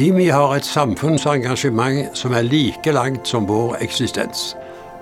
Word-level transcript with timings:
IMI 0.00 0.30
har 0.32 0.54
et 0.56 0.64
samfunnsengasjement 0.64 2.14
som 2.16 2.32
er 2.32 2.46
like 2.48 2.92
langt 2.94 3.28
som 3.28 3.44
vår 3.44 3.74
eksistens. 3.84 4.54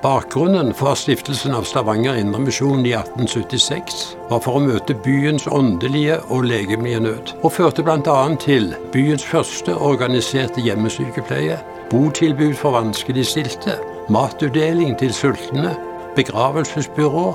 Bakgrunnen 0.02 0.72
for 0.74 0.98
stiftelsen 0.98 1.54
av 1.54 1.68
Stavanger 1.70 2.16
Indremisjon 2.18 2.82
i 2.82 2.96
1876 2.98 4.00
var 4.30 4.40
for 4.42 4.58
å 4.58 4.62
møte 4.64 4.96
byens 5.04 5.46
åndelige 5.54 6.16
og 6.34 6.48
legemlige 6.50 7.02
nød, 7.04 7.30
og 7.44 7.54
førte 7.54 7.84
bl.a. 7.86 8.16
til 8.42 8.72
byens 8.94 9.26
første 9.26 9.76
organiserte 9.76 10.64
hjemmesykepleie, 10.66 11.60
botilbud 11.92 12.56
for 12.58 12.74
vanskeligstilte, 12.74 13.76
matutdeling 14.10 14.96
til 14.98 15.14
sultne, 15.14 15.76
begravelsesbyrå, 16.18 17.28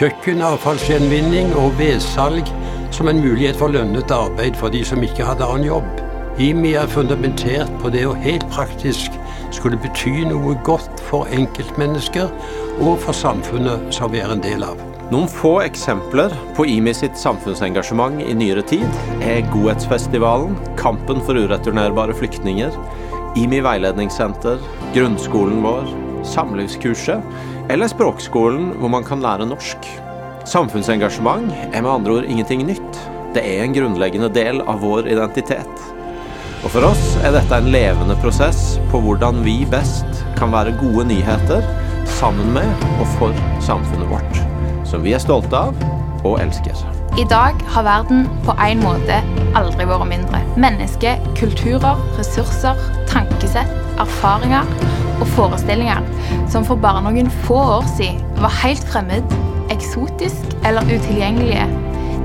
kjøkkenavfallsgjenvinning 0.00 1.52
og 1.60 1.76
vedsalg 1.82 2.48
som 2.92 3.12
en 3.12 3.20
mulighet 3.20 3.60
for 3.60 3.74
lønnet 3.76 4.16
arbeid 4.16 4.56
for 4.56 4.72
de 4.72 4.80
som 4.88 5.04
ikke 5.04 5.28
hadde 5.28 5.44
annen 5.44 5.68
jobb. 5.68 6.11
IMI 6.40 6.70
er 6.80 6.88
fundamentert 6.88 7.68
på 7.82 7.90
det 7.92 8.06
å 8.08 8.14
helt 8.16 8.46
praktisk 8.48 9.12
skulle 9.52 9.76
bety 9.76 10.22
noe 10.24 10.54
godt 10.64 11.02
for 11.10 11.28
enkeltmennesker 11.28 12.30
og 12.80 12.96
for 13.02 13.12
samfunnet 13.12 13.92
som 13.92 14.14
vi 14.14 14.22
er 14.24 14.32
en 14.32 14.40
del 14.40 14.64
av. 14.64 14.80
Noen 15.12 15.28
få 15.28 15.58
eksempler 15.60 16.32
på 16.56 16.64
IMI 16.72 16.94
sitt 16.96 17.20
samfunnsengasjement 17.20 18.24
i 18.24 18.32
nyere 18.32 18.64
tid 18.64 18.86
er 19.20 19.44
Godhetsfestivalen, 19.52 20.56
Kampen 20.80 21.20
for 21.20 21.36
ureturnerbare 21.36 22.16
flyktninger, 22.16 22.72
IMI 23.36 23.60
veiledningssenter, 23.68 24.56
grunnskolen 24.96 25.60
vår, 25.60 25.84
samlivskurset 26.24 27.68
eller 27.68 27.92
språkskolen 27.92 28.72
hvor 28.80 28.96
man 28.96 29.04
kan 29.04 29.20
lære 29.20 29.52
norsk. 29.52 29.84
Samfunnsengasjement 30.48 31.52
er 31.68 31.82
med 31.82 31.92
andre 31.92 32.22
ord 32.22 32.32
ingenting 32.32 32.64
nytt. 32.72 33.02
Det 33.36 33.44
er 33.44 33.66
en 33.66 33.76
grunnleggende 33.76 34.32
del 34.32 34.64
av 34.64 34.80
vår 34.80 35.12
identitet. 35.12 35.92
Og 36.62 36.70
For 36.70 36.86
oss 36.86 37.16
er 37.26 37.34
dette 37.34 37.56
en 37.58 37.72
levende 37.74 38.14
prosess 38.22 38.76
på 38.92 39.00
hvordan 39.02 39.40
vi 39.42 39.64
best 39.66 40.22
kan 40.38 40.52
være 40.54 40.76
gode 40.78 41.08
nyheter 41.10 41.64
sammen 42.06 42.52
med 42.54 42.84
og 43.02 43.06
for 43.16 43.42
samfunnet 43.66 44.06
vårt, 44.12 44.38
som 44.86 45.02
vi 45.02 45.16
er 45.16 45.22
stolte 45.22 45.58
av 45.58 45.82
og 46.22 46.38
elsker. 46.38 46.78
I 47.18 47.26
dag 47.28 47.58
har 47.74 47.84
verden 47.84 48.28
på 48.46 48.54
en 48.62 48.80
måte 48.84 49.18
aldri 49.58 49.88
vært 49.90 50.06
mindre. 50.08 50.38
Mennesker, 50.54 51.18
kulturer, 51.36 51.98
ressurser, 52.16 52.78
tankesett, 53.10 53.74
erfaringer 54.00 54.68
og 55.18 55.26
forestillinger 55.34 56.06
som 56.52 56.64
for 56.64 56.78
bare 56.78 57.02
noen 57.02 57.30
få 57.42 57.58
år 57.80 57.90
siden 57.98 58.22
var 58.38 58.54
helt 58.62 58.86
fremmed, 58.86 59.34
eksotisk 59.74 60.54
eller 60.62 60.86
utilgjengelige, 60.86 61.66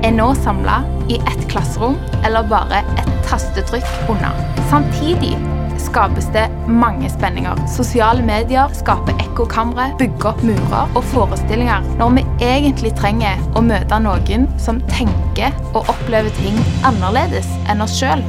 er 0.04 0.14
nå 0.14 0.30
samla 0.44 0.80
i 1.08 1.18
ett 1.18 1.44
klasserom 1.50 1.96
eller 2.24 2.46
bare 2.50 2.82
et 3.00 3.14
tastetrykk 3.28 4.10
unna. 4.12 4.32
Samtidig 4.70 5.34
skapes 5.78 6.26
det 6.34 6.46
mange 6.66 7.10
spenninger. 7.10 7.60
Sosiale 7.70 8.22
medier 8.22 8.70
skaper 8.76 9.16
ekkokamre, 9.22 9.90
bygger 10.00 10.32
opp 10.32 10.42
murer 10.46 10.96
og 10.98 11.06
forestillinger 11.12 11.86
når 12.00 12.16
vi 12.18 12.26
egentlig 12.44 12.92
trenger 12.98 13.40
å 13.56 13.62
møte 13.64 14.00
noen 14.02 14.48
som 14.60 14.82
tenker 14.92 15.54
og 15.72 15.88
opplever 15.88 16.34
ting 16.40 16.58
annerledes 16.88 17.48
enn 17.70 17.84
oss 17.84 17.96
sjøl. 18.00 18.24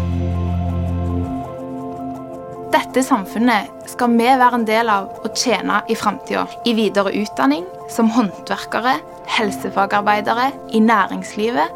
Dette 2.69 3.01
samfunnet 3.05 3.89
skal 3.89 4.13
vi 4.13 4.29
være 4.29 4.61
en 4.61 4.65
del 4.67 4.89
av 4.93 5.09
og 5.25 5.35
tjene 5.37 5.81
i 5.89 5.97
framtida. 5.97 6.45
I 6.69 6.75
videre 6.77 7.13
utdanning, 7.17 7.65
som 7.89 8.09
håndverkere, 8.09 8.95
helsefagarbeidere, 9.27 10.51
i 10.73 10.79
næringslivet 10.79 11.69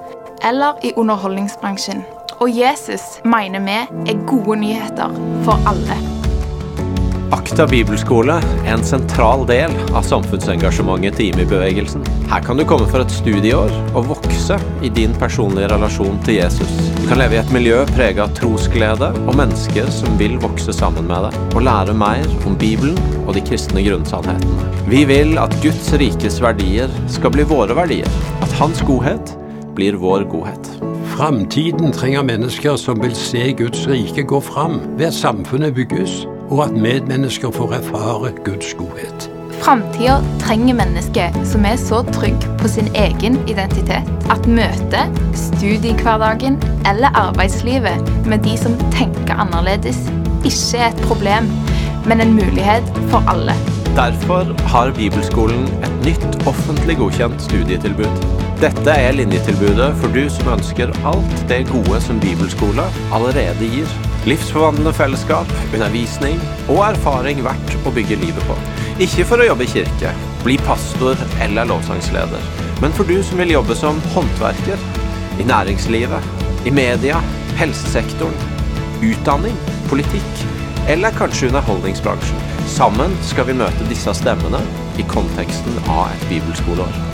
eller 0.44 0.79
i 0.84 0.94
underholdningsbransjen. 0.96 2.03
Og 2.40 2.50
Jesus 2.59 3.01
mener 3.25 3.59
vi 3.59 4.12
er 4.12 4.25
gode 4.28 4.59
nyheter 4.59 5.09
for 5.44 5.69
alle. 5.69 6.22
Akta 7.53 7.68
bibelskole 7.69 8.34
er 8.41 8.72
en 8.74 8.81
sentral 8.81 9.44
del 9.46 9.69
av 9.94 10.08
samfunnsengasjementet 10.08 11.19
til 11.19 11.28
IMI-bevegelsen. 11.28 12.02
Her 12.31 12.41
kan 12.41 12.58
du 12.58 12.64
komme 12.66 12.88
for 12.90 13.03
et 13.03 13.14
studieår 13.14 13.69
og 13.91 14.08
vokse 14.09 14.58
i 14.81 14.90
din 14.90 15.14
personlige 15.22 15.68
relasjon 15.69 16.18
til 16.25 16.40
Jesus. 16.40 16.72
Du 16.97 17.03
kan 17.12 17.22
leve 17.22 17.38
i 17.38 17.41
et 17.44 17.53
miljø 17.53 17.84
prega 17.91 18.25
av 18.25 18.34
trosglede 18.40 19.12
og 19.28 19.38
mennesker 19.38 19.94
som 19.94 20.18
vil 20.18 20.40
vokse 20.41 20.74
sammen 20.74 21.06
med 21.06 21.28
deg, 21.28 21.38
og 21.53 21.68
lære 21.69 21.94
mer 21.94 22.25
om 22.50 22.58
Bibelen 22.58 22.97
og 23.28 23.36
de 23.38 23.46
kristne 23.46 23.85
grunnsannhetene. 23.85 24.74
Vi 24.90 25.06
vil 25.14 25.38
at 25.38 25.53
Guds 25.62 25.94
rikes 26.02 26.41
verdier 26.41 26.90
skal 27.06 27.38
bli 27.38 27.46
våre 27.53 27.78
verdier, 27.78 28.22
at 28.41 28.58
Hans 28.58 28.81
godhet 28.90 29.38
blir 29.78 30.02
vår 30.02 30.25
godhet. 30.34 30.74
Framtiden 31.14 31.94
trenger 31.94 32.25
mennesker 32.25 32.81
som 32.81 32.97
vil 33.06 33.14
se 33.14 33.52
Guds 33.62 33.85
rike 33.94 34.25
gå 34.25 34.41
fram 34.41 34.81
ved 34.97 35.12
at 35.12 35.22
samfunnet 35.22 35.78
bygges, 35.78 36.24
og 36.53 36.66
at 36.68 36.75
medmennesker 36.78 37.52
får 37.52 37.74
erfare 37.80 38.31
Guds 38.46 38.74
godhet. 38.78 39.30
Framtida 39.64 40.18
trenger 40.41 40.75
mennesker 40.75 41.34
som 41.47 41.66
er 41.66 41.78
så 41.80 42.03
trygge 42.14 42.50
på 42.59 42.68
sin 42.68 42.90
egen 42.96 43.40
identitet 43.47 44.09
at 44.34 44.47
møtet, 44.47 45.22
studiehverdagen 45.34 46.59
eller 46.90 47.16
arbeidslivet 47.18 48.12
med 48.28 48.44
de 48.46 48.58
som 48.59 48.75
tenker 48.94 49.40
annerledes, 49.40 50.03
ikke 50.44 50.84
er 50.84 50.90
et 50.91 51.03
problem, 51.08 51.50
men 52.06 52.22
en 52.22 52.36
mulighet 52.36 52.94
for 53.09 53.24
alle. 53.31 53.56
Derfor 53.96 54.52
har 54.68 54.94
Bibelskolen 54.97 55.68
et 55.85 56.00
nytt 56.06 56.47
offentlig 56.50 56.97
godkjent 57.00 57.41
studietilbud. 57.41 58.25
Dette 58.62 58.96
er 58.96 59.16
linjetilbudet 59.16 59.94
for 60.02 60.14
du 60.16 60.25
som 60.30 60.56
ønsker 60.58 60.91
alt 61.08 61.46
det 61.50 61.64
gode 61.72 62.02
som 62.02 62.20
bibelskole 62.20 62.90
allerede 63.14 63.70
gir. 63.78 64.03
Livsforvandlende 64.23 64.94
fellesskap, 64.95 65.50
undervisning 65.73 66.38
og 66.72 66.78
erfaring 66.85 67.41
verdt 67.44 67.73
å 67.84 67.91
bygge 67.91 68.16
livet 68.22 68.45
på. 68.47 68.56
Ikke 69.03 69.25
for 69.28 69.44
å 69.44 69.47
jobbe 69.50 69.66
i 69.66 69.72
kirke, 69.73 70.13
bli 70.45 70.56
pastor 70.63 71.19
eller 71.44 71.67
lovsangsleder, 71.67 72.45
men 72.79 72.95
for 72.95 73.09
du 73.09 73.17
som 73.25 73.41
vil 73.41 73.51
jobbe 73.51 73.75
som 73.75 74.00
håndverker, 74.13 74.79
i 75.41 75.47
næringslivet, 75.50 76.29
i 76.63 76.72
media, 76.72 77.19
helsesektoren, 77.59 78.38
utdanning, 79.03 79.57
politikk 79.91 80.45
eller 80.88 81.16
kanskje 81.17 81.50
underholdningsbransjen. 81.50 82.45
Sammen 82.69 83.16
skal 83.28 83.50
vi 83.50 83.57
møte 83.59 83.90
disse 83.90 84.13
stemmene 84.19 84.61
i 85.00 85.07
konteksten 85.11 85.84
av 85.88 86.13
et 86.13 86.29
bibelskoleår. 86.31 87.12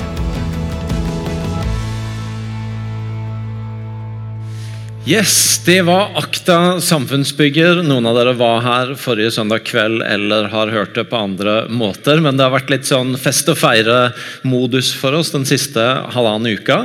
Yes, 5.08 5.62
Det 5.66 5.82
var 5.82 6.12
Akta 6.16 6.82
samfunnsbygger. 6.82 7.84
Noen 7.84 8.08
av 8.10 8.18
dere 8.18 8.34
var 8.38 8.62
her 8.66 8.92
forrige 9.00 9.32
søndag 9.32 9.64
kveld 9.68 10.04
eller 10.06 10.50
har 10.52 10.72
hørt 10.74 10.96
det 10.98 11.06
på 11.10 11.18
andre 11.18 11.70
måter. 11.72 12.20
Men 12.22 12.38
det 12.38 12.46
har 12.46 12.54
vært 12.54 12.74
litt 12.74 12.90
sånn 12.90 13.16
fest 13.20 13.50
og 13.52 13.58
feire-modus 13.62 14.92
for 15.00 15.16
oss 15.18 15.32
den 15.36 15.48
siste 15.50 15.84
halvannen 16.14 16.60
uka. 16.60 16.82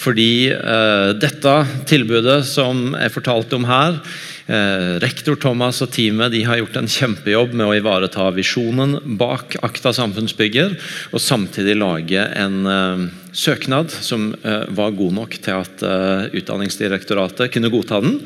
Fordi 0.00 0.50
eh, 0.52 1.08
dette 1.22 1.56
tilbudet 1.88 2.42
som 2.50 2.92
er 2.98 3.14
fortalt 3.14 3.54
om 3.56 3.68
her, 3.70 3.98
Eh, 4.52 4.98
rektor 4.98 5.36
Thomas 5.38 5.78
og 5.84 5.92
teamet 5.94 6.34
har 6.48 6.58
gjort 6.58 6.76
en 6.80 6.90
kjempejobb 6.90 7.52
med 7.54 7.68
å 7.68 7.74
ivareta 7.78 8.26
visjonen 8.34 8.96
bak 9.20 9.54
Akta 9.62 9.92
samfunnsbygger, 9.94 10.74
og 11.14 11.22
samtidig 11.22 11.76
lage 11.78 12.24
en 12.36 12.66
uh, 12.66 13.04
søknad 13.32 13.92
som 14.04 14.30
uh, 14.44 14.64
var 14.76 14.94
god 14.96 15.16
nok 15.16 15.36
til 15.42 15.56
at 15.56 15.84
uh, 15.84 16.28
Utdanningsdirektoratet 16.36 17.52
kunne 17.54 17.70
godta 17.72 18.00
den. 18.04 18.18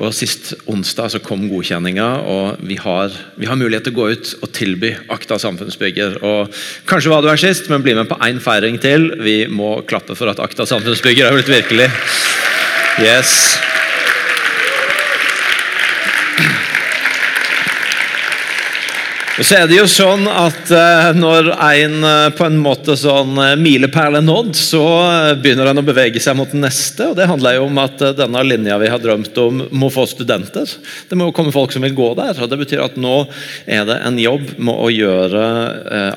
Og 0.00 0.14
Sist 0.16 0.54
onsdag 0.70 1.14
så 1.14 1.22
kom 1.24 1.46
godkjenninga, 1.50 2.08
og 2.24 2.64
vi 2.64 2.78
har, 2.80 3.12
vi 3.36 3.48
har, 3.50 3.60
mulighet 3.60 3.86
til 3.88 3.94
å 3.94 4.00
gå 4.00 4.08
ut 4.16 4.32
og 4.40 4.52
tilby 4.56 4.94
Akta 5.12 5.38
samfunnsbygger. 5.42 6.18
Og 6.24 6.64
Kanskje 6.88 7.12
var 7.12 7.22
du 7.22 7.30
her 7.30 7.40
sist, 7.40 7.68
men 7.72 7.84
bli 7.84 7.96
med 7.96 8.08
på 8.10 8.18
én 8.24 8.40
feiring 8.42 8.80
til. 8.82 9.10
Vi 9.24 9.44
må 9.52 9.76
klappe 9.88 10.16
for 10.18 10.32
at 10.32 10.42
Akta 10.42 10.66
samfunnsbygger 10.68 11.28
har 11.28 11.38
blitt 11.38 11.52
virkelig. 11.52 11.90
Yes. 13.02 13.54
Og 19.34 19.42
så 19.42 19.56
er 19.58 19.64
det 19.66 19.80
jo 19.80 19.86
sånn 19.90 20.28
at 20.30 20.68
uh, 20.70 21.08
Når 21.18 21.48
en 21.58 21.94
uh, 22.06 22.30
på 22.34 22.44
en 22.46 22.58
måte 22.62 22.94
sånn 22.98 23.32
uh, 23.34 23.56
milepæl 23.58 24.20
er 24.20 24.22
nådd, 24.22 24.52
så 24.54 24.82
begynner 25.42 25.72
en 25.72 25.80
å 25.82 25.86
bevege 25.86 26.20
seg 26.22 26.36
mot 26.38 26.52
den 26.52 26.62
neste. 26.62 27.08
og 27.08 27.16
Det 27.18 27.26
handler 27.26 27.56
jo 27.56 27.64
om 27.66 27.80
at 27.82 28.04
denne 28.14 28.44
linja 28.46 28.76
vi 28.78 28.90
har 28.92 29.02
drømt 29.02 29.38
om, 29.42 29.64
må 29.74 29.88
få 29.90 30.04
studenter. 30.10 30.70
Det 31.08 31.18
må 31.18 31.26
jo 31.28 31.34
komme 31.34 31.54
folk 31.54 31.74
som 31.74 31.82
vil 31.82 31.96
gå 31.96 32.12
der. 32.18 32.38
og 32.38 32.52
Det 32.52 32.60
betyr 32.60 32.84
at 32.84 32.98
nå 33.00 33.14
er 33.66 33.88
det 33.88 33.96
en 34.06 34.20
jobb 34.22 34.54
med 34.58 34.74
å 34.74 34.92
gjøre 34.92 35.46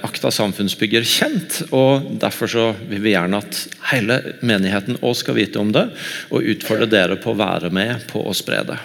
Akta 0.06 0.31
samfunnsbygger 0.34 1.08
kjent. 1.08 1.62
og 1.72 2.12
Derfor 2.22 2.52
så 2.54 2.68
vil 2.90 3.02
vi 3.06 3.16
gjerne 3.16 3.42
at 3.42 3.63
hele 3.94 4.20
menigheten 4.46 5.02
òg 5.02 5.18
skal 5.18 5.40
vite 5.40 5.62
om 5.62 5.74
det, 5.74 5.88
og 6.30 6.54
utfordre 6.54 6.90
dere 6.92 7.18
på 7.22 7.34
å 7.34 7.40
være 7.40 7.74
med 7.74 8.06
på 8.12 8.22
å 8.28 8.38
spre 8.38 8.62
det. 8.68 8.80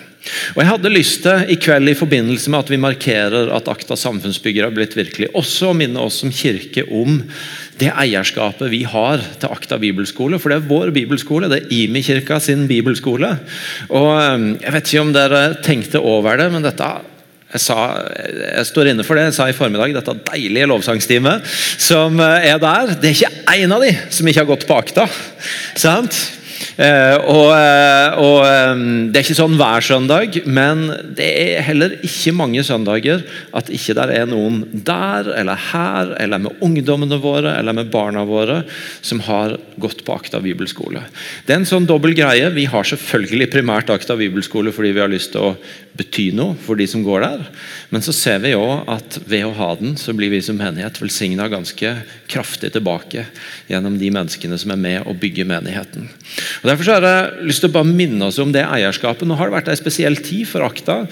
Og 0.54 0.60
Jeg 0.62 0.70
hadde 0.70 0.92
lyst 0.92 1.22
til 1.24 1.50
i 1.50 1.58
kveld 1.58 1.90
i 1.90 1.98
forbindelse 1.98 2.50
med 2.52 2.62
at 2.62 2.70
vi 2.70 2.80
markerer 2.80 3.50
at 3.56 3.70
Akta 3.70 3.96
samfunnsbygger 3.98 4.69
har 4.69 4.74
blitt 4.74 4.94
virkelig, 4.94 5.32
også 5.38 5.72
å 5.72 5.76
minne 5.76 6.02
oss 6.02 6.20
som 6.22 6.32
kirke 6.32 6.84
om 6.94 7.19
det 7.80 7.90
eierskapet 7.90 8.70
vi 8.70 8.84
har 8.86 9.22
til 9.42 9.50
Akta 9.50 9.80
bibelskole. 9.82 10.38
For 10.38 10.52
det 10.52 10.60
er 10.60 10.69
vår 10.69 10.92
bibelskole, 10.94 11.50
det 11.50 11.64
er 11.64 11.72
Imi-kirka 11.82 12.38
sin 12.42 12.69
bibelskole. 12.70 13.34
Og 13.90 14.12
eh, 14.19 14.44
Jeg 14.62 14.76
vet 14.76 14.92
ikke 14.92 15.06
om 15.06 15.16
dere 15.16 15.42
tenkte 15.64 16.02
over 16.02 16.38
det, 16.38 16.52
men 16.54 16.66
dette 16.66 16.92
jeg, 17.52 17.60
sa, 17.60 17.78
jeg 18.16 18.64
står 18.64 18.92
inne 18.92 19.04
for 19.04 19.18
det 19.18 19.26
jeg 19.26 19.34
sa 19.36 19.48
i 19.50 19.56
formiddag, 19.56 19.92
dette 19.92 20.14
deilige 20.30 20.68
lovsangsteamet 20.70 21.50
som 21.76 22.16
er 22.22 22.62
der. 22.62 22.94
Det 22.96 23.10
er 23.10 23.18
ikke 23.18 23.58
én 23.58 23.75
av 23.75 23.82
de 23.84 23.90
som 24.08 24.30
ikke 24.30 24.40
har 24.40 24.48
gått 24.54 24.64
på 24.70 24.78
akta. 24.78 25.04
sant? 25.76 26.22
Eh, 26.76 27.17
og, 27.29 27.50
eh, 27.56 28.19
og, 28.19 28.38
eh, 28.47 28.75
Det 29.12 29.20
er 29.20 29.26
ikke 29.26 29.38
sånn 29.38 29.56
hver 29.61 29.85
søndag, 29.85 30.38
men 30.47 30.87
det 31.17 31.29
er 31.29 31.62
heller 31.67 31.97
ikke 32.03 32.35
mange 32.35 32.62
søndager 32.64 33.23
at 33.55 33.69
ikke 33.73 33.97
der 33.99 34.12
er 34.14 34.26
noen 34.26 34.64
der 34.73 35.29
eller 35.37 35.59
her, 35.73 36.14
eller 36.19 36.38
med 36.38 36.62
ungdommene 36.64 37.20
våre 37.20 37.56
eller 37.59 37.73
med 37.76 37.91
barna 37.91 38.25
våre 38.25 38.62
som 39.03 39.20
har 39.20 39.59
gått 39.79 40.05
på 40.05 40.17
Akta 40.17 40.41
bibelskole. 40.41 41.05
Det 41.47 41.55
er 41.55 41.61
en 41.61 41.69
sånn 41.69 41.87
dobbel 41.87 42.14
greie. 42.14 42.50
Vi 42.55 42.64
har 42.64 42.85
selvfølgelig 42.85 43.50
primært 43.53 43.93
Akta 43.93 44.17
bibelskole 44.17 44.73
fordi 44.73 44.93
vi 44.93 45.00
har 45.00 45.12
lyst 45.12 45.32
til 45.32 45.53
å 45.53 45.56
bety 45.98 46.30
noe 46.36 46.56
for 46.64 46.78
de 46.80 46.86
som 46.88 47.02
går 47.04 47.24
der. 47.24 47.44
Men 47.92 48.04
så 48.04 48.14
ser 48.16 48.40
vi 48.44 48.54
òg 48.56 48.88
at 48.90 49.18
ved 49.28 49.44
å 49.44 49.54
ha 49.58 49.72
den, 49.78 49.96
så 50.00 50.14
blir 50.16 50.32
vi 50.32 50.40
som 50.44 50.56
menighet 50.56 51.00
velsigna 51.02 51.48
ganske 51.52 51.92
kraftig 52.32 52.72
tilbake 52.72 53.26
gjennom 53.68 53.98
de 54.00 54.08
menneskene 54.14 54.56
som 54.60 54.72
er 54.72 54.80
med 54.80 54.98
og 55.04 55.18
bygger 55.20 55.48
menigheten. 55.48 56.08
Og 56.62 56.70
Derfor 56.70 56.88
så 56.88 56.96
har 56.96 57.06
jeg 57.08 57.50
lyst 57.50 57.64
til 57.64 57.72
å 57.72 57.76
bare 57.76 57.92
minne 57.92 58.28
oss 58.28 58.40
om 58.42 58.54
det 58.54 58.64
eierskapet. 58.64 59.28
Nå 59.28 59.36
har 59.36 59.50
det 59.50 59.58
vært 59.58 59.72
en 59.72 59.80
spesiell 59.82 60.16
tid 60.24 60.48
for 60.48 60.64
Akta. 60.64 61.02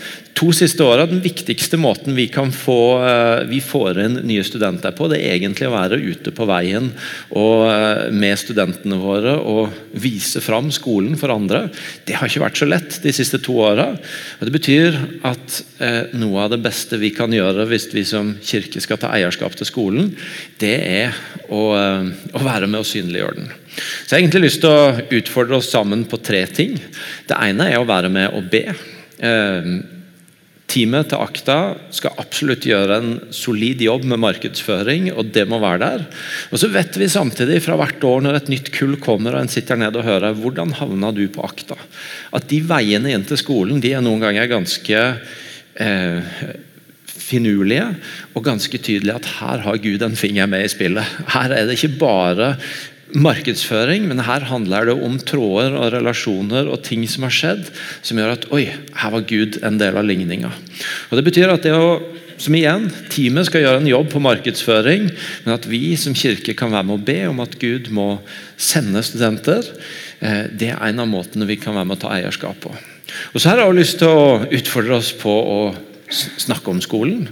To 0.41 0.49
siste 0.57 0.85
åra, 0.87 1.05
Den 1.11 1.21
viktigste 1.21 1.77
måten 1.77 2.17
vi 2.17 2.29
kan 2.33 2.53
få 2.55 2.81
eh, 3.05 3.45
vi 3.51 3.61
får 3.61 4.01
inn 4.01 4.21
nye 4.25 4.45
studenter 4.47 4.95
på, 4.97 5.11
det 5.11 5.21
er 5.21 5.37
egentlig 5.37 5.69
å 5.69 5.75
være 5.75 6.01
ute 6.01 6.33
på 6.33 6.47
veien 6.49 6.89
og 7.37 7.67
eh, 7.69 8.07
med 8.15 8.39
studentene 8.41 8.97
våre 9.01 9.37
og 9.37 9.75
vise 10.01 10.41
fram 10.41 10.71
skolen 10.73 11.19
for 11.21 11.35
andre. 11.35 11.67
Det 12.09 12.17
har 12.17 12.31
ikke 12.31 12.45
vært 12.47 12.63
så 12.63 12.69
lett 12.71 13.01
de 13.05 13.13
siste 13.13 13.43
to 13.45 13.59
åra. 13.61 13.91
Det 14.41 14.55
betyr 14.55 14.70
at 15.27 15.57
eh, 15.83 16.13
noe 16.19 16.45
av 16.45 16.53
det 16.53 16.61
beste 16.65 16.99
vi 17.01 17.13
kan 17.15 17.33
gjøre 17.35 17.67
hvis 17.71 17.89
vi 17.95 18.05
som 18.09 18.33
kirke 18.45 18.83
skal 18.83 19.01
ta 19.01 19.13
eierskap 19.17 19.57
til 19.59 19.69
skolen, 19.69 20.11
det 20.63 20.75
er 20.87 21.17
å, 21.49 21.63
å 21.75 22.43
være 22.45 22.69
med 22.71 22.83
og 22.83 22.89
synliggjøre 22.89 23.39
den. 23.39 23.53
Så 23.71 24.15
Jeg 24.15 24.17
har 24.17 24.23
egentlig 24.25 24.45
lyst 24.49 24.65
til 24.65 24.75
å 24.75 25.21
utfordre 25.21 25.61
oss 25.61 25.71
sammen 25.73 26.05
på 26.11 26.21
tre 26.23 26.45
ting. 26.51 26.77
Det 27.29 27.39
ene 27.39 27.71
er 27.71 27.81
å 27.81 27.89
være 27.89 28.11
med 28.13 28.37
og 28.37 28.51
be. 28.53 28.67
Eh, 29.21 29.73
teamet 30.71 31.11
til 31.11 31.23
Akta 31.23 31.59
skal 31.95 32.17
absolutt 32.23 32.65
gjøre 32.69 32.99
en 33.01 33.11
solid 33.35 33.83
jobb 33.83 34.07
med 34.13 34.23
markedsføring, 34.23 35.11
og 35.13 35.33
det 35.35 35.47
må 35.51 35.59
være 35.63 35.83
der. 35.83 36.07
Og 36.51 36.63
så 36.63 36.71
vet 36.73 36.97
vi 37.01 37.11
samtidig 37.11 37.61
fra 37.65 37.77
hvert 37.81 38.05
år 38.07 38.25
når 38.25 38.39
et 38.39 38.51
nytt 38.53 38.73
kull 38.77 38.97
kommer 39.03 39.35
og 39.35 39.45
en 39.45 39.53
sitter 39.53 39.81
ned 39.81 39.99
og 39.99 40.07
hører 40.07 40.37
hvordan 40.39 40.75
havna 40.79 41.13
du 41.17 41.25
på 41.33 41.45
Akta, 41.47 41.79
at 42.37 42.49
de 42.51 42.63
veiene 42.67 43.15
inn 43.15 43.27
til 43.29 43.41
skolen 43.41 43.83
de 43.83 43.95
er 43.97 44.05
noen 44.05 44.23
ganger 44.23 44.51
ganske 44.51 45.05
eh, 45.81 46.37
finurlige 47.31 47.87
og 48.35 48.47
ganske 48.47 48.79
tydelige 48.79 49.19
at 49.21 49.29
her 49.41 49.67
har 49.67 49.83
Gud 49.83 50.03
en 50.07 50.19
finger 50.19 50.49
med 50.51 50.67
i 50.67 50.73
spillet. 50.73 51.19
Her 51.35 51.55
er 51.55 51.69
det 51.69 51.79
ikke 51.79 51.99
bare 52.01 52.55
markedsføring, 53.19 54.07
men 54.09 54.23
her 54.27 54.47
handler 54.49 54.91
det 54.91 54.97
om 54.97 55.19
tråder 55.19 55.77
og 55.79 55.93
relasjoner 55.95 56.71
og 56.71 56.83
ting 56.87 57.07
som 57.11 57.27
har 57.27 57.35
skjedd, 57.35 57.69
som 58.07 58.21
gjør 58.21 58.37
at 58.37 58.49
oi, 58.55 58.65
her 58.71 59.15
var 59.15 59.27
Gud 59.29 59.61
en 59.67 59.79
del 59.81 59.99
av 59.99 60.07
ligninga. 60.07 60.53
Og 61.11 61.19
Det 61.19 61.27
betyr 61.27 61.53
at 61.53 61.67
det 61.67 61.77
å 61.77 61.99
som 62.41 62.55
igjen, 62.57 62.87
Teamet 63.13 63.51
skal 63.51 63.67
gjøre 63.67 63.83
en 63.83 63.91
jobb 63.91 64.07
på 64.15 64.23
markedsføring, 64.25 65.11
men 65.45 65.53
at 65.53 65.67
vi 65.69 65.93
som 66.01 66.17
kirke 66.17 66.55
kan 66.57 66.73
være 66.73 66.89
med 66.89 66.97
å 66.97 67.05
be 67.11 67.19
om 67.29 67.43
at 67.45 67.59
Gud 67.61 67.91
må 67.93 68.15
sende 68.57 69.03
studenter. 69.05 69.67
Eh, 70.25 70.47
det 70.49 70.71
er 70.73 70.81
en 70.87 71.03
av 71.05 71.11
måtene 71.11 71.49
vi 71.49 71.59
kan 71.61 71.77
være 71.77 71.91
med 71.91 71.99
å 71.99 72.03
ta 72.07 72.15
eierskap 72.17 72.57
på. 72.65 72.73
Og 73.35 73.37
så 73.37 73.51
har 73.51 73.61
jeg 73.61 73.69
også 73.69 73.81
lyst 73.81 74.01
til 74.01 74.15
å 74.15 74.41
utfordre 74.57 75.01
oss 75.03 75.13
på 75.21 75.35
å 75.35 75.61
snakke 76.11 76.73
om 76.73 76.81
skolen. 76.81 77.29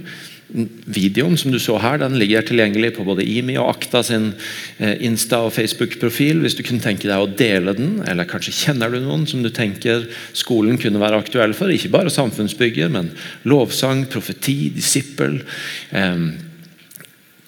Videoen 0.49 1.37
som 1.37 1.53
du 1.53 1.59
så 1.61 1.75
her, 1.77 1.99
den 2.01 2.17
ligger 2.17 2.41
tilgjengelig 2.45 2.95
på 2.95 3.05
både 3.05 3.25
IMI 3.27 3.59
og 3.61 3.75
Akta 3.75 4.01
sin 4.05 4.31
eh, 4.79 4.95
Insta- 5.05 5.43
og 5.45 5.53
Facebook-profil. 5.53 6.41
Hvis 6.41 6.57
du 6.57 6.63
kunne 6.65 6.81
tenke 6.81 7.05
deg 7.05 7.21
å 7.21 7.29
dele 7.29 7.75
den, 7.77 7.99
eller 8.09 8.29
kanskje 8.29 8.55
kjenner 8.63 8.89
du 8.89 8.97
noen 9.03 9.27
som 9.29 9.45
du 9.45 9.51
tenker 9.53 10.07
skolen 10.33 10.81
kunne 10.81 11.01
være 11.01 11.21
aktuell 11.21 11.53
for. 11.57 11.69
Ikke 11.69 11.93
bare 11.93 12.13
samfunnsbygger, 12.13 12.89
men 12.93 13.13
lovsang, 13.45 14.07
profeti, 14.09 14.71
disippel. 14.73 15.43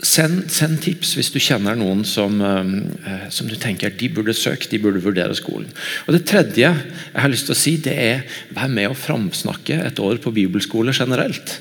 Send, 0.01 0.47
send, 0.49 0.79
tips 0.81 1.13
hvis 1.13 1.29
du 1.29 1.37
kjenner 1.37 1.77
noen 1.77 2.01
som, 2.07 2.39
eh, 2.41 3.27
som, 3.29 3.49
du 3.49 3.53
tenker 3.61 3.93
de 3.93 4.09
burde 4.09 4.33
søke, 4.33 4.69
de 4.71 4.79
burde 4.81 5.03
vurdere 5.03 5.35
skolen. 5.37 5.69
Og 6.07 6.15
Det 6.15 6.23
tredje 6.25 6.65
jeg 6.65 7.21
har 7.21 7.29
lyst 7.29 7.49
til 7.49 7.55
å 7.55 7.59
si, 7.59 7.75
det 7.77 7.93
er 7.93 8.23
vær 8.55 8.71
med 8.73 8.89
å 8.89 8.97
framsnakke 8.97 9.77
et 9.85 10.01
år 10.01 10.17
på 10.23 10.33
bibelskole 10.33 10.95
generelt. 10.95 11.59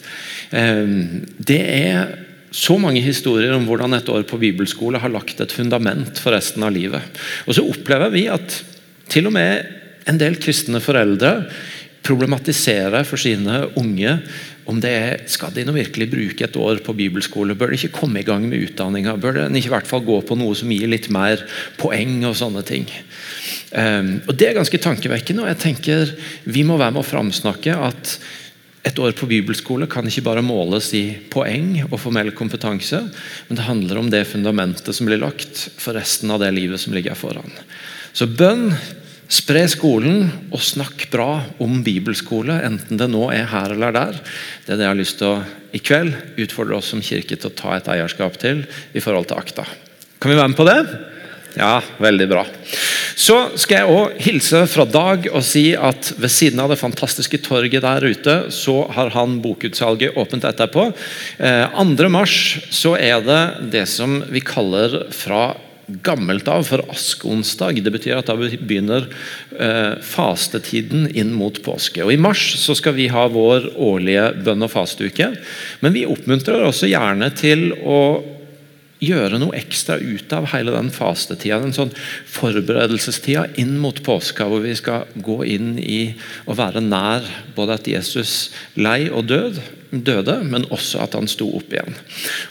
Ehm, 0.57 1.27
det 1.37 1.61
er 1.61 2.15
så 2.51 2.79
mange 2.81 3.03
historier 3.05 3.53
om 3.55 3.67
hvordan 3.69 3.95
et 3.95 4.09
år 4.11 4.25
på 4.27 4.41
bibelskole 4.41 4.99
har 4.99 5.13
lagt 5.13 5.41
et 5.43 5.53
fundament 5.55 6.19
for 6.19 6.35
resten 6.35 6.65
av 6.67 6.75
livet. 6.75 7.21
Og 7.47 7.55
så 7.55 7.67
opplever 7.67 8.11
vi 8.15 8.25
at 8.33 8.57
til 9.11 9.29
og 9.29 9.37
med 9.37 9.77
en 10.11 10.19
del 10.19 10.39
kristne 10.41 10.81
foreldre 10.83 11.35
problematiserer 12.07 13.05
for 13.07 13.21
sine 13.21 13.67
unge 13.79 14.17
om 14.71 14.79
det 14.83 14.91
er, 14.95 15.23
skal 15.31 15.53
de 15.55 15.65
nå 15.67 15.75
virkelig 15.75 16.07
bruke 16.13 16.47
et 16.47 16.57
år 16.61 16.81
på 16.85 16.95
bibelskole. 16.97 17.57
Bør 17.59 17.73
de 17.73 17.79
ikke 17.81 18.01
komme 18.01 18.21
i 18.21 18.27
gang 18.27 18.45
med 18.47 18.69
utdanninga? 18.69 19.17
Bør 19.21 19.41
de 19.41 19.47
ikke 19.59 19.71
i 19.73 19.75
hvert 19.75 19.89
fall 19.89 20.05
gå 20.07 20.21
på 20.27 20.37
noe 20.39 20.55
som 20.59 20.71
gir 20.71 20.91
litt 20.91 21.09
mer 21.13 21.43
poeng 21.81 22.21
og 22.29 22.37
sånne 22.39 22.63
ting? 22.67 22.87
Um, 23.71 24.19
og 24.27 24.35
Det 24.39 24.49
er 24.49 24.59
ganske 24.59 24.83
tankevekkende. 24.83 25.43
og 25.43 25.51
jeg 25.53 25.63
tenker 25.63 26.15
Vi 26.45 26.63
må 26.67 26.79
være 26.79 26.97
med 26.97 27.05
å 27.05 27.11
framsnakke 27.11 27.77
at 27.77 28.19
et 28.83 28.99
år 28.99 29.13
på 29.13 29.29
bibelskole 29.29 29.87
kan 29.91 30.07
ikke 30.09 30.25
bare 30.25 30.43
måles 30.45 30.89
i 30.97 31.05
poeng 31.31 31.83
og 31.91 31.99
formell 32.01 32.31
kompetanse, 32.33 33.03
men 33.49 33.59
det 33.59 33.67
handler 33.67 34.01
om 34.01 34.09
det 34.09 34.25
fundamentet 34.31 34.97
som 34.97 35.09
blir 35.09 35.21
lagt 35.21 35.67
for 35.77 35.93
resten 35.99 36.33
av 36.33 36.41
det 36.41 36.49
livet 36.57 36.81
som 36.81 36.95
ligger 36.97 37.19
foran. 37.19 37.53
Så 38.17 38.25
bønn, 38.25 38.71
spre 39.31 39.63
skolen 39.71 40.25
og 40.51 40.63
snakk 40.65 41.07
bra 41.13 41.45
om 41.63 41.81
bibelskole, 41.87 42.59
enten 42.67 42.99
det 42.99 43.09
nå 43.13 43.29
er 43.35 43.47
her 43.53 43.77
eller 43.77 43.95
der. 43.95 44.19
Det 44.67 44.75
er 44.75 44.81
det 44.81 44.87
jeg 44.89 44.93
har 44.93 45.01
lyst 45.01 45.21
til 45.21 45.31
å 45.31 45.41
i 45.71 45.79
kveld 45.79 46.17
utfordre 46.43 46.81
oss 46.81 46.91
som 46.91 47.03
kirke 47.05 47.39
til 47.39 47.51
å 47.51 47.55
ta 47.55 47.77
et 47.77 47.89
eierskap 47.93 48.35
til 48.43 48.65
i 48.91 49.03
forhold 49.03 49.31
til 49.31 49.39
akta. 49.39 49.67
Kan 50.21 50.33
vi 50.33 50.39
være 50.39 50.51
med 50.51 50.59
på 50.59 50.67
det? 50.67 50.81
Ja, 51.59 51.81
veldig 51.99 52.27
bra. 52.31 52.45
Så 53.19 53.37
skal 53.59 53.81
jeg 53.81 53.95
òg 53.95 54.21
hilse 54.23 54.63
fra 54.71 54.87
Dag 54.87 55.27
og 55.33 55.43
si 55.45 55.71
at 55.75 56.13
ved 56.21 56.33
siden 56.33 56.63
av 56.63 56.71
det 56.71 56.79
fantastiske 56.81 57.41
torget 57.43 57.83
der 57.85 58.07
ute, 58.07 58.37
så 58.55 58.85
har 58.95 59.11
han 59.17 59.41
bokutsalget 59.43 60.19
åpent 60.21 60.47
etterpå. 60.47 60.91
Eh, 61.39 61.67
2. 61.75 62.11
mars 62.13 62.37
så 62.71 62.95
er 62.99 63.19
det 63.27 63.43
det 63.75 63.87
som 63.91 64.21
vi 64.31 64.45
kaller 64.47 65.11
fra 65.15 65.51
gammelt 66.05 66.49
av 66.51 66.67
for 66.69 66.85
askeonsdag. 66.93 67.83
Det 67.85 67.93
betyr 67.95 68.19
at 68.19 68.31
da 68.31 68.37
begynner 68.39 69.09
eh, 69.59 69.95
fastetiden 70.05 71.09
inn 71.11 71.33
mot 71.37 71.61
påske. 71.65 72.05
Og 72.05 72.15
I 72.15 72.21
mars 72.21 72.45
så 72.63 72.77
skal 72.79 72.97
vi 72.99 73.11
ha 73.13 73.27
vår 73.31 73.73
årlige 73.77 74.27
bønn- 74.47 74.67
og 74.67 74.73
fasteuke. 74.75 75.33
Men 75.85 75.97
vi 75.97 76.09
oppmuntrer 76.09 76.67
også 76.67 76.91
gjerne 76.91 77.33
til 77.39 77.71
å 77.81 78.01
gjøre 79.01 79.41
noe 79.41 79.57
ekstra 79.57 79.97
ut 79.97 80.33
av 80.37 80.51
hele 80.53 80.75
den 80.75 80.91
fastetida. 80.93 81.61
Den 81.63 81.75
sånn 81.77 81.93
forberedelsestida 82.29 83.47
inn 83.61 83.79
mot 83.81 83.97
påska, 84.05 84.47
hvor 84.49 84.63
vi 84.65 84.77
skal 84.79 85.09
gå 85.17 85.41
inn 85.49 85.75
i 85.81 86.13
å 86.45 86.57
være 86.59 86.85
nær 86.85 87.27
både 87.57 87.79
at 87.81 87.89
Jesus 87.89 88.51
lei 88.77 89.09
og 89.09 89.31
død, 89.33 89.61
døde, 89.91 90.37
men 90.47 90.67
også 90.71 91.03
at 91.05 91.17
han 91.19 91.29
sto 91.31 91.49
opp 91.59 91.73
igjen. 91.75 91.97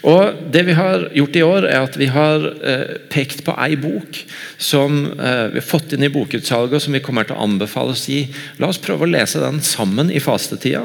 Og 0.08 0.40
Det 0.52 0.64
vi 0.66 0.76
har 0.76 1.06
gjort 1.16 1.36
i 1.36 1.44
år, 1.44 1.66
er 1.68 1.86
at 1.86 1.96
vi 1.96 2.10
har 2.12 2.44
eh, 2.60 2.96
pekt 3.12 3.44
på 3.46 3.54
ei 3.56 3.76
bok 3.80 4.18
som 4.60 5.06
eh, 5.16 5.46
vi 5.54 5.60
har 5.60 5.66
fått 5.66 5.94
inn 5.96 6.04
i 6.04 6.12
bokutsalget, 6.12 6.76
og 6.76 6.84
som 6.84 6.96
vi 6.96 7.02
kommer 7.04 7.28
til 7.28 7.38
å 7.38 7.46
anbefale 7.46 7.94
å 7.94 7.98
si 7.98 8.22
la 8.60 8.68
oss 8.68 8.80
prøve 8.82 9.06
å 9.06 9.10
lese 9.10 9.40
den 9.42 9.60
sammen 9.64 10.12
i 10.12 10.20
fastetida. 10.22 10.84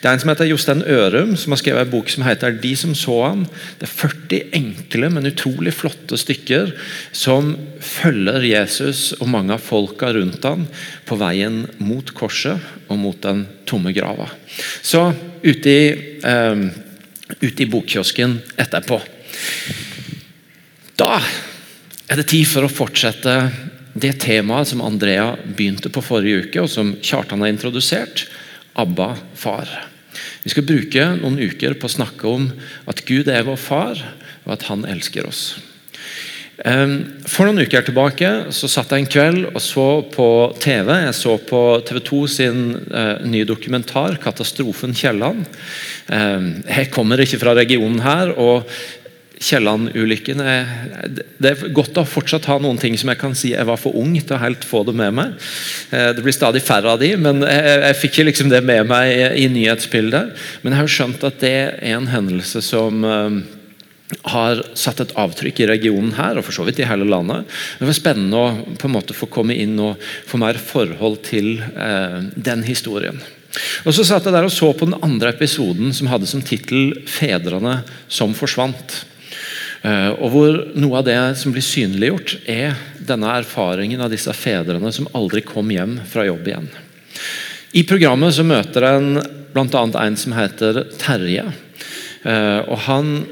Det 0.00 0.08
er 0.08 0.16
en 0.16 0.22
som 0.22 0.32
heter 0.32 0.50
Jostein 0.50 0.82
Ørum, 0.82 1.36
som 1.38 1.54
har 1.54 1.62
skrevet 1.62 1.86
en 1.86 1.94
bok 1.94 2.10
som 2.10 2.26
heter 2.26 2.58
'De 2.58 2.74
som 2.76 2.94
så 2.94 3.20
han'. 3.28 3.46
Det 3.78 3.88
er 3.88 3.94
40 3.94 4.42
enkle, 4.52 5.10
men 5.10 5.30
utrolig 5.30 5.74
flotte 5.74 6.18
stykker 6.18 6.74
som 7.12 7.54
følger 7.80 8.42
Jesus 8.42 9.12
og 9.20 9.28
mange 9.28 9.54
av 9.54 9.62
folka 9.62 10.12
rundt 10.14 10.44
han 10.44 10.66
på 11.06 11.18
veien 11.20 11.64
mot 11.78 12.14
korset 12.16 12.58
og 12.88 12.98
mot 12.98 13.20
den 13.22 13.46
tomme 13.68 13.92
grava. 13.96 14.28
Så 14.82 15.06
ute 15.42 15.70
i, 15.70 15.84
um, 16.22 16.68
ute 17.40 17.64
i 17.64 17.68
bokkiosken 17.70 18.38
etterpå. 18.60 19.00
Da 20.98 21.18
er 22.08 22.20
det 22.20 22.28
tid 22.30 22.46
for 22.48 22.66
å 22.66 22.72
fortsette 22.72 23.36
det 23.94 24.12
temaet 24.24 24.70
som 24.70 24.82
Andrea 24.84 25.32
begynte 25.44 25.90
på 25.92 26.02
forrige 26.02 26.46
uke, 26.46 26.64
og 26.64 26.70
som 26.70 26.94
Kjartan 27.02 27.42
har 27.44 27.52
introdusert. 27.52 28.26
Abba, 28.74 29.14
far. 29.38 29.70
Vi 30.42 30.52
skal 30.52 30.66
bruke 30.66 31.06
noen 31.18 31.38
uker 31.40 31.76
på 31.78 31.88
å 31.88 31.94
snakke 31.94 32.30
om 32.30 32.48
at 32.90 33.04
Gud 33.06 33.30
er 33.30 33.46
vår 33.46 33.60
far, 33.60 34.02
og 34.44 34.56
at 34.56 34.66
han 34.68 34.84
elsker 34.90 35.26
oss. 35.30 35.54
For 36.54 37.48
noen 37.48 37.64
uker 37.66 37.82
tilbake 37.82 38.28
så 38.54 38.68
satt 38.70 38.92
jeg 38.94 39.02
en 39.02 39.10
kveld 39.10 39.46
og 39.50 39.62
så 39.62 39.86
på 40.14 40.26
TV. 40.62 40.90
Jeg 41.08 41.16
så 41.18 41.34
på 41.42 41.62
TV 41.86 41.98
2 42.06 42.20
sin 42.30 42.60
uh, 42.94 43.24
nye 43.26 43.46
dokumentar 43.48 44.20
'Katastrofen 44.22 44.94
Kielland'. 44.94 45.48
Um, 46.06 46.62
jeg 46.68 46.92
kommer 46.94 47.18
ikke 47.18 47.40
fra 47.42 47.56
regionen 47.58 47.98
her. 48.04 48.38
og 48.38 48.70
Kielland-ulykken 49.44 50.38
Det 51.42 51.50
er 51.50 51.72
godt 51.74 51.98
å 51.98 52.04
fortsatt 52.06 52.46
ha 52.48 52.54
noen 52.62 52.78
ting 52.78 52.94
som 52.96 53.10
jeg 53.10 53.18
kan 53.18 53.34
si 53.36 53.50
jeg 53.50 53.66
var 53.66 53.80
for 53.80 53.96
ung 53.98 54.14
til 54.14 54.36
å 54.36 54.40
helt 54.40 54.62
få 54.64 54.84
det 54.86 54.94
med 54.94 55.10
meg. 55.12 55.34
Det 55.90 56.22
blir 56.22 56.32
stadig 56.32 56.62
færre 56.64 56.94
av 56.94 57.02
de, 57.02 57.10
men 57.18 57.42
jeg, 57.42 57.74
jeg 57.82 57.98
fikk 57.98 58.14
ikke 58.14 58.28
liksom 58.30 58.52
det 58.52 58.62
med 58.64 58.86
meg 58.88 59.10
i, 59.10 59.26
i 59.44 59.50
nyhetsbildet. 59.52 60.30
Men 60.62 60.72
jeg 60.72 60.80
har 60.80 60.94
skjønt 60.96 61.26
at 61.26 61.42
det 61.42 61.52
er 61.66 61.98
en 61.98 62.08
hendelse 62.14 62.62
som 62.64 63.04
uh, 63.04 63.42
har 64.22 64.62
satt 64.78 65.00
et 65.02 65.14
avtrykk 65.18 65.62
i 65.64 65.70
regionen 65.70 66.12
her, 66.16 66.38
og 66.38 66.46
for 66.46 66.56
så 66.56 66.66
vidt 66.66 66.80
i 66.82 66.88
hele 66.88 67.06
landet. 67.08 67.48
Det 67.78 67.88
var 67.88 67.96
spennende 67.96 68.40
å 68.40 68.76
på 68.80 68.88
en 68.88 68.94
måte 68.96 69.16
få 69.16 69.28
komme 69.32 69.56
inn 69.56 69.78
og 69.82 70.00
få 70.28 70.40
mer 70.42 70.60
forhold 70.60 71.22
til 71.26 71.58
eh, 71.60 72.20
den 72.34 72.64
historien. 72.66 73.18
Og 73.84 73.94
Så 73.94 74.04
satt 74.06 74.26
jeg 74.26 74.34
der 74.34 74.46
og 74.46 74.52
så 74.52 74.72
på 74.74 74.88
den 74.88 74.98
andre 75.04 75.30
episoden 75.34 75.92
som 75.94 76.08
hadde 76.10 76.26
som 76.26 76.42
tittel 76.42 77.04
'Fedrene 77.06 77.82
som 78.08 78.34
forsvant'. 78.34 79.04
Eh, 79.84 80.10
og 80.16 80.30
hvor 80.32 80.56
Noe 80.74 80.98
av 80.98 81.06
det 81.06 81.18
som 81.38 81.52
blir 81.52 81.64
synliggjort, 81.64 82.38
er 82.48 82.74
denne 82.98 83.28
erfaringen 83.36 84.00
av 84.00 84.10
disse 84.10 84.32
fedrene 84.32 84.92
som 84.92 85.08
aldri 85.14 85.44
kom 85.44 85.70
hjem 85.70 85.98
fra 86.08 86.24
jobb 86.24 86.48
igjen. 86.48 86.68
I 87.74 87.82
programmet 87.82 88.34
så 88.34 88.46
møter 88.46 88.86
en 88.88 89.18
bl.a. 89.54 89.84
en 90.00 90.16
som 90.16 90.34
heter 90.34 90.84
Terje. 90.98 91.44
Eh, 92.24 92.60
og 92.64 92.78
Han 92.88 93.26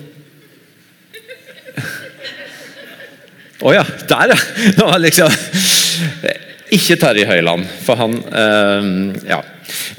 Å 3.63 3.71
oh 3.71 3.75
ja, 3.77 3.83
der 4.11 4.33
ja! 4.35 4.95
Liksom. 5.05 5.31
Ikke 6.75 6.97
Terje 6.99 7.29
Høiland, 7.29 7.69
for 7.85 8.01
han 8.01 8.17
uh, 8.19 9.19
Ja. 9.29 9.43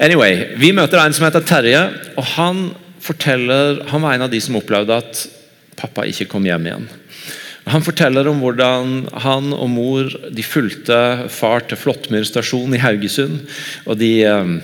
Anyway, 0.04 0.52
vi 0.60 0.74
møter 0.76 1.00
en 1.00 1.14
som 1.16 1.24
heter 1.24 1.42
Terje, 1.48 1.80
og 2.20 2.26
han 2.36 2.66
forteller 3.02 3.80
Han 3.90 4.04
var 4.04 4.14
en 4.14 4.26
av 4.26 4.30
de 4.32 4.38
som 4.40 4.56
opplevde 4.56 4.96
at 4.96 5.24
pappa 5.76 6.04
ikke 6.08 6.28
kom 6.30 6.44
hjem 6.46 6.68
igjen. 6.68 6.86
Han 7.72 7.84
forteller 7.84 8.28
om 8.28 8.42
hvordan 8.44 8.94
han 9.24 9.50
og 9.56 9.68
mor 9.72 10.12
de 10.28 10.44
fulgte 10.44 10.98
far 11.32 11.64
til 11.64 11.80
Flåttmyr 11.80 12.26
stasjon 12.28 12.76
i 12.76 12.82
Haugesund. 12.84 13.40
og 13.88 13.96
de 14.00 14.12
uh, 14.28 14.58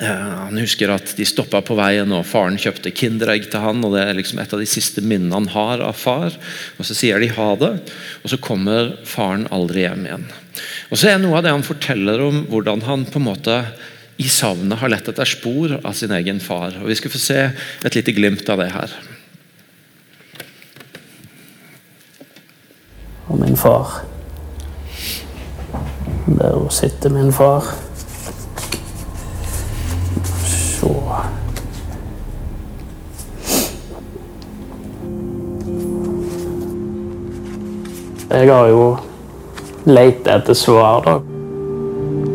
han 0.00 0.56
husker 0.56 0.88
at 0.88 1.10
de 1.18 1.24
stoppa 1.28 1.60
på 1.60 1.76
veien, 1.76 2.12
og 2.16 2.24
faren 2.24 2.56
kjøpte 2.60 2.94
Kinderegg 2.96 3.50
til 3.52 3.60
han. 3.60 3.82
og 3.84 3.92
Det 3.92 4.04
er 4.06 4.16
liksom 4.16 4.40
et 4.40 4.52
av 4.54 4.62
de 4.62 4.68
siste 4.68 5.04
minnene 5.04 5.36
han 5.36 5.50
har 5.52 5.84
av 5.84 5.98
far. 6.00 6.32
og 6.78 6.86
Så 6.88 6.96
sier 6.96 7.20
de 7.20 7.28
ha 7.28 7.48
det, 7.60 7.72
og 8.24 8.32
så 8.32 8.40
kommer 8.40 8.96
faren 9.04 9.46
aldri 9.52 9.84
hjem 9.84 10.06
igjen. 10.08 10.26
Og 10.90 10.96
så 10.96 11.12
er 11.12 11.20
Noe 11.20 11.38
av 11.38 11.44
det 11.44 11.52
han 11.52 11.66
forteller 11.66 12.24
om 12.24 12.46
hvordan 12.48 12.84
han 12.88 13.04
på 13.04 13.20
en 13.20 13.28
måte 13.28 13.58
i 14.16 14.28
savnet 14.28 14.80
har 14.80 14.92
lett 14.92 15.08
etter 15.08 15.28
spor 15.28 15.78
av 15.82 15.92
sin 15.92 16.12
egen 16.12 16.40
far. 16.40 16.72
og 16.80 16.88
Vi 16.88 16.96
skal 16.96 17.12
få 17.12 17.20
se 17.20 17.40
et 17.84 17.94
lite 17.94 18.16
glimt 18.16 18.48
av 18.48 18.64
det 18.64 18.72
her. 18.72 18.96
Og 23.28 23.38
min 23.40 23.56
far. 23.56 24.04
Der 26.26 26.68
sitter 26.70 27.10
min 27.10 27.32
far. 27.32 27.91
Jeg 38.32 38.48
har 38.48 38.68
jo 38.72 38.84
lett 39.84 40.26
etter 40.26 40.56
svar, 40.56 41.04
da. 41.04 41.18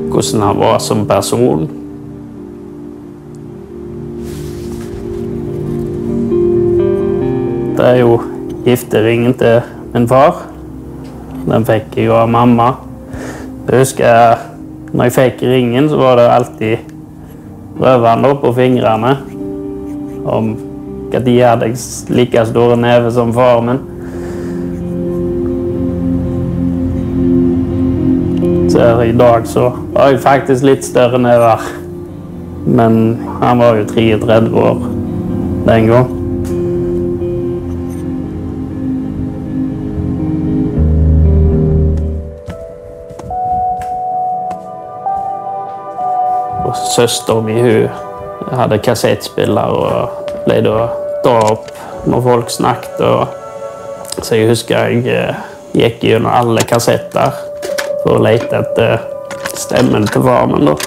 Hvordan 0.08 0.44
han 0.46 0.60
var 0.62 0.78
som 0.80 1.02
person. 1.10 1.66
Det 7.78 7.88
er 7.88 8.00
jo 8.04 8.20
gifteringen 8.64 9.34
til 9.42 9.66
min 9.96 10.06
far. 10.08 10.46
Den 11.48 11.66
fikk 11.68 11.98
jeg 11.98 12.14
av 12.14 12.30
mamma. 12.30 12.70
Jeg 13.68 13.82
husker 13.82 14.46
når 14.94 15.10
jeg 15.10 15.18
fikk 15.18 15.44
ringen, 15.50 15.90
så 15.90 16.00
var 16.00 16.22
det 16.22 16.30
alltid 16.32 16.97
rødvann 17.80 18.26
på 18.42 18.54
fingrene. 18.54 19.18
Om 20.26 20.58
de 21.12 21.40
hadde 21.40 21.76
like 22.10 22.46
store 22.46 22.78
never 22.78 23.10
som 23.10 23.34
faren 23.34 23.66
min. 23.66 23.80
Så 28.70 29.02
i 29.02 29.12
dag 29.12 29.48
så 29.48 29.72
har 29.96 30.12
jeg 30.12 30.20
faktisk 30.22 30.64
litt 30.64 30.86
større 30.86 31.18
never. 31.22 31.64
Men 32.68 33.18
han 33.42 33.60
var 33.60 33.80
jo 33.80 33.88
33 33.88 34.52
år 34.54 34.84
den 35.68 35.88
gang. 35.88 36.17
Søstera 46.98 47.42
mi 47.42 47.58
hadde 48.58 48.80
kassettspiller 48.82 49.74
og 49.78 50.32
pleide 50.46 50.72
å 50.72 50.88
dra 51.26 51.38
opp 51.52 51.68
når 52.10 52.24
folk 52.26 52.54
snakket. 52.54 53.02
Og 53.06 54.24
så 54.24 54.40
jeg 54.40 54.50
husker 54.50 54.88
jeg 54.90 55.06
eh, 55.14 55.36
gikk 55.78 56.04
gjennom 56.08 56.32
alle 56.34 56.64
kassetter 56.66 57.36
for 58.02 58.16
å 58.16 58.24
lete 58.24 58.64
etter 58.64 58.98
stemmen 59.54 60.08
til 60.10 60.26
far 60.26 60.48
min. 60.50 60.66
da. 60.72 60.76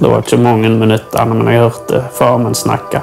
Det 0.00 0.08
var 0.08 0.22
ikke 0.24 0.36
mange 0.40 0.68
minuttene, 0.72 1.34
men 1.34 1.48
jeg 1.52 1.60
hørte 1.60 1.98
far 2.16 2.38
min 2.40 2.54
snakke. 2.56 3.02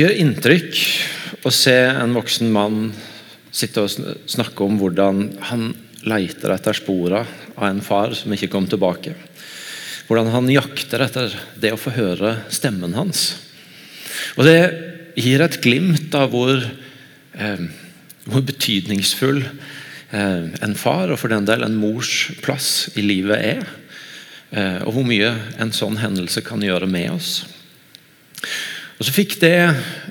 Det 0.00 0.06
gjør 0.06 0.20
inntrykk 0.22 0.76
å 1.44 1.50
se 1.52 1.74
en 1.76 2.14
voksen 2.16 2.48
mann 2.48 2.76
sitte 3.52 3.82
og 3.84 4.14
snakke 4.32 4.64
om 4.64 4.78
hvordan 4.80 5.18
han 5.50 5.66
leiter 6.08 6.54
etter 6.54 6.78
sporene 6.78 7.26
av 7.52 7.66
en 7.66 7.82
far 7.84 8.16
som 8.16 8.32
ikke 8.32 8.48
kom 8.48 8.64
tilbake. 8.64 9.12
Hvordan 10.08 10.32
han 10.32 10.48
jakter 10.54 11.04
etter 11.04 11.36
det 11.60 11.74
å 11.76 11.82
få 11.82 11.92
høre 11.98 12.32
stemmen 12.48 12.96
hans. 12.96 13.26
Og 14.40 14.48
Det 14.48 14.56
gir 15.20 15.44
et 15.44 15.60
glimt 15.60 16.16
av 16.16 16.32
hvor, 16.32 16.64
eh, 17.36 17.68
hvor 18.24 18.48
betydningsfull 18.48 19.44
eh, 19.44 20.48
en 20.64 20.76
far, 20.80 21.12
og 21.12 21.20
for 21.20 21.28
den 21.28 21.44
del 21.44 21.68
en 21.68 21.76
mors 21.76 22.30
plass 22.40 22.88
i 22.96 23.04
livet 23.04 23.36
er. 23.52 23.72
Eh, 24.48 24.80
og 24.80 24.96
hvor 24.96 25.04
mye 25.04 25.36
en 25.60 25.76
sånn 25.76 26.00
hendelse 26.00 26.40
kan 26.40 26.64
gjøre 26.64 26.88
med 26.88 27.18
oss. 27.20 27.42
Og 29.00 29.06
Så 29.08 29.14
fikk 29.16 29.38
det 29.40 29.56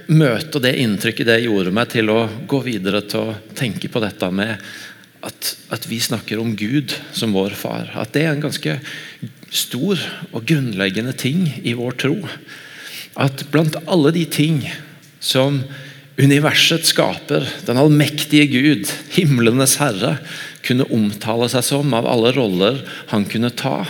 møtet 0.09 0.55
og 0.57 0.63
det 0.65 0.71
inntrykket 0.81 1.27
det 1.29 1.43
gjorde 1.43 1.73
meg 1.77 1.91
til 1.91 2.09
å 2.09 2.23
gå 2.49 2.63
videre 2.65 3.03
til 3.05 3.29
å 3.29 3.35
tenke 3.53 3.85
på 3.85 4.01
dette 4.01 4.29
med 4.33 4.55
at, 5.21 5.49
at, 5.69 5.83
vi 5.85 5.99
snakker 6.01 6.41
om 6.41 6.55
Gud 6.57 6.95
som 7.13 7.35
vår 7.35 7.53
far. 7.59 7.91
At 7.93 8.15
det 8.15 8.23
er 8.25 8.31
en 8.33 8.41
ganske 8.41 8.79
stor 9.53 10.01
og 10.31 10.47
grunnleggende 10.49 11.13
ting 11.13 11.43
i 11.61 11.75
vår 11.77 11.99
tro. 12.01 12.15
At 13.13 13.43
blant 13.53 13.77
alle 13.85 14.13
de 14.15 14.23
ting 14.25 14.63
som 15.21 15.61
universet 16.17 16.89
skaper, 16.89 17.45
den 17.69 17.77
allmektige 17.77 18.49
Gud, 18.49 18.89
himlenes 19.13 19.77
herre, 19.83 20.15
kunne 20.65 20.89
omtale 20.89 21.51
seg 21.53 21.67
som 21.67 21.93
av 21.93 22.09
alle 22.09 22.33
roller 22.33 22.81
han 23.13 23.29
kunne 23.29 23.53
ta, 23.53 23.83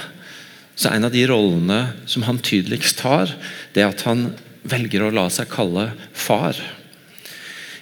så 0.75 0.91
en 0.91 1.07
av 1.07 1.15
de 1.15 1.23
rollene 1.31 1.79
som 2.03 2.27
han 2.27 2.43
tydeligst 2.43 2.99
tar, 2.99 3.31
det 3.71 3.85
er 3.85 3.93
at 3.93 4.03
han 4.09 4.27
velger 4.67 5.05
å 5.05 5.13
la 5.13 5.27
seg 5.31 5.49
kalle 5.51 5.89
far. 6.13 6.57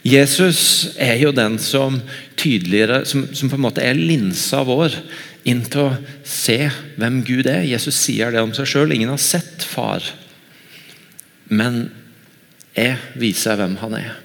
Jesus 0.07 0.93
er 1.01 1.17
jo 1.19 1.33
den 1.35 1.57
som 1.59 1.97
tydeligere, 2.39 3.01
som, 3.09 3.25
som, 3.35 3.49
på 3.49 3.57
en 3.57 3.65
måte 3.65 3.83
er 3.83 3.97
linsa 3.97 4.61
vår 4.67 4.95
inn 5.47 5.63
til 5.67 5.87
å 5.87 5.95
se 6.27 6.59
hvem 6.99 7.21
Gud 7.27 7.49
er. 7.49 7.65
Jesus 7.67 7.97
sier 7.99 8.31
det 8.31 8.43
om 8.43 8.53
seg 8.55 8.69
sjøl. 8.69 8.93
Ingen 8.95 9.11
har 9.11 9.21
sett 9.21 9.65
far, 9.67 10.05
men 11.49 11.87
jeg 12.77 12.95
viser 13.19 13.59
hvem 13.59 13.75
han 13.81 13.97
er. 13.99 14.15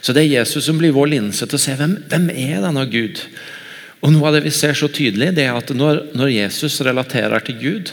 Så 0.00 0.14
Det 0.16 0.24
er 0.24 0.40
Jesus 0.40 0.64
som 0.66 0.78
blir 0.80 0.94
vår 0.96 1.12
linse 1.12 1.46
til 1.46 1.58
å 1.58 1.62
se 1.62 1.76
hvem, 1.76 1.98
hvem 2.08 2.28
er 2.32 2.60
denne 2.64 2.86
Gud. 2.90 3.20
Og 4.00 4.14
Noe 4.14 4.30
av 4.30 4.38
det 4.38 4.46
vi 4.46 4.54
ser 4.54 4.74
så 4.76 4.88
tydelig, 4.88 5.34
det 5.36 5.44
er 5.44 5.56
at 5.56 5.70
når, 5.76 6.06
når 6.16 6.32
Jesus 6.32 6.80
relaterer 6.86 7.44
til 7.44 7.58
Gud, 7.60 7.92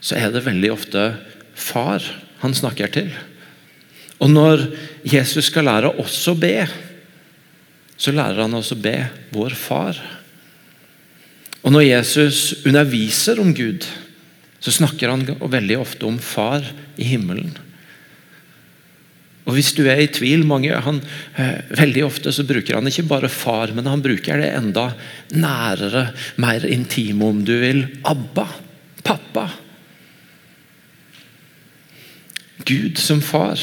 så 0.00 0.16
er 0.16 0.32
det 0.32 0.46
veldig 0.46 0.72
ofte 0.72 1.10
far 1.56 2.04
han 2.42 2.54
snakker 2.56 2.92
til. 2.92 3.10
Og 4.22 4.30
når 4.32 4.64
Jesus 5.06 5.50
skal 5.50 5.68
lære 5.68 5.92
oss 6.00 6.18
å 6.30 6.36
be, 6.38 6.66
så 7.96 8.12
lærer 8.12 8.44
han 8.44 8.56
oss 8.56 8.72
å 8.74 8.80
be 8.80 8.96
vår 9.32 9.56
far. 9.56 9.98
Og 11.64 11.72
når 11.74 11.88
Jesus 11.88 12.40
underviser 12.68 13.40
om 13.42 13.52
Gud, 13.56 13.86
så 14.60 14.72
snakker 14.72 15.12
han 15.12 15.24
veldig 15.26 15.78
ofte 15.80 16.08
om 16.08 16.18
far 16.22 16.64
i 16.96 17.08
himmelen. 17.10 17.54
Og 19.46 19.54
Hvis 19.54 19.72
du 19.78 19.84
er 19.86 20.00
i 20.02 20.10
tvil 20.10 20.42
mange, 20.46 20.74
han, 20.74 21.00
eh, 21.38 21.62
Veldig 21.70 22.02
ofte 22.02 22.32
så 22.34 22.42
bruker 22.42 22.74
han 22.74 22.86
ikke 22.90 23.06
bare 23.06 23.30
far, 23.30 23.70
men 23.72 23.86
han 23.86 24.02
bruker 24.02 24.40
det 24.42 24.50
enda 24.56 24.88
nærere, 25.30 26.12
mer 26.36 26.66
intime, 26.66 27.22
om 27.22 27.44
du 27.44 27.54
vil. 27.60 27.84
Abba. 28.04 28.48
Pappa. 29.04 29.65
Gud 32.66 32.98
som 32.98 33.22
far. 33.24 33.60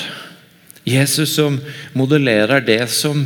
Jesus 0.83 1.35
som 1.37 1.59
modellerer 1.95 2.63
det 2.65 2.81
som 2.91 3.25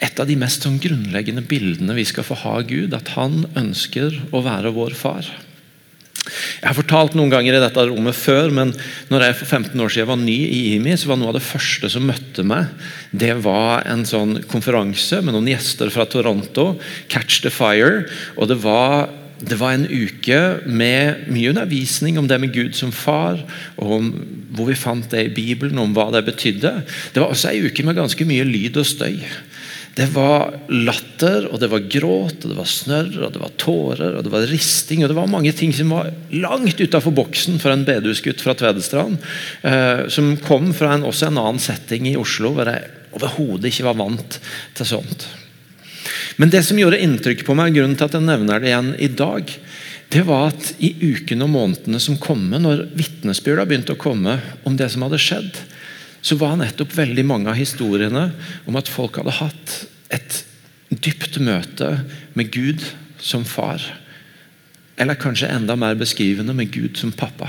et 0.00 0.20
av 0.20 0.28
de 0.28 0.36
mest 0.40 0.64
sånn 0.64 0.80
grunnleggende 0.80 1.44
bildene 1.44 1.96
vi 1.96 2.06
skal 2.08 2.24
få 2.24 2.38
ha 2.44 2.56
av 2.60 2.66
Gud. 2.70 2.94
At 2.96 3.14
han 3.18 3.44
ønsker 3.58 4.16
å 4.32 4.42
være 4.46 4.72
vår 4.76 4.96
far. 4.98 5.28
Jeg 6.60 6.68
har 6.68 6.76
fortalt 6.76 7.14
noen 7.16 7.30
ganger 7.32 7.56
i 7.56 7.62
dette 7.62 7.84
rommet 7.88 8.16
før, 8.16 8.50
men 8.54 8.72
når 9.10 9.24
jeg 9.24 9.36
for 9.40 9.52
15 9.58 9.82
år 9.82 9.92
siden 9.92 10.10
var 10.10 10.20
ny 10.20 10.36
i 10.44 10.60
IMI, 10.74 10.92
så 11.00 11.10
var 11.10 11.18
noe 11.20 11.32
av 11.32 11.38
det 11.38 11.46
første 11.46 11.88
som 11.90 12.04
møtte 12.06 12.44
meg, 12.46 12.68
det 13.10 13.32
var 13.42 13.86
en 13.88 14.04
sånn 14.06 14.42
konferanse 14.50 15.22
med 15.24 15.34
noen 15.34 15.48
gjester 15.50 15.90
fra 15.92 16.06
Toronto. 16.10 16.74
Catch 17.12 17.40
the 17.46 17.52
Fire. 17.52 18.04
og 18.36 18.52
det 18.52 18.60
var 18.62 19.08
det 19.40 19.56
var 19.56 19.72
en 19.72 19.86
uke 19.88 20.38
med 20.68 21.30
mye 21.32 21.52
undervisning 21.54 22.18
om 22.20 22.28
det 22.28 22.40
med 22.42 22.52
Gud 22.52 22.76
som 22.76 22.92
far, 22.92 23.40
og 23.80 23.94
om 23.96 24.10
hvor 24.52 24.68
vi 24.68 24.76
fant 24.76 25.06
det 25.12 25.22
i 25.28 25.32
Bibelen, 25.32 25.78
om 25.80 25.94
hva 25.96 26.10
det 26.12 26.26
betydde. 26.26 26.74
Det 27.14 27.22
var 27.22 27.32
også 27.32 27.52
en 27.52 27.70
uke 27.70 27.86
med 27.86 27.96
ganske 27.96 28.26
mye 28.28 28.44
lyd 28.44 28.76
og 28.80 28.88
støy. 28.88 29.16
Det 29.96 30.06
var 30.14 30.52
latter, 30.70 31.48
og 31.50 31.58
det 31.62 31.70
var 31.72 31.88
gråt, 31.90 32.44
og 32.44 32.52
det 32.52 32.58
var 32.58 32.68
snørr, 32.68 33.16
og 33.26 33.34
det 33.34 33.42
var 33.42 33.56
tårer, 33.60 34.14
og 34.18 34.26
det 34.26 34.32
var 34.32 34.46
risting. 34.50 35.02
og 35.02 35.10
Det 35.10 35.18
var 35.18 35.32
mange 35.32 35.52
ting 35.56 35.74
som 35.74 35.90
var 35.96 36.12
langt 36.30 36.80
utafor 36.80 37.14
boksen 37.16 37.58
for 37.62 37.74
en 37.74 37.84
bedehusgutt 37.88 38.44
fra 38.44 38.54
Tvedestrand. 38.54 39.18
Eh, 39.66 40.06
som 40.12 40.36
kom 40.46 40.70
fra 40.76 40.94
en, 40.94 41.08
også 41.08 41.30
en 41.30 41.42
annen 41.42 41.62
setting 41.62 42.06
i 42.12 42.16
Oslo, 42.20 42.54
hvor 42.54 42.70
jeg 42.70 42.90
overhodet 43.16 43.72
ikke 43.72 43.88
var 43.88 43.98
vant 43.98 44.40
til 44.78 44.92
sånt. 44.94 45.26
Men 46.36 46.52
det 46.52 46.62
som 46.66 46.78
gjorde 46.78 47.00
inntrykk 47.02 47.44
på 47.46 47.56
meg, 47.58 47.74
grunnen 47.74 47.96
til 47.98 48.06
at 48.06 48.16
jeg 48.16 48.26
nevner 48.26 48.62
det 48.62 48.70
igjen 48.70 48.92
i 49.02 49.08
dag, 49.08 49.54
det 50.10 50.22
var 50.26 50.50
at 50.50 50.72
i 50.82 50.90
ukene 51.12 51.46
og 51.46 51.52
månedene 51.54 52.00
som 52.02 52.18
kom, 52.18 52.48
når 52.50 52.88
vitnesbyrda 52.98 53.66
begynte 53.68 53.94
å 53.94 54.00
komme 54.00 54.38
om 54.66 54.76
det 54.78 54.90
som 54.90 55.04
hadde 55.06 55.20
skjedd, 55.22 55.60
så 56.20 56.36
var 56.36 56.58
nettopp 56.60 56.92
veldig 56.96 57.24
mange 57.24 57.50
av 57.50 57.58
historiene 57.58 58.28
om 58.68 58.76
at 58.76 58.90
folk 58.90 59.20
hadde 59.20 59.38
hatt 59.38 59.76
et 60.12 60.42
dypt 60.90 61.38
møte 61.40 61.92
med 62.36 62.50
Gud 62.52 62.84
som 63.22 63.46
far. 63.46 63.82
Eller 65.00 65.16
kanskje 65.16 65.48
enda 65.48 65.78
mer 65.78 65.96
beskrivende 65.96 66.54
med 66.56 66.72
Gud 66.74 66.98
som 67.00 67.14
pappa. 67.14 67.48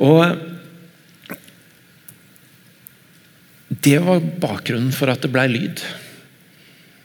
Og 0.00 0.48
Det 3.82 3.98
var 4.04 4.20
bakgrunnen 4.20 4.92
for 4.94 5.10
at 5.10 5.24
det 5.24 5.30
ble 5.32 5.46
lyd. 5.48 5.80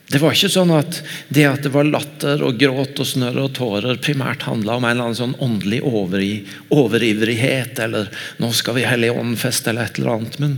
Det 0.07 0.21
var 0.23 0.31
ikke 0.31 0.47
sånn 0.51 0.69
at 0.71 1.01
det 1.27 1.43
at 1.49 1.65
det 1.65 1.73
var 1.73 1.87
latter 1.87 2.39
og 2.47 2.55
gråt 2.59 2.99
og 3.03 3.07
snørr 3.09 3.41
og 3.43 3.55
tårer 3.57 3.99
primært 3.99 4.45
handla 4.47 4.77
om 4.77 4.85
en 4.85 4.93
eller 4.93 5.09
annen 5.09 5.19
sånn 5.19 5.35
åndelig 5.43 5.81
overivrighet 5.83 7.81
eller 7.83 8.07
'nå 8.39 8.51
skal 8.55 8.77
vi 8.77 8.87
hellig 8.87 9.11
Ånd-feste' 9.11 9.73
eller 9.73 9.83
et 9.83 9.99
eller 9.99 10.13
annet. 10.13 10.39
Men, 10.39 10.57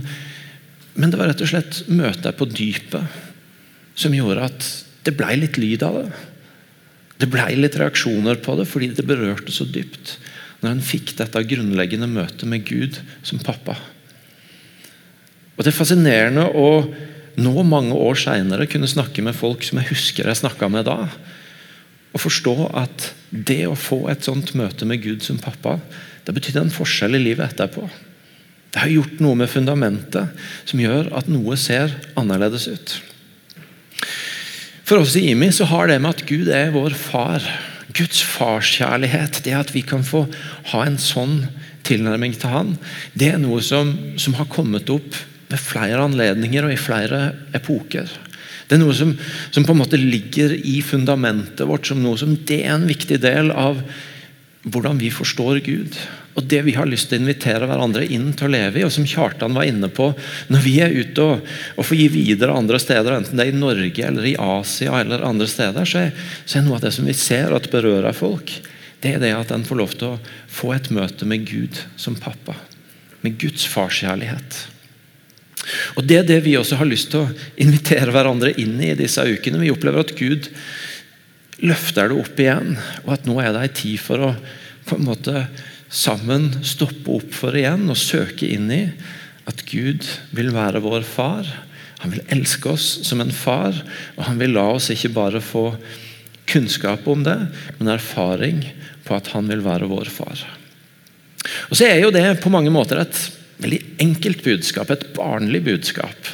men, 0.94 1.10
det 1.10 1.18
var 1.18 1.32
rett 1.32 1.42
og 1.42 1.50
slett 1.50 1.82
møtet 1.88 2.38
på 2.38 2.46
dypet 2.46 3.02
som 3.98 4.14
gjorde 4.14 4.46
at 4.46 4.70
det 5.02 5.16
blei 5.18 5.34
litt 5.40 5.58
lyd 5.58 5.82
av 5.82 5.98
det. 5.98 6.10
Det 7.18 7.26
blei 7.26 7.50
litt 7.58 7.74
reaksjoner 7.74 8.38
på 8.38 8.54
det 8.54 8.70
fordi 8.70 8.94
det 8.94 9.08
berørte 9.08 9.50
så 9.50 9.66
dypt. 9.66 10.18
Når 10.62 10.70
en 10.70 10.84
fikk 10.84 11.16
dette 11.18 11.42
grunnleggende 11.42 12.06
møtet 12.06 12.46
med 12.46 12.62
Gud 12.68 13.02
som 13.26 13.42
pappa. 13.42 13.74
Og 15.58 15.64
Det 15.64 15.74
er 15.74 15.82
fascinerende 15.82 16.46
å 16.54 16.86
nå 17.38 17.62
mange 17.66 17.94
år 17.94 18.18
seinere 18.18 18.68
kunne 18.70 18.90
snakke 18.90 19.22
med 19.22 19.36
folk 19.36 19.62
som 19.66 19.78
jeg 19.80 19.92
husker 19.92 20.26
jeg 20.26 20.40
snakka 20.42 20.68
med 20.72 20.88
da. 20.88 21.04
Og 22.10 22.22
forstå 22.24 22.54
at 22.74 23.10
det 23.30 23.62
å 23.70 23.78
få 23.78 24.08
et 24.10 24.26
sånt 24.26 24.54
møte 24.58 24.88
med 24.88 25.02
Gud 25.04 25.22
som 25.22 25.38
pappa, 25.42 25.78
det 26.26 26.34
betydde 26.36 26.66
en 26.66 26.74
forskjell 26.74 27.16
i 27.16 27.22
livet 27.22 27.52
etterpå. 27.52 27.86
Det 28.70 28.82
har 28.82 28.92
gjort 28.92 29.22
noe 29.22 29.38
med 29.38 29.50
fundamentet 29.50 30.42
som 30.68 30.82
gjør 30.82 31.10
at 31.18 31.30
noe 31.30 31.56
ser 31.58 31.94
annerledes 32.18 32.68
ut. 32.70 32.94
For 34.86 35.02
oss 35.02 35.16
i 35.18 35.28
IMI 35.30 35.50
så 35.54 35.68
har 35.70 35.90
det 35.90 36.00
med 36.02 36.16
at 36.16 36.26
Gud 36.26 36.50
er 36.54 36.72
vår 36.74 36.94
far. 36.98 37.44
Guds 37.94 38.20
farskjærlighet, 38.22 39.40
det 39.42 39.54
at 39.54 39.72
vi 39.74 39.82
kan 39.86 40.04
få 40.06 40.24
ha 40.72 40.84
en 40.86 40.98
sånn 41.02 41.40
tilnærming 41.86 42.36
til 42.38 42.52
Han, 42.52 42.76
det 43.18 43.32
er 43.32 43.40
noe 43.42 43.58
som, 43.66 43.90
som 44.20 44.36
har 44.38 44.46
kommet 44.50 44.90
opp 44.92 45.16
ved 45.50 45.62
flere 45.62 46.02
anledninger 46.06 46.66
og 46.66 46.74
i 46.74 46.80
flere 46.80 47.22
epoker. 47.56 48.10
Det 48.70 48.76
er 48.76 48.84
noe 48.84 48.94
som, 48.94 49.16
som, 49.50 49.64
på 49.66 49.74
en 49.74 49.80
måte 49.82 49.98
ligger 49.98 50.54
i 50.54 50.78
fundamentet 50.86 51.66
vårt 51.66 51.90
som 51.90 51.98
noe 52.02 52.18
som 52.20 52.36
det 52.46 52.62
er 52.62 52.76
en 52.76 52.86
viktig 52.86 53.18
del 53.22 53.50
av 53.50 53.80
hvordan 54.62 55.00
vi 55.00 55.08
forstår 55.10 55.58
Gud. 55.66 55.96
Og 56.38 56.46
det 56.46 56.60
vi 56.62 56.76
har 56.76 56.86
lyst 56.86 57.08
til 57.10 57.18
å 57.18 57.24
invitere 57.24 57.66
hverandre 57.66 58.06
inn 58.06 58.28
til 58.38 58.46
å 58.46 58.52
leve 58.52 58.78
i, 58.78 58.84
og 58.86 58.92
som 58.94 59.08
Kjartan 59.08 59.56
var 59.56 59.66
inne 59.66 59.88
på 59.90 60.12
Når 60.52 60.62
vi 60.62 60.76
er 60.84 60.94
ute 60.94 61.24
og, 61.24 61.46
og 61.74 61.86
får 61.88 61.98
gi 61.98 62.08
videre 62.14 62.54
andre 62.54 62.78
steder, 62.78 63.16
enten 63.16 63.40
det 63.40 63.48
er 63.48 63.54
i 63.54 63.58
Norge 63.58 64.06
eller 64.06 64.28
i 64.30 64.36
Asia 64.38 65.00
eller 65.00 65.26
andre 65.26 65.48
steder, 65.50 65.88
så 65.88 66.04
er, 66.06 66.26
så 66.44 66.60
er 66.60 66.68
noe 66.68 66.78
av 66.78 66.86
det 66.86 66.94
som 66.94 67.08
vi 67.10 67.16
ser 67.18 67.56
at 67.56 67.70
berører 67.72 68.14
folk, 68.14 68.54
det 69.02 69.16
er 69.16 69.22
det 69.22 69.32
at 69.34 69.50
en 69.56 69.66
får 69.66 69.80
lov 69.80 69.96
til 69.96 70.12
å 70.12 70.18
få 70.52 70.74
et 70.76 70.90
møte 70.94 71.26
med 71.26 71.48
Gud 71.48 71.80
som 71.98 72.18
pappa. 72.20 72.54
Med 73.24 73.40
Guds 73.40 73.64
farskjærlighet. 73.68 74.60
Og 75.98 76.06
Det 76.06 76.20
er 76.20 76.28
det 76.28 76.40
vi 76.44 76.56
også 76.58 76.78
har 76.80 76.88
lyst 76.88 77.10
til 77.12 77.24
å 77.24 77.32
invitere 77.60 78.12
hverandre 78.14 78.54
inn 78.60 78.78
i 78.82 78.94
disse 78.98 79.22
ukene. 79.22 79.60
Vi 79.62 79.72
opplever 79.72 80.04
at 80.06 80.14
Gud 80.18 80.48
løfter 81.60 82.08
det 82.08 82.20
opp 82.20 82.40
igjen, 82.40 82.76
og 83.04 83.14
at 83.14 83.26
nå 83.28 83.36
er 83.42 83.52
det 83.52 83.64
en 83.66 83.78
tid 83.82 84.00
for 84.00 84.30
å 84.30 84.34
på 84.88 84.96
en 84.96 85.06
måte 85.06 85.44
sammen 85.90 86.48
stoppe 86.66 87.18
opp 87.18 87.34
for 87.36 87.54
igjen 87.54 87.84
og 87.90 87.98
søke 87.98 88.48
inn 88.48 88.70
i 88.72 88.84
at 89.50 89.64
Gud 89.68 90.06
vil 90.34 90.52
være 90.54 90.82
vår 90.82 91.04
far. 91.06 91.48
Han 92.00 92.14
vil 92.14 92.24
elske 92.32 92.72
oss 92.72 92.86
som 93.06 93.20
en 93.22 93.34
far, 93.34 93.76
og 94.16 94.24
han 94.24 94.38
vil 94.40 94.54
la 94.56 94.66
oss 94.76 94.88
ikke 94.94 95.12
bare 95.14 95.42
få 95.44 95.74
kunnskap 96.50 97.06
om 97.10 97.22
det, 97.26 97.36
men 97.78 97.92
erfaring 97.92 98.62
på 99.06 99.14
at 99.18 99.30
han 99.34 99.50
vil 99.50 99.62
være 99.64 99.90
vår 99.90 100.10
far. 100.12 100.42
Og 101.68 101.76
så 101.76 101.86
er 101.86 102.00
jo 102.02 102.12
det 102.14 102.24
på 102.42 102.52
mange 102.52 102.72
måter 102.72 103.02
et 103.02 103.20
veldig 103.62 103.80
enkelt 104.02 104.44
budskap, 104.44 104.90
et 104.90 105.08
barnlig 105.16 105.62
budskap. 105.66 106.30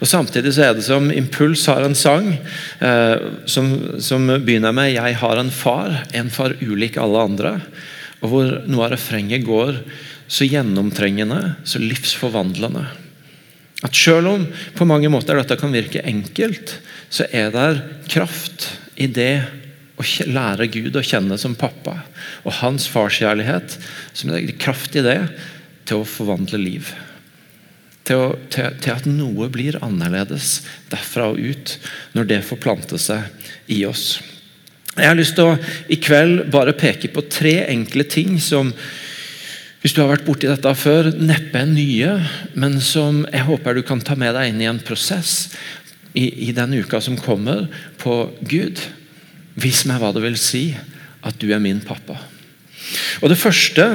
Og 0.00 0.08
Samtidig 0.08 0.54
så 0.56 0.66
er 0.66 0.76
det 0.76 0.84
som 0.86 1.10
Impuls 1.12 1.66
har 1.70 1.84
en 1.84 1.96
sang 1.98 2.32
eh, 2.32 3.16
som, 3.50 3.72
som, 4.00 4.26
begynner 4.44 4.72
med 4.72 4.94
'Jeg 4.94 5.16
har 5.20 5.36
en 5.36 5.50
far, 5.50 6.04
en 6.12 6.30
far 6.30 6.56
ulik 6.60 6.96
alle 6.96 7.18
andre'. 7.28 7.60
Og 8.20 8.28
hvor 8.28 8.48
noe 8.66 8.84
av 8.84 8.92
refrenget 8.92 9.44
går 9.44 9.80
så 10.30 10.46
gjennomtrengende, 10.46 11.56
så 11.64 11.80
livsforvandlende. 11.82 12.86
At 13.82 13.96
Selv 13.96 14.28
om 14.28 14.46
på 14.76 14.84
mange 14.84 15.08
måter 15.08 15.36
dette 15.36 15.56
kan 15.56 15.72
virke 15.72 16.04
enkelt, 16.04 16.78
så 17.10 17.26
er 17.32 17.50
det 17.50 17.82
kraft 18.08 18.68
i 18.96 19.06
det 19.06 19.46
å 20.00 20.04
lære 20.28 20.68
Gud 20.72 20.96
å 20.96 21.04
kjenne 21.04 21.36
som 21.40 21.56
pappa. 21.58 21.96
Og 22.44 22.52
hans 22.60 22.86
farskjærlighet, 22.88 23.76
som 24.12 24.32
er 24.32 24.52
kraft 24.60 24.96
i 24.96 25.04
det, 25.04 25.18
til 25.88 26.02
å 26.02 26.08
forvandle 26.08 26.60
liv. 26.60 26.90
Til, 28.08 28.16
å, 28.16 28.28
til, 28.50 28.74
til, 28.80 28.94
at 28.94 29.06
noe 29.08 29.50
blir 29.52 29.78
annerledes 29.84 30.60
derfra 30.90 31.30
og 31.32 31.40
ut, 31.40 31.76
når 32.16 32.30
det 32.30 32.42
får 32.48 32.62
plante 32.62 32.98
seg 32.98 33.48
i 33.70 33.84
oss. 33.88 34.18
Jeg 34.96 35.06
har 35.06 35.18
lyst 35.18 35.36
til 35.38 35.52
å 35.52 35.58
i 35.92 36.00
kveld 36.02 36.48
bare 36.50 36.74
peke 36.76 37.12
på 37.14 37.22
tre 37.30 37.60
enkle 37.70 38.04
ting 38.10 38.40
som 38.42 38.72
hvis 39.80 39.94
du 39.96 40.02
har 40.02 40.10
vært 40.10 40.26
borti 40.26 40.48
dette 40.48 40.72
før, 40.76 41.06
neppe 41.16 41.62
er 41.62 41.68
nye, 41.70 42.16
men 42.52 42.76
som 42.84 43.22
jeg 43.30 43.46
håper 43.46 43.78
du 43.78 43.84
kan 43.86 44.02
ta 44.04 44.12
med 44.18 44.34
deg 44.36 44.50
inn 44.50 44.60
i 44.60 44.68
en 44.68 44.80
prosess 44.84 45.54
i, 46.12 46.50
i 46.50 46.52
den 46.52 46.74
uka 46.82 47.00
som 47.00 47.16
kommer, 47.16 47.64
på 47.96 48.26
Gud. 48.44 48.82
Vis 49.56 49.86
meg 49.88 50.02
hva 50.02 50.12
det 50.12 50.24
vil 50.26 50.36
si 50.40 50.66
at 51.24 51.40
du 51.40 51.48
er 51.48 51.62
min 51.64 51.80
pappa. 51.80 52.18
Og 53.20 53.30
Det 53.30 53.38
første 53.38 53.86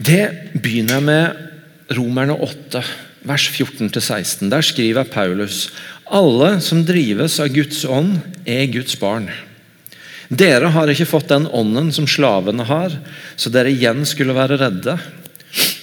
det 0.00 0.24
begynner 0.54 1.00
med 1.04 1.94
Romerne 1.96 2.36
8, 2.40 2.82
vers 3.28 3.46
14-16. 3.50 4.48
Der 4.48 4.64
skriver 4.64 5.04
Paulus 5.04 5.68
alle 6.10 6.56
som 6.64 6.84
drives 6.86 7.38
av 7.42 7.52
Guds 7.54 7.84
ånd, 7.84 8.18
er 8.46 8.66
Guds 8.72 8.96
barn. 8.98 9.28
Dere 10.30 10.70
har 10.70 10.90
ikke 10.90 11.08
fått 11.10 11.30
den 11.30 11.46
ånden 11.46 11.90
som 11.94 12.06
slavene 12.08 12.64
har, 12.66 12.94
så 13.36 13.50
dere 13.50 13.72
igjen 13.74 14.04
skulle 14.06 14.34
være 14.34 14.58
redde. 14.60 14.96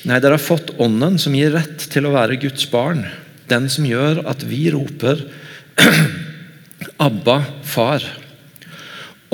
Nei, 0.08 0.20
dere 0.24 0.38
har 0.38 0.44
fått 0.44 0.74
ånden 0.80 1.18
som 1.20 1.36
gir 1.36 1.52
rett 1.56 1.90
til 1.92 2.08
å 2.08 2.14
være 2.16 2.40
Guds 2.40 2.68
barn. 2.72 3.04
Den 3.52 3.68
som 3.72 3.88
gjør 3.88 4.24
at 4.28 4.44
vi 4.48 4.70
roper 4.72 5.26
Abba, 7.08 7.42
far. 7.68 8.04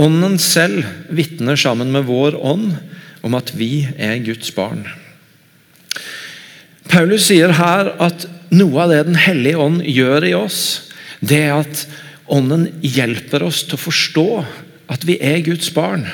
Ånden 0.01 0.39
selv 0.41 0.85
vitner 1.13 1.57
sammen 1.59 1.93
med 1.93 2.07
vår 2.09 2.37
ånd 2.41 2.73
om 3.23 3.37
at 3.37 3.53
vi 3.55 3.87
er 3.97 4.19
Guds 4.25 4.51
barn. 4.55 4.85
Paulus 6.91 7.29
sier 7.29 7.55
her 7.57 7.93
at 8.03 8.27
noe 8.53 8.83
av 8.83 8.91
det 8.91 9.05
Den 9.07 9.17
hellige 9.17 9.61
ånd 9.63 9.81
gjør 9.87 10.27
i 10.27 10.35
oss, 10.37 10.91
det 11.23 11.39
er 11.47 11.63
at 11.63 11.85
ånden 12.33 12.67
hjelper 12.83 13.45
oss 13.47 13.63
til 13.65 13.79
å 13.79 13.85
forstå 13.85 14.27
at 14.93 15.07
vi 15.07 15.17
er 15.23 15.41
Guds 15.45 15.71
barn. 15.73 16.05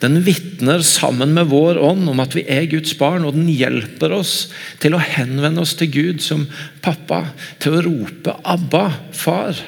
Den 0.00 0.18
vitner 0.24 0.82
sammen 0.84 1.32
med 1.36 1.48
vår 1.48 1.78
ånd 1.80 2.08
om 2.10 2.20
at 2.20 2.34
vi 2.36 2.44
er 2.52 2.68
Guds 2.70 2.92
barn, 2.98 3.24
og 3.24 3.36
den 3.36 3.48
hjelper 3.48 4.12
oss 4.16 4.50
til 4.82 4.96
å 4.96 5.02
henvende 5.02 5.62
oss 5.64 5.74
til 5.78 5.90
Gud 5.92 6.24
som 6.24 6.44
pappa, 6.84 7.32
til 7.58 7.78
å 7.78 7.84
rope 7.86 8.36
'Abba, 8.44 8.90
far'. 9.12 9.64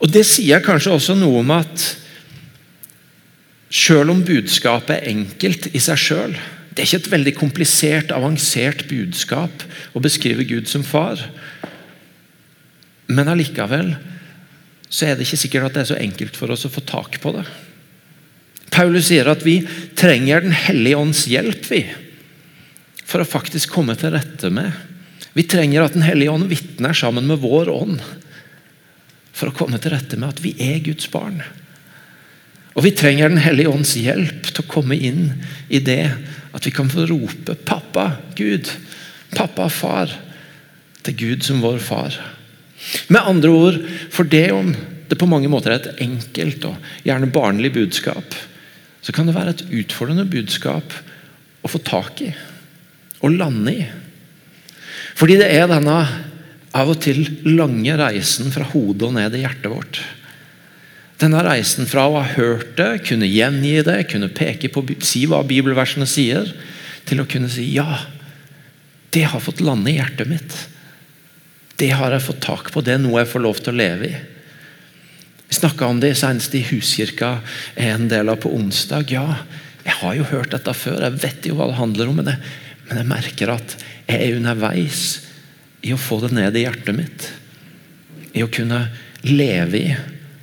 Og 0.00 0.10
Det 0.10 0.24
sier 0.26 0.58
kanskje 0.60 0.92
også 0.92 1.14
noe 1.14 1.40
om 1.40 1.50
at 1.50 1.96
selv 3.72 4.12
om 4.12 4.20
budskapet 4.24 4.98
er 4.98 5.10
enkelt 5.14 5.70
i 5.72 5.80
seg 5.80 6.00
sjøl 6.00 6.34
Det 6.72 6.82
er 6.82 6.88
ikke 6.88 7.00
et 7.02 7.12
veldig 7.12 7.32
komplisert, 7.36 8.12
avansert 8.12 8.86
budskap 8.88 9.64
å 9.92 10.00
beskrive 10.00 10.46
Gud 10.48 10.70
som 10.70 10.80
far. 10.84 11.20
Men 13.12 13.28
allikevel 13.28 13.90
så 14.88 15.04
er 15.04 15.16
det 15.16 15.26
ikke 15.26 15.40
sikkert 15.42 15.66
at 15.68 15.76
det 15.76 15.82
er 15.82 15.90
så 15.90 16.00
enkelt 16.00 16.38
for 16.38 16.52
oss 16.52 16.64
å 16.64 16.72
få 16.72 16.80
tak 16.88 17.18
på 17.20 17.34
det. 17.36 17.44
Paulus 18.72 19.10
sier 19.10 19.28
at 19.28 19.44
vi 19.44 19.58
trenger 20.00 20.44
Den 20.44 20.56
hellige 20.56 20.96
ånds 20.96 21.26
hjelp 21.28 21.68
vi, 21.68 21.82
for 23.04 23.20
å 23.20 23.28
faktisk 23.28 23.72
komme 23.76 23.96
til 24.00 24.14
rette 24.16 24.48
med. 24.48 24.72
Vi 25.36 25.44
trenger 25.44 25.84
at 25.84 25.96
Den 25.96 26.08
hellige 26.08 26.32
ånd 26.32 26.48
vitner 26.48 26.96
sammen 26.96 27.28
med 27.28 27.44
vår 27.44 27.68
ånd 27.72 28.00
for 29.32 29.48
å 29.48 29.56
komme 29.56 29.80
til 29.80 29.92
rette 29.92 30.16
med 30.16 30.32
at 30.32 30.40
vi 30.44 30.56
er 30.60 30.80
Guds 30.84 31.08
barn. 31.12 31.40
Og 32.74 32.84
Vi 32.86 32.94
trenger 32.96 33.28
Den 33.28 33.42
hellige 33.42 33.72
ånds 33.72 33.94
hjelp 33.96 34.48
til 34.48 34.62
å 34.62 34.70
komme 34.70 34.96
inn 34.96 35.32
i 35.68 35.78
det 35.78 36.14
at 36.52 36.66
vi 36.66 36.72
kan 36.74 36.90
få 36.92 37.06
rope 37.08 37.54
'Pappa, 37.64 38.18
Gud', 38.36 38.70
'Pappa, 39.34 39.68
far', 39.68 40.12
til 41.02 41.14
Gud 41.16 41.42
som 41.42 41.60
vår 41.60 41.78
far. 41.78 42.14
Med 43.08 43.20
andre 43.20 43.50
ord, 43.50 43.78
for 44.10 44.24
det 44.24 44.52
om 44.52 44.74
det 45.08 45.18
på 45.18 45.28
mange 45.28 45.48
måter 45.48 45.72
er 45.72 45.80
et 45.80 46.02
enkelt 46.04 46.64
og 46.64 46.76
gjerne 47.04 47.32
barnlig 47.32 47.72
budskap, 47.72 48.34
så 49.02 49.12
kan 49.12 49.26
det 49.26 49.34
være 49.34 49.50
et 49.56 49.64
utfordrende 49.82 50.24
budskap 50.30 50.94
å 51.62 51.68
få 51.68 51.78
tak 51.82 52.22
i 52.22 52.32
og 53.22 53.36
lande 53.36 53.74
i. 53.74 53.84
Fordi 55.18 55.36
det 55.38 55.50
er 55.52 55.68
denne 55.70 55.98
av 56.72 56.88
og 56.88 57.00
til 57.04 57.26
lange 57.44 57.96
reisen 57.98 58.52
fra 58.54 58.64
hodet 58.72 59.08
og 59.08 59.14
ned 59.18 59.36
i 59.36 59.42
hjertet 59.44 59.70
vårt. 59.70 60.00
Denne 61.22 61.42
reisen 61.46 61.86
fra 61.86 62.08
å 62.08 62.16
ha 62.18 62.24
hørt 62.34 62.74
det, 62.80 63.04
kunne 63.06 63.28
gjengi 63.30 63.76
det, 63.86 64.00
kunne 64.10 64.32
peke 64.34 64.72
på, 64.72 64.82
si 65.06 65.22
hva 65.30 65.44
bibelversene 65.46 66.08
sier, 66.10 66.48
til 67.06 67.22
å 67.22 67.26
kunne 67.30 67.50
si 67.50 67.68
ja, 67.76 68.00
det 69.14 69.28
har 69.30 69.42
fått 69.44 69.62
lande 69.62 69.92
i 69.92 69.98
hjertet 70.00 70.30
mitt. 70.30 70.56
Det 71.78 71.92
har 71.94 72.14
jeg 72.14 72.24
fått 72.24 72.42
tak 72.42 72.70
på. 72.74 72.82
Det 72.82 72.96
er 72.96 73.02
noe 73.02 73.22
jeg 73.22 73.30
får 73.30 73.44
lov 73.44 73.60
til 73.60 73.74
å 73.74 73.78
leve 73.78 74.08
i. 74.08 74.20
Vi 75.46 75.58
snakka 75.58 75.90
om 75.92 76.00
det 76.02 76.14
senest 76.18 76.54
i 76.56 76.62
Huskirka 76.64 77.36
en 77.76 78.08
del 78.10 78.32
av 78.32 78.40
på 78.42 78.50
onsdag. 78.56 79.12
Ja, 79.12 79.42
jeg 79.84 79.98
har 80.00 80.16
jo 80.16 80.26
hørt 80.30 80.54
dette 80.54 80.74
før, 80.74 81.04
jeg 81.04 81.20
vet 81.22 81.46
jo 81.46 81.58
hva 81.58 81.68
det 81.70 81.78
handler 81.78 82.10
om, 82.10 82.18
men 82.18 82.32
jeg, 82.32 82.54
men 82.88 83.02
jeg 83.02 83.10
merker 83.10 83.52
at 83.52 83.76
jeg 84.08 84.16
er 84.16 84.38
underveis 84.38 85.04
i 85.86 85.92
å 85.94 86.00
få 86.00 86.18
det 86.24 86.32
ned 86.34 86.56
i 86.56 86.64
hjertet 86.64 86.96
mitt. 86.96 87.28
I 88.32 88.42
å 88.46 88.50
kunne 88.50 88.86
leve 89.28 89.78
i 89.78 89.92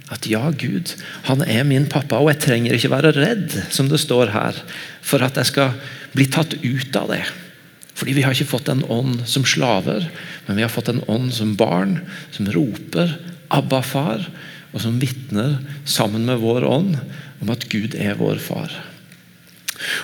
at 0.09 0.25
ja, 0.29 0.49
Gud, 0.57 0.95
han 1.27 1.43
er 1.45 1.67
min 1.67 1.85
pappa, 1.89 2.17
og 2.17 2.31
jeg 2.31 2.41
trenger 2.41 2.75
ikke 2.75 2.91
være 2.93 3.13
redd, 3.17 3.53
som 3.73 3.91
det 3.91 4.01
står 4.01 4.33
her, 4.33 4.57
for 5.05 5.21
at 5.25 5.37
jeg 5.37 5.51
skal 5.51 5.75
bli 6.15 6.25
tatt 6.31 6.55
ut 6.63 6.97
av 6.97 7.11
det. 7.13 7.23
Fordi 7.99 8.15
vi 8.15 8.23
har 8.25 8.33
ikke 8.33 8.49
fått 8.49 8.71
en 8.71 8.85
ånd 8.89 9.25
som 9.29 9.45
slaver, 9.45 10.07
men 10.47 10.57
vi 10.57 10.65
har 10.65 10.71
fått 10.73 10.89
en 10.89 11.03
ånd 11.11 11.33
som 11.35 11.57
barn, 11.59 11.99
som 12.31 12.49
roper 12.49 13.17
'Abba, 13.49 13.81
far', 13.81 14.29
og 14.73 14.81
som 14.81 14.99
vitner 15.01 15.57
sammen 15.85 16.25
med 16.25 16.41
vår 16.41 16.65
ånd 16.67 16.97
om 17.41 17.49
at 17.49 17.65
Gud 17.69 17.95
er 17.97 18.17
vår 18.19 18.37
far. 18.37 18.69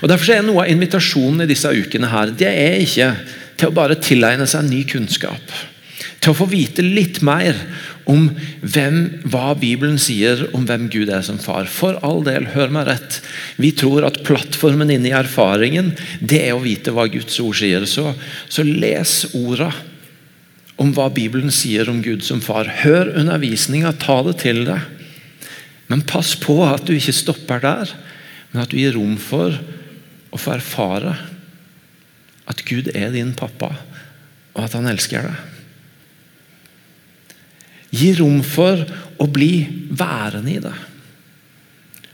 Og 0.02 0.10
Derfor 0.10 0.32
er 0.34 0.46
noe 0.46 0.64
av 0.64 0.72
invitasjonen 0.72 1.44
i 1.44 1.50
disse 1.50 1.70
ukene 1.70 2.10
her, 2.10 2.32
det 2.32 2.50
er 2.50 2.82
ikke 2.82 3.12
til 3.60 3.70
å 3.70 3.76
bare 3.76 4.00
tilegne 4.02 4.48
seg 4.48 4.68
ny 4.68 4.84
kunnskap. 4.90 5.54
Til 6.26 6.34
å 6.34 6.38
få 6.40 6.48
vite 6.50 6.82
litt 6.82 7.20
mer 7.22 7.54
om 8.10 8.32
hvem, 8.66 8.96
hva 9.30 9.52
Bibelen 9.62 10.00
sier 10.02 10.40
om 10.58 10.64
hvem 10.66 10.88
Gud 10.90 11.12
er 11.14 11.22
som 11.26 11.38
far. 11.38 11.70
For 11.70 12.00
all 12.06 12.24
del, 12.26 12.48
hør 12.56 12.74
meg 12.74 12.88
rett. 12.90 13.20
Vi 13.62 13.70
tror 13.78 14.08
at 14.08 14.24
plattformen 14.26 14.90
inne 14.90 15.12
i 15.12 15.14
erfaringen 15.14 15.92
det 16.18 16.42
er 16.48 16.56
å 16.58 16.64
vite 16.64 16.96
hva 16.96 17.06
Guds 17.14 17.38
ord 17.44 17.60
sier. 17.62 17.86
Så, 17.86 18.10
så 18.50 18.66
les 18.66 19.14
orda 19.38 19.70
om 20.82 20.90
hva 20.98 21.12
Bibelen 21.14 21.54
sier 21.54 21.94
om 21.94 22.02
Gud 22.02 22.26
som 22.26 22.42
far. 22.42 22.74
Hør 22.82 23.14
undervisninga, 23.22 23.94
ta 24.02 24.18
det 24.26 24.40
til 24.42 24.66
deg. 24.66 24.82
Men 25.94 26.08
pass 26.10 26.34
på 26.42 26.58
at 26.66 26.90
du 26.90 26.96
ikke 26.98 27.14
stopper 27.14 27.62
der, 27.62 27.94
men 28.50 28.66
at 28.66 28.74
du 28.74 28.80
gir 28.82 28.98
rom 28.98 29.14
for 29.22 29.54
å 30.34 30.42
få 30.42 30.58
erfare 30.58 31.14
at 32.50 32.66
Gud 32.66 32.90
er 32.98 33.14
din 33.14 33.38
pappa, 33.38 33.76
og 34.56 34.66
at 34.66 34.74
han 34.74 34.90
elsker 34.90 35.30
deg. 35.30 35.55
Gi 37.96 38.12
rom 38.20 38.42
for 38.44 38.82
å 39.22 39.28
bli 39.32 39.66
værende 39.96 40.52
i 40.52 40.62
det. 40.64 40.76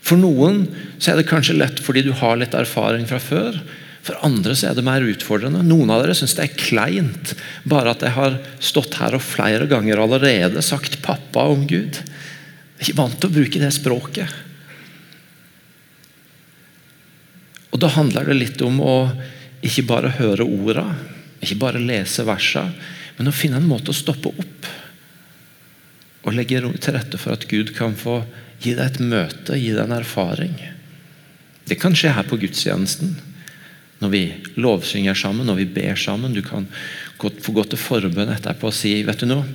For 0.02 0.20
noen 0.20 0.66
så 0.98 1.14
er 1.14 1.22
det 1.22 1.30
kanskje 1.30 1.58
lett 1.58 1.80
fordi 1.82 2.04
du 2.06 2.12
har 2.18 2.38
litt 2.40 2.56
erfaring 2.58 3.08
fra 3.10 3.22
før. 3.22 3.58
For 4.02 4.18
andre 4.26 4.56
så 4.58 4.72
er 4.72 4.78
det 4.78 4.86
mer 4.86 5.06
utfordrende. 5.06 5.62
Noen 5.66 5.92
av 5.94 6.02
dere 6.02 6.16
syns 6.18 6.34
det 6.38 6.48
er 6.48 6.58
kleint 6.58 7.34
bare 7.70 7.94
at 7.94 8.06
jeg 8.06 8.16
har 8.18 8.38
stått 8.60 8.98
her 8.98 9.16
og 9.18 9.24
flere 9.24 9.70
ganger 9.70 10.02
allerede 10.02 10.64
sagt 10.66 11.00
'pappa' 11.06 11.50
om 11.54 11.68
Gud. 11.70 12.02
Jeg 12.02 12.82
er 12.82 12.90
ikke 12.90 12.98
vant 12.98 13.20
til 13.22 13.30
å 13.30 13.36
bruke 13.38 13.62
det 13.62 13.74
språket. 13.74 14.40
Og 17.72 17.80
Da 17.80 17.88
handler 17.88 18.26
det 18.26 18.36
litt 18.36 18.62
om 18.62 18.82
å 18.82 18.96
ikke 19.62 19.86
bare 19.88 20.10
høre 20.18 20.44
orda, 20.44 20.96
ikke 21.42 21.62
bare 21.62 21.80
lese 21.80 22.26
versa, 22.26 22.66
men 23.18 23.30
å 23.30 23.34
finne 23.34 23.62
en 23.62 23.70
måte 23.70 23.94
å 23.94 23.96
stoppe 23.96 24.34
opp 24.34 24.68
og 26.22 26.36
legge 26.38 26.62
til 26.62 26.96
rette 26.96 27.20
for 27.20 27.34
at 27.34 27.48
Gud 27.50 27.74
kan 27.78 27.96
få 27.98 28.22
gi 28.62 28.76
deg 28.78 28.86
et 28.86 29.02
møte, 29.02 29.58
gi 29.58 29.72
deg 29.74 29.88
en 29.88 29.98
erfaring. 29.98 30.54
Det 31.66 31.80
kan 31.82 31.96
skje 31.98 32.14
her 32.14 32.28
på 32.28 32.40
gudstjenesten 32.42 33.16
når 34.02 34.10
vi 34.14 34.22
lovsynger 34.58 35.18
sammen, 35.18 35.46
når 35.46 35.60
vi 35.62 35.68
ber 35.78 35.98
sammen. 36.00 36.34
Du 36.34 36.42
kan 36.46 36.66
få 37.18 37.54
gå 37.54 37.66
til 37.70 37.82
forbønn 37.82 38.34
etterpå 38.34 38.70
og 38.70 38.76
si 38.76 38.96
vet 39.06 39.22
du 39.22 39.28
noe, 39.30 39.46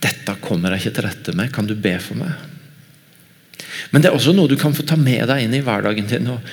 dette 0.00 0.36
kommer 0.44 0.72
jeg 0.74 0.86
ikke 0.86 0.94
til 0.96 1.06
rette 1.08 1.34
med. 1.36 1.52
Kan 1.52 1.68
du 1.68 1.74
be 1.76 1.96
for 2.00 2.20
meg? 2.20 2.32
Men 3.92 4.02
det 4.02 4.10
er 4.10 4.16
også 4.16 4.34
noe 4.36 4.50
du 4.50 4.56
kan 4.60 4.74
få 4.76 4.84
ta 4.88 4.96
med 5.00 5.28
deg 5.28 5.44
inn 5.44 5.56
i 5.56 5.62
hverdagen 5.64 6.08
din. 6.10 6.28
Og, 6.32 6.52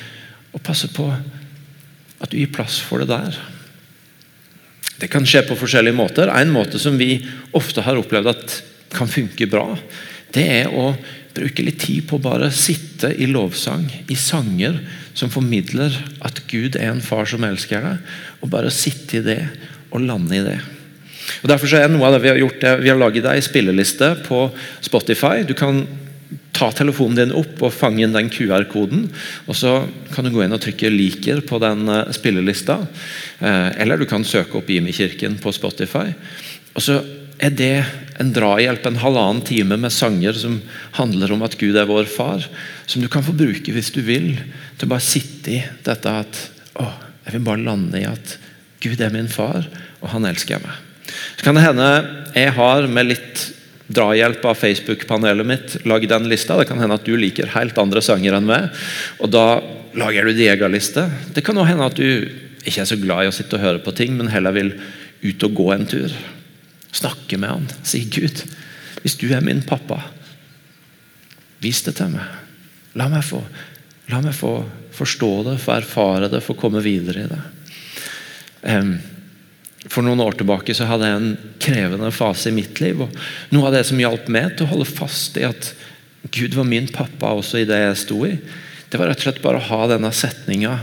og 0.54 0.64
passe 0.64 0.90
på 0.94 1.08
at 1.12 2.32
du 2.32 2.38
gir 2.38 2.52
plass 2.54 2.80
for 2.84 3.04
det 3.04 3.10
der. 3.12 3.40
Det 5.04 5.10
kan 5.12 5.26
skje 5.28 5.42
på 5.44 5.58
forskjellige 5.60 5.98
måter. 5.98 6.30
En 6.32 6.54
måte 6.54 6.80
som 6.80 6.96
vi 6.96 7.18
ofte 7.52 7.84
har 7.84 8.00
opplevd 8.00 8.30
at 8.32 8.54
kan 8.94 9.10
funke 9.12 9.50
bra, 9.52 9.74
det 10.32 10.44
er 10.62 10.70
å 10.72 10.94
bruke 11.34 11.66
litt 11.66 11.82
tid 11.82 12.06
på 12.08 12.16
å 12.20 12.24
bare 12.24 12.48
sitte 12.56 13.10
i 13.12 13.28
lovsang, 13.28 13.84
i 14.08 14.16
sanger 14.16 14.78
som 15.18 15.34
formidler 15.34 15.98
at 16.24 16.40
Gud 16.48 16.78
er 16.78 16.94
en 16.94 17.04
far 17.04 17.28
som 17.28 17.44
elsker 17.44 17.84
deg, 17.84 18.14
og 18.40 18.54
bare 18.54 18.72
sitte 18.72 19.20
i 19.20 19.26
det 19.26 19.42
og 19.92 20.06
lande 20.06 20.40
i 20.40 20.46
det. 20.46 20.60
Og 21.42 21.52
Derfor 21.52 21.76
er 21.76 21.92
noe 21.92 22.08
av 22.08 22.16
det 22.16 22.24
vi 22.24 22.32
har 22.32 22.40
gjort, 22.40 22.64
vi 22.80 22.94
har 22.94 23.00
laget 23.02 23.28
ei 23.28 23.44
spilleliste 23.44 24.14
på 24.24 24.46
Spotify. 24.88 25.44
Du 25.44 25.52
kan 25.58 25.84
ta 26.64 26.72
telefonen 26.72 27.18
din 27.20 27.36
opp 27.36 27.62
og 27.66 27.74
fange 27.76 28.06
inn 28.06 28.16
den 28.16 28.32
QR-koden. 28.32 29.08
og 29.48 29.58
Så 29.58 29.74
kan 30.14 30.24
du 30.24 30.32
gå 30.32 30.46
inn 30.46 30.56
og 30.56 30.62
trykke 30.64 30.92
'liker' 30.92 31.44
på 31.48 31.60
den 31.60 31.90
eh, 31.90 32.12
spillelista. 32.16 32.80
Eh, 33.40 33.70
eller 33.84 34.00
du 34.00 34.06
kan 34.08 34.24
søke 34.24 34.58
opp 34.58 34.70
Jimmy 34.70 34.94
Kirken 34.96 35.38
på 35.42 35.52
Spotify. 35.52 36.14
Og 36.74 36.82
så 36.82 37.02
er 37.44 37.52
det 37.52 37.86
en 38.22 38.32
drahjelp, 38.32 38.86
en 38.86 39.02
halvannen 39.02 39.44
time 39.44 39.78
med 39.78 39.92
sanger 39.92 40.38
som 40.38 40.62
handler 40.96 41.34
om 41.34 41.44
at 41.44 41.58
Gud 41.60 41.76
er 41.76 41.90
vår 41.90 42.08
far. 42.08 42.46
Som 42.86 43.02
du 43.02 43.10
kan 43.12 43.26
få 43.26 43.36
bruke 43.36 43.74
hvis 43.74 43.92
du 43.92 44.02
vil, 44.06 44.38
til 44.78 44.88
å 44.88 44.94
bare 44.94 45.04
sitte 45.04 45.52
i 45.52 45.64
dette 45.84 46.16
at 46.24 46.40
å, 46.80 46.88
jeg 47.26 47.36
vil 47.36 47.48
bare 47.50 47.66
lande 47.66 48.00
i 48.00 48.08
at 48.08 48.38
Gud 48.84 49.02
er 49.02 49.12
min 49.12 49.32
far, 49.32 49.68
og 50.02 50.10
han 50.12 50.28
elsker 50.28 50.62
meg. 50.64 50.80
Så 51.38 51.44
kan 51.46 51.56
det 51.56 51.66
hende 51.66 51.90
jeg 52.36 52.56
har 52.56 52.88
med 52.88 53.12
litt 53.12 53.44
drahjelp 53.94 54.46
av 54.46 54.58
Facebook-panelet 54.60 55.48
mitt 55.48 55.76
Lag 55.90 56.08
den 56.10 56.30
lista. 56.30 56.58
Det 56.58 56.68
kan 56.70 56.82
hende 56.82 56.98
at 56.98 57.06
du 57.06 57.16
liker 57.18 57.52
helt 57.56 57.78
andre 57.78 58.02
sanger 58.04 58.38
enn 58.38 58.50
meg, 58.50 58.70
og 59.22 59.32
da 59.34 59.62
lager 59.98 60.26
du 60.26 60.34
din 60.34 60.52
egen 60.52 60.74
liste. 60.74 61.06
Det 61.36 61.44
kan 61.46 61.58
også 61.58 61.72
hende 61.72 61.88
at 61.90 62.00
du 62.00 62.08
ikke 62.64 62.82
er 62.82 62.90
så 62.90 63.00
glad 63.00 63.26
i 63.26 63.32
å 63.32 63.36
sitte 63.36 63.58
og 63.58 63.66
høre 63.66 63.84
på 63.84 63.94
ting, 63.96 64.16
men 64.18 64.32
heller 64.34 64.56
vil 64.56 64.74
ut 65.24 65.46
og 65.48 65.58
gå 65.58 65.70
en 65.76 65.88
tur. 65.90 66.14
Snakke 66.94 67.40
med 67.42 67.52
han. 67.52 67.68
Si 67.86 68.04
Gud, 68.12 68.44
hvis 69.04 69.18
du 69.20 69.28
er 69.34 69.44
min 69.46 69.64
pappa, 69.68 70.00
vis 71.64 71.84
det 71.86 71.98
til 72.00 72.14
meg. 72.16 72.40
La 73.00 73.10
meg 73.12 73.26
få, 73.26 73.42
la 74.12 74.22
meg 74.22 74.36
få 74.38 74.58
forstå 74.94 75.32
det, 75.48 75.58
få 75.64 75.78
erfare 75.80 76.30
det, 76.30 76.44
få 76.46 76.56
komme 76.58 76.84
videre 76.86 77.24
i 77.24 77.30
det. 77.32 77.42
Um, 78.64 78.94
for 79.92 80.06
noen 80.06 80.22
år 80.24 80.38
tilbake 80.40 80.76
så 80.76 80.88
hadde 80.88 81.08
jeg 81.10 81.20
en 81.20 81.54
krevende 81.62 82.12
fase 82.16 82.50
i 82.50 82.56
mitt 82.56 82.80
liv. 82.84 83.02
og 83.04 83.16
Noe 83.54 83.68
av 83.68 83.76
det 83.76 83.84
som 83.88 84.00
hjalp 84.00 84.30
meg 84.32 84.56
til 84.56 84.68
å 84.68 84.74
holde 84.74 84.90
fast 84.90 85.40
i 85.40 85.46
at 85.48 85.74
Gud 86.34 86.56
var 86.56 86.68
min 86.68 86.88
pappa 86.88 87.34
også 87.36 87.60
i 87.62 87.68
det 87.68 87.80
jeg 87.82 88.00
sto 88.06 88.22
i, 88.28 88.38
det 88.90 89.00
var 89.00 89.10
rett 89.10 89.20
og 89.20 89.28
slett 89.28 89.42
bare 89.44 89.60
å 89.60 89.68
ha 89.72 89.88
denne 89.90 90.12
setninga 90.14 90.78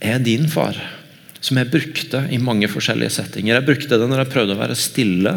'er 0.00 0.18
din 0.24 0.48
far', 0.48 0.80
som 1.40 1.58
jeg 1.58 1.70
brukte 1.70 2.26
i 2.32 2.38
mange 2.38 2.66
forskjellige 2.68 3.10
settinger. 3.10 3.54
Jeg 3.54 3.66
brukte 3.66 3.98
det 3.98 4.08
når 4.08 4.24
jeg 4.24 4.32
prøvde 4.32 4.56
å 4.56 4.62
være 4.62 4.76
stille 4.76 5.34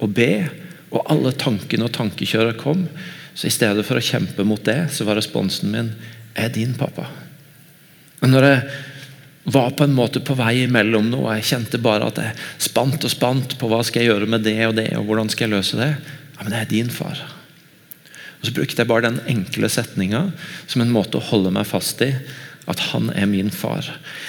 og 0.00 0.14
be, 0.14 0.48
og 0.90 1.04
alle 1.12 1.32
tankene 1.32 1.84
og 1.84 1.92
tankekjøret 1.92 2.56
kom. 2.56 2.88
Så 3.34 3.46
i 3.46 3.54
stedet 3.54 3.84
for 3.84 4.00
å 4.00 4.02
kjempe 4.02 4.44
mot 4.44 4.62
det, 4.64 4.90
så 4.90 5.04
var 5.04 5.16
responsen 5.16 5.70
min 5.70 5.94
'er 6.34 6.48
din 6.48 6.74
pappa'. 6.74 7.06
Og 8.22 8.28
når 8.28 8.42
jeg 8.42 8.62
var 9.48 9.70
på 9.76 9.86
en 9.86 9.96
måte 9.96 10.20
på 10.24 10.36
vei 10.36 10.64
imellom 10.66 11.08
noe. 11.12 11.38
Jeg 11.38 11.48
kjente 11.52 11.80
bare 11.80 12.10
at 12.10 12.20
jeg 12.20 12.36
spant 12.68 13.04
og 13.04 13.12
spant 13.12 13.56
på 13.60 13.70
hva 13.70 13.80
skal 13.86 14.04
jeg 14.04 14.12
gjøre 14.12 14.28
med 14.30 14.44
det 14.44 14.58
og 14.66 14.76
det, 14.76 14.90
og 14.98 15.08
hvordan 15.08 15.32
skal 15.32 15.48
jeg 15.48 15.56
løse 15.56 15.80
det. 15.80 15.92
Ja, 16.36 16.42
Men 16.42 16.52
det 16.52 16.60
er 16.60 16.72
din 16.72 16.90
far. 16.92 17.22
Og 18.40 18.46
Så 18.46 18.52
brukte 18.54 18.82
jeg 18.82 18.90
bare 18.90 19.08
den 19.08 19.20
enkle 19.26 19.70
setninga 19.72 20.28
som 20.66 20.82
en 20.82 20.92
måte 20.92 21.18
å 21.18 21.28
holde 21.30 21.50
meg 21.54 21.66
fast 21.66 22.02
i. 22.04 22.12
At 22.68 22.92
han 22.92 23.08
er 23.16 23.26
min 23.26 23.50
far. 23.50 23.86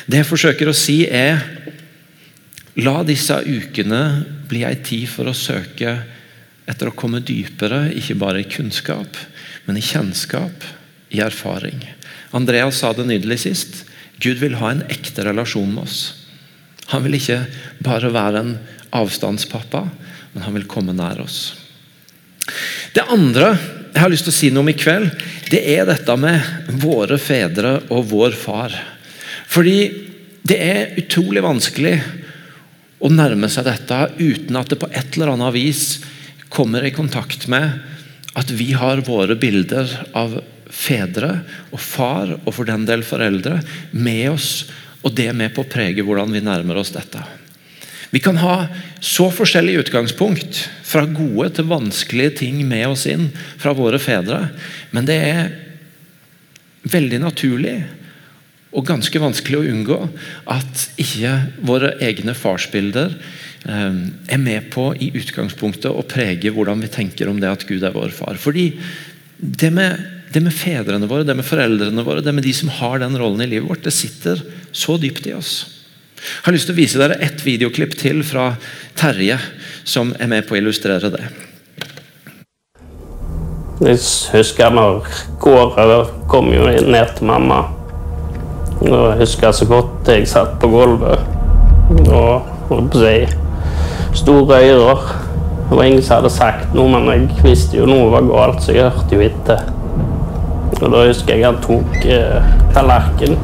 Det 0.08 0.22
jeg 0.22 0.30
forsøker 0.30 0.72
å 0.72 0.78
si, 0.78 1.04
er 1.06 1.44
La 2.80 3.02
disse 3.04 3.36
ukene 3.44 4.24
bli 4.48 4.62
ei 4.64 4.78
tid 4.86 5.10
for 5.12 5.28
å 5.28 5.36
søke 5.36 5.98
etter 6.70 6.88
å 6.88 6.96
komme 6.96 7.20
dypere, 7.26 7.90
ikke 7.98 8.16
bare 8.22 8.44
i 8.44 8.48
kunnskap, 8.48 9.18
men 9.66 9.80
i 9.80 9.84
kjennskap, 9.84 10.64
i 11.10 11.20
erfaring. 11.26 11.82
Andreas 12.38 12.80
sa 12.80 12.94
det 12.94 13.08
nydelig 13.10 13.40
sist. 13.44 13.82
Gud 14.20 14.42
vil 14.42 14.58
ha 14.60 14.74
en 14.74 14.86
ekte 14.92 15.24
relasjon 15.28 15.72
med 15.74 15.88
oss. 15.88 16.00
Han 16.92 17.06
vil 17.06 17.20
ikke 17.20 17.44
bare 17.86 18.12
være 18.14 18.44
en 18.44 18.54
avstandspappa, 18.96 19.84
men 20.34 20.46
han 20.46 20.56
vil 20.58 20.68
komme 20.70 20.96
nær 20.98 21.22
oss. 21.24 21.54
Det 22.96 23.06
andre 23.14 23.54
jeg 23.90 24.04
har 24.04 24.12
lyst 24.12 24.28
til 24.28 24.34
å 24.34 24.38
si 24.38 24.50
noe 24.54 24.64
om 24.66 24.72
i 24.72 24.78
kveld, 24.78 25.10
det 25.50 25.62
er 25.74 25.88
dette 25.90 26.16
med 26.20 26.76
våre 26.82 27.18
fedre 27.22 27.80
og 27.94 28.10
vår 28.12 28.36
far. 28.38 28.74
Fordi 29.50 29.80
det 30.46 30.58
er 30.62 30.98
utrolig 31.02 31.42
vanskelig 31.46 31.96
å 33.00 33.10
nærme 33.14 33.50
seg 33.52 33.66
dette 33.68 34.00
uten 34.20 34.58
at 34.60 34.70
det 34.72 34.80
på 34.82 34.90
et 34.92 35.18
eller 35.18 35.34
annet 35.34 35.56
vis 35.56 35.84
kommer 36.54 36.86
i 36.86 36.94
kontakt 36.94 37.48
med 37.52 37.80
at 38.38 38.52
vi 38.54 38.72
har 38.78 39.02
våre 39.06 39.38
bilder 39.40 39.90
av 40.18 40.40
fedre 40.70 41.42
og 41.74 41.82
far, 41.82 42.36
og 42.46 42.54
for 42.54 42.70
den 42.70 42.86
del 42.88 43.04
foreldre, 43.06 43.60
med 43.92 44.30
oss. 44.32 44.52
Og 45.04 45.14
det 45.16 45.30
er 45.32 45.38
med 45.38 45.54
på 45.56 45.66
å 45.66 45.70
prege 45.70 46.06
hvordan 46.06 46.32
vi 46.34 46.44
nærmer 46.46 46.80
oss 46.82 46.94
dette. 46.96 47.22
Vi 48.10 48.22
kan 48.24 48.40
ha 48.42 48.64
så 49.06 49.30
forskjellig 49.34 49.84
utgangspunkt, 49.84 50.66
fra 50.90 51.04
gode 51.06 51.52
til 51.54 51.68
vanskelige 51.70 52.40
ting 52.40 52.64
med 52.66 52.88
oss 52.90 53.06
inn 53.06 53.28
fra 53.62 53.76
våre 53.78 54.00
fedre, 54.02 54.48
men 54.90 55.06
det 55.06 55.18
er 55.22 55.52
veldig 56.90 57.20
naturlig 57.22 57.76
og 58.70 58.86
ganske 58.86 59.22
vanskelig 59.22 59.60
å 59.60 59.68
unngå 59.70 59.98
at 60.54 60.86
ikke 61.02 61.34
våre 61.66 61.96
egne 62.06 62.34
farsbilder 62.38 63.14
eh, 63.14 64.00
er 64.34 64.42
med 64.42 64.70
på 64.74 64.92
i 64.98 65.12
utgangspunktet 65.18 65.90
å 65.90 66.06
prege 66.10 66.54
hvordan 66.54 66.82
vi 66.82 66.92
tenker 66.94 67.30
om 67.30 67.42
det 67.42 67.50
at 67.50 67.66
Gud 67.70 67.86
er 67.86 67.94
vår 67.94 68.14
far. 68.14 68.38
Fordi 68.42 68.72
det 69.38 69.72
med 69.74 70.19
det 70.34 70.42
med 70.46 70.54
fedrene 70.54 71.10
våre, 71.10 71.26
det 71.26 71.36
med 71.38 71.48
foreldrene 71.48 72.06
våre, 72.06 72.22
det 72.22 72.34
med 72.36 72.46
de 72.46 72.54
som 72.54 72.70
har 72.80 73.02
den 73.02 73.18
rollen 73.18 73.42
i 73.42 73.50
livet 73.50 73.70
vårt, 73.70 73.84
det 73.86 73.96
sitter 73.96 74.42
så 74.72 74.98
dypt 75.02 75.28
i 75.28 75.34
oss. 75.34 75.54
Jeg 76.20 76.46
har 76.46 76.54
lyst 76.54 76.68
til 76.68 76.76
å 76.76 76.80
vise 76.80 77.00
dere 77.00 77.18
ett 77.24 77.42
videoklipp 77.46 77.96
til 77.98 78.22
fra 78.28 78.52
Terje, 79.00 79.40
som 79.88 80.12
er 80.20 80.30
med 80.30 80.46
på 80.48 80.58
å 80.58 80.60
illustrere 80.60 81.12
det. 81.14 81.24
Jeg 83.80 84.02
husker 84.34 84.74
når 84.76 85.06
Kåre 85.40 86.02
kom 86.28 86.52
jo 86.52 86.68
ned 86.68 87.14
til 87.16 87.30
mamma. 87.30 87.62
Og 88.84 88.92
jeg 88.92 89.22
husker 89.22 89.56
så 89.56 89.68
godt 89.70 90.12
jeg 90.12 90.28
satt 90.28 90.58
på 90.60 90.68
gulvet 90.72 91.24
og 92.12 92.50
holdt 92.70 92.92
på 92.94 93.00
å 93.00 93.06
si 93.06 94.20
store 94.20 94.60
ører. 94.76 95.08
Det 95.70 95.78
var 95.78 95.88
ingen 95.88 96.04
som 96.04 96.18
hadde 96.18 96.32
sagt 96.34 96.76
noe, 96.76 96.92
men 96.92 97.08
jeg 97.14 97.44
visste 97.46 97.80
jo 97.80 97.88
noe 97.88 98.12
var 98.12 98.28
galt, 98.28 98.64
så 98.66 98.76
jeg 98.76 98.90
hørte 98.90 99.16
jo 99.16 99.24
etter. 99.24 99.79
Og 100.78 100.86
da 100.94 101.04
husker 101.08 101.36
jeg 101.36 101.46
han 101.46 101.60
tok 101.64 101.98
eh, 102.06 102.50
tallerkenen 102.76 103.40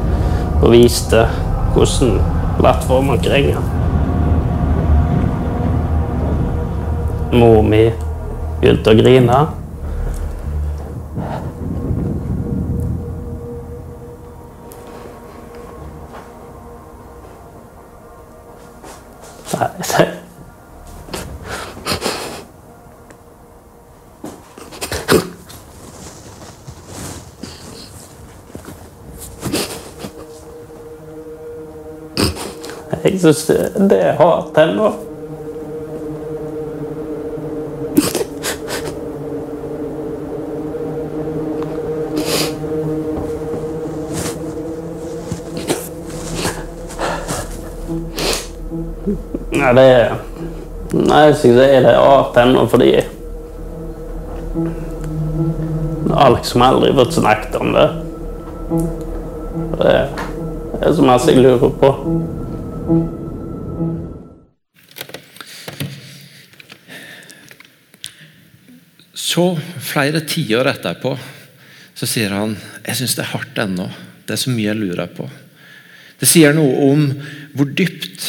og 0.62 0.70
viste 0.72 1.26
hvordan 1.74 2.16
plattformen 2.56 3.20
krenger. 3.20 3.60
Mor 7.36 7.60
mi 7.66 7.84
begynte 8.62 8.94
å 8.94 8.98
grine. 9.02 9.44
Nei, 19.56 20.06
Jeg 33.06 33.20
syns 33.22 33.44
det 33.90 33.96
er 34.02 34.16
hardt 34.18 34.56
ennå. 34.58 34.88
Nei, 49.52 49.70
det 49.76 49.84
Nei, 50.96 51.20
jeg 51.28 51.36
syns 51.38 51.60
det 51.60 51.68
er 51.76 51.86
hardt 51.94 52.40
ennå 52.42 52.64
fordi 52.72 52.88
Det 54.56 56.16
har 56.16 56.32
liksom 56.34 56.64
aldri 56.66 56.90
vært 56.96 57.14
snakket 57.14 57.54
om 57.60 57.70
det. 57.76 57.86
Det 59.78 59.94
er 59.94 60.92
så 60.98 61.06
masse 61.06 61.30
jeg 61.30 61.46
lurer 61.46 61.70
på. 61.84 61.92
Så, 62.86 62.92
flere 69.82 70.22
tiår 70.22 70.70
etterpå, 70.70 71.18
så 71.98 72.06
sier 72.06 72.30
han 72.30 72.54
jeg 72.86 72.94
syns 73.00 73.16
det 73.18 73.24
er 73.24 73.32
hardt 73.32 73.58
ennå. 73.58 73.88
Det 74.22 74.36
er 74.36 74.38
så 74.38 74.54
mye 74.54 74.68
jeg 74.68 74.78
lurer 74.78 75.10
på. 75.10 75.26
Det 76.20 76.28
sier 76.30 76.54
noe 76.54 76.86
om 76.86 77.10
hvor 77.58 77.74
dypt 77.74 78.22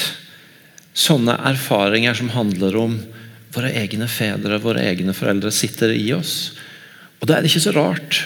sånne 0.97 1.37
erfaringer 1.51 2.17
som 2.17 2.33
handler 2.33 2.81
om 2.81 2.97
våre 3.53 3.69
egne 3.77 4.09
fedre, 4.09 4.57
våre 4.57 4.81
egne 4.89 5.13
foreldre, 5.13 5.53
sitter 5.53 5.93
i 5.93 6.09
oss. 6.17 6.57
Og 7.21 7.29
Da 7.29 7.37
er 7.37 7.45
det 7.45 7.53
ikke 7.53 7.67
så 7.69 7.77
rart 7.77 8.25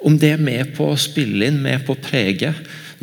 om 0.00 0.16
det 0.16 0.38
er 0.38 0.40
med 0.40 0.72
på 0.76 0.88
å 0.88 1.00
spille 1.00 1.50
inn, 1.50 1.60
med 1.60 1.84
på 1.84 1.92
å 1.92 2.00
prege, 2.00 2.54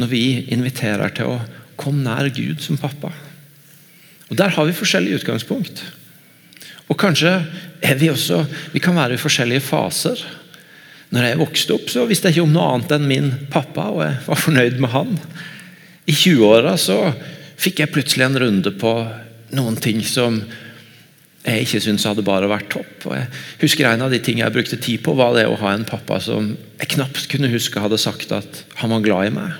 når 0.01 0.09
vi 0.09 0.25
inviterer 0.57 1.13
til 1.13 1.35
å 1.35 1.43
Kom 1.79 2.03
nær 2.05 2.29
Gud 2.33 2.61
som 2.63 2.79
pappa. 2.79 3.11
Og 4.29 4.37
Der 4.37 4.49
har 4.49 4.65
vi 4.65 4.73
forskjellige 4.73 5.21
utgangspunkt. 5.21 5.83
Og 6.89 6.97
kanskje 6.99 7.45
er 7.81 7.95
vi 7.95 8.09
også 8.09 8.45
Vi 8.73 8.79
kan 8.79 8.95
være 8.95 9.13
i 9.13 9.21
forskjellige 9.21 9.61
faser. 9.61 10.17
Når 11.13 11.23
jeg 11.27 11.39
vokste 11.39 11.73
opp, 11.75 11.89
så 11.89 12.07
visste 12.09 12.27
jeg 12.27 12.37
ikke 12.37 12.47
om 12.47 12.53
noe 12.55 12.71
annet 12.73 12.91
enn 12.95 13.05
min 13.05 13.31
pappa, 13.53 13.85
og 13.93 14.01
jeg 14.01 14.15
var 14.25 14.39
fornøyd 14.41 14.79
med 14.81 14.89
han. 14.89 15.11
I 16.09 16.11
20-åra 16.11 16.73
så 16.81 16.97
fikk 17.61 17.83
jeg 17.83 17.91
plutselig 17.93 18.25
en 18.25 18.39
runde 18.41 18.73
på 18.81 18.93
noen 19.53 19.77
ting 19.77 20.01
som 20.01 20.39
jeg 21.43 21.67
ikke 21.67 21.81
syntes 21.83 22.07
hadde 22.07 22.25
bare 22.25 22.49
vært 22.49 22.71
topp. 22.73 23.05
Og 23.05 23.13
jeg 23.17 23.27
husker 23.61 23.91
En 23.91 24.07
av 24.07 24.11
de 24.11 24.19
tingene 24.23 24.47
jeg 24.47 24.55
brukte 24.55 24.79
tid 24.81 25.03
på, 25.05 25.13
var 25.13 25.35
det 25.37 25.45
å 25.45 25.59
ha 25.61 25.75
en 25.75 25.85
pappa 25.85 26.17
som 26.23 26.55
jeg 26.79 26.95
knapt 26.95 27.29
kunne 27.29 27.51
huske 27.51 27.83
hadde 27.83 28.01
sagt 28.01 28.33
at 28.33 28.63
han 28.81 28.95
var 28.95 29.05
glad 29.05 29.29
i 29.29 29.35
meg. 29.37 29.53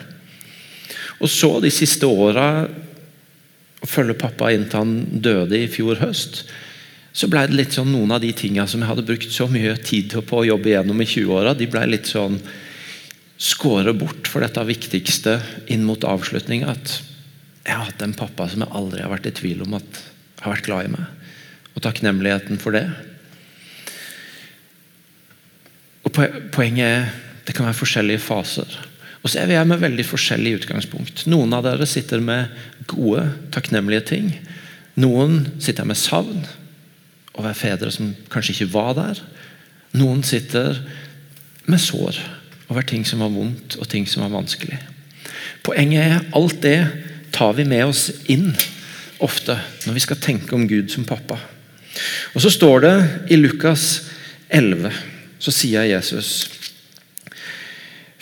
Og 1.23 1.31
så 1.31 1.49
de 1.63 1.71
siste 1.71 2.07
åra 2.07 2.65
å 3.83 3.89
følge 3.89 4.17
pappa 4.19 4.51
inn 4.51 4.67
til 4.67 4.83
han 4.83 4.93
døde 5.23 5.57
i 5.59 5.71
fjor 5.71 6.01
høst. 6.03 6.45
så 7.13 7.27
ble 7.29 7.43
det 7.45 7.53
litt 7.53 7.75
sånn 7.75 7.91
noen 7.93 8.15
av 8.15 8.23
de 8.23 8.31
tingene 8.33 8.65
som 8.67 8.81
jeg 8.81 8.89
hadde 8.89 9.05
brukt 9.05 9.29
så 9.29 9.45
mye 9.45 9.75
tid 9.85 10.15
på 10.25 10.39
å 10.39 10.45
jobbe 10.47 10.71
gjennom 10.71 11.01
i 11.03 11.05
20-åra, 11.05 11.53
de 11.53 11.67
ble 11.69 11.83
litt 11.91 12.09
sånn 12.09 12.39
skåret 13.37 13.93
bort 13.99 14.25
for 14.31 14.41
dette 14.41 14.63
viktigste 14.65 15.35
inn 15.69 15.83
mot 15.85 16.07
avslutninga. 16.09 16.73
At 16.73 16.95
jeg 17.67 17.75
har 17.75 17.85
hatt 17.85 18.01
en 18.01 18.15
pappa 18.17 18.47
som 18.49 18.63
jeg 18.65 18.73
aldri 18.73 19.03
har 19.03 19.13
vært 19.13 19.29
i 19.29 19.35
tvil 19.35 19.61
om 19.67 19.77
at 19.77 20.01
har 20.43 20.55
vært 20.55 20.67
glad 20.67 20.87
i 20.87 20.93
meg. 20.93 21.35
Og 21.73 21.83
takknemligheten 21.85 22.59
for 22.61 22.75
det. 22.75 22.87
Og 26.03 26.17
Poenget 26.53 26.87
er 26.87 27.13
det 27.43 27.55
kan 27.55 27.67
være 27.67 27.75
forskjellige 27.75 28.23
faser. 28.23 28.75
Og 29.23 29.31
så 29.31 29.39
er 29.39 29.47
vi 29.47 29.55
her 29.55 29.67
med 29.67 29.79
veldig 29.79 30.03
forskjellig 30.05 30.57
utgangspunkt. 30.59 31.23
Noen 31.31 31.55
av 31.55 31.63
dere 31.63 31.87
sitter 31.87 32.19
med 32.23 32.51
gode, 32.91 33.23
takknemlige 33.55 34.07
ting. 34.11 34.33
Noen 34.99 35.45
sitter 35.63 35.87
med 35.87 35.97
savn 35.97 36.43
over 37.33 37.55
fedre 37.57 37.91
som 37.93 38.11
kanskje 38.31 38.57
ikke 38.57 38.73
var 38.75 38.91
der. 38.99 39.21
Noen 39.95 40.21
sitter 40.27 40.81
med 41.65 41.79
sår 41.81 42.19
over 42.67 42.85
ting 42.87 43.05
som 43.07 43.23
var 43.23 43.31
vondt 43.31 43.77
og 43.79 43.87
ting 43.89 44.05
som 44.09 44.25
var 44.25 44.35
vanskelig. 44.35 44.77
Poenget 45.63 46.03
er 46.03 46.27
alt 46.35 46.59
det 46.63 46.77
tar 47.33 47.55
vi 47.57 47.65
med 47.65 47.87
oss 47.87 48.09
inn 48.29 48.51
ofte 49.23 49.55
når 49.85 49.95
vi 49.95 50.03
skal 50.03 50.19
tenke 50.21 50.55
om 50.55 50.67
Gud 50.67 50.91
som 50.91 51.07
pappa. 51.07 51.39
Og 52.33 52.41
Så 52.41 52.49
står 52.49 52.83
det 52.83 52.95
i 53.31 53.37
Lukas 53.37 54.09
11, 54.49 54.91
så 55.39 55.51
sier 55.53 55.87
Jesus 55.87 56.49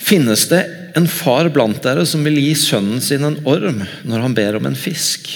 Finnes 0.02 0.48
det 0.50 0.62
en 0.98 1.08
far 1.08 1.50
blant 1.54 1.80
dere 1.84 2.04
som 2.10 2.24
vil 2.26 2.40
gi 2.42 2.52
sønnen 2.58 3.02
sin 3.04 3.24
en 3.28 3.40
orm 3.48 3.84
når 4.08 4.26
han 4.26 4.36
ber 4.36 4.58
om 4.58 4.68
en 4.68 4.78
fisk? 4.78 5.30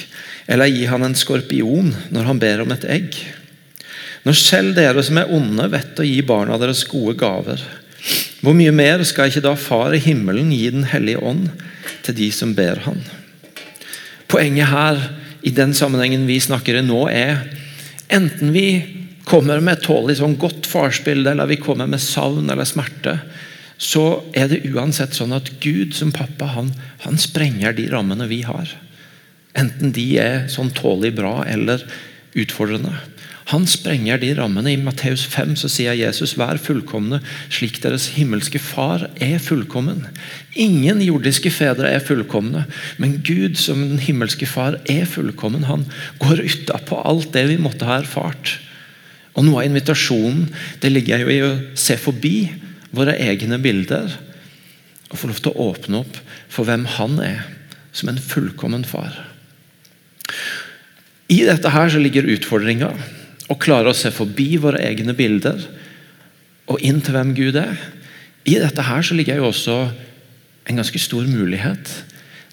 Eller 0.50 0.70
gi 0.70 0.86
han 0.90 1.06
en 1.06 1.18
skorpion 1.18 1.94
når 2.14 2.30
han 2.30 2.42
ber 2.42 2.64
om 2.66 2.74
et 2.74 2.86
egg? 2.90 3.18
Når 4.26 4.38
selv 4.42 4.74
dere 4.78 5.04
som 5.06 5.20
er 5.22 5.30
onde, 5.34 5.68
vet 5.70 6.02
å 6.02 6.06
gi 6.06 6.18
barna 6.26 6.58
deres 6.58 6.82
gode 6.90 7.14
gaver, 7.20 7.62
hvor 8.42 8.58
mye 8.58 8.74
mer 8.74 9.02
skal 9.06 9.30
ikke 9.30 9.44
da 9.46 9.56
Far 9.58 9.96
i 9.98 10.02
himmelen 10.02 10.52
gi 10.54 10.68
Den 10.70 10.84
hellige 10.92 11.22
ånd 11.26 11.48
til 12.06 12.18
de 12.18 12.28
som 12.34 12.52
ber 12.58 12.84
Han? 12.86 13.00
Poenget 14.30 14.70
her, 14.70 15.00
i 15.46 15.54
den 15.54 15.74
sammenhengen 15.78 16.26
vi 16.26 16.40
snakker 16.42 16.78
i 16.78 16.84
nå, 16.86 17.06
er 17.10 17.46
enten 18.14 18.54
vi 18.54 18.68
kommer 19.26 19.62
med 19.62 19.78
et 19.78 19.86
tålelig 19.86 20.20
sånn 20.20 20.38
godt 20.42 20.66
farsbilde, 20.70 21.32
eller 21.32 21.50
vi 21.50 21.62
kommer 21.62 21.90
med 21.90 22.02
savn 22.02 22.50
eller 22.50 22.66
smerte, 22.66 23.20
så 23.78 24.24
er 24.38 24.50
det 24.52 24.64
uansett 24.72 25.16
sånn 25.18 25.36
at 25.36 25.50
Gud 25.64 25.96
som 25.98 26.14
pappa 26.16 26.48
han, 26.54 26.72
han 27.04 27.20
sprenger 27.20 27.76
de 27.76 27.90
rammene 27.92 28.30
vi 28.32 28.42
har. 28.48 28.70
Enten 29.56 29.92
de 29.96 30.06
er 30.20 30.48
sånn 30.52 30.72
tålelig 30.76 31.16
bra 31.18 31.42
eller 31.48 31.84
utfordrende. 32.36 32.94
Han 33.54 33.68
sprenger 33.70 34.18
de 34.18 34.32
rammene. 34.40 34.72
I 34.74 34.82
Matteus 34.82 35.22
5 35.30 35.54
så 35.62 35.70
sier 35.70 35.94
Jesus 35.94 36.34
vær 36.40 36.58
fullkomne 36.58 37.20
slik 37.54 37.78
deres 37.84 38.08
himmelske 38.16 38.58
far 38.62 39.06
er 39.22 39.38
fullkommen. 39.44 40.02
Ingen 40.58 41.04
jordiske 41.06 41.52
fedre 41.54 41.92
er 41.94 42.02
fullkomne, 42.02 42.66
men 42.98 43.20
Gud 43.28 43.60
som 43.62 43.84
den 43.84 44.02
himmelske 44.02 44.50
far 44.50 44.80
er 44.90 45.06
fullkommen. 45.10 45.68
Han 45.70 45.86
går 46.24 46.42
utapå 46.42 47.04
alt 47.06 47.36
det 47.38 47.46
vi 47.52 47.62
måtte 47.62 47.86
ha 47.86 48.00
erfart. 48.02 48.58
Og 49.36 49.46
Noe 49.46 49.62
av 49.62 49.70
invitasjonen 49.70 50.48
det 50.82 50.94
ligger 50.96 51.22
jo 51.22 51.30
i 51.30 51.42
å 51.46 51.56
se 51.78 52.00
forbi 52.02 52.38
våre 52.96 53.18
egne 53.22 53.60
bilder 53.62 54.12
og 55.12 55.20
få 55.20 55.30
lov 55.30 55.42
til 55.42 55.54
å 55.54 55.68
åpne 55.70 56.02
opp 56.02 56.20
for 56.52 56.68
hvem 56.68 56.88
han 56.98 57.20
er 57.24 57.44
som 57.96 58.10
en 58.12 58.20
fullkommen 58.20 58.84
far. 58.88 59.14
I 61.32 61.42
dette 61.48 61.72
her 61.74 61.90
så 61.90 62.02
ligger 62.02 62.28
utfordringa 62.36 62.92
å 63.50 63.58
klare 63.62 63.92
å 63.92 63.98
se 63.98 64.12
forbi 64.14 64.56
våre 64.62 64.82
egne 64.84 65.16
bilder 65.18 65.62
og 66.72 66.82
inn 66.86 67.02
til 67.06 67.16
hvem 67.16 67.34
Gud 67.38 67.58
er. 67.62 67.78
I 68.46 68.58
dette 68.62 68.86
her 68.86 69.06
så 69.06 69.18
ligger 69.18 69.40
jo 69.40 69.50
også 69.50 69.78
en 70.66 70.82
ganske 70.82 71.02
stor 71.02 71.26
mulighet. 71.30 71.92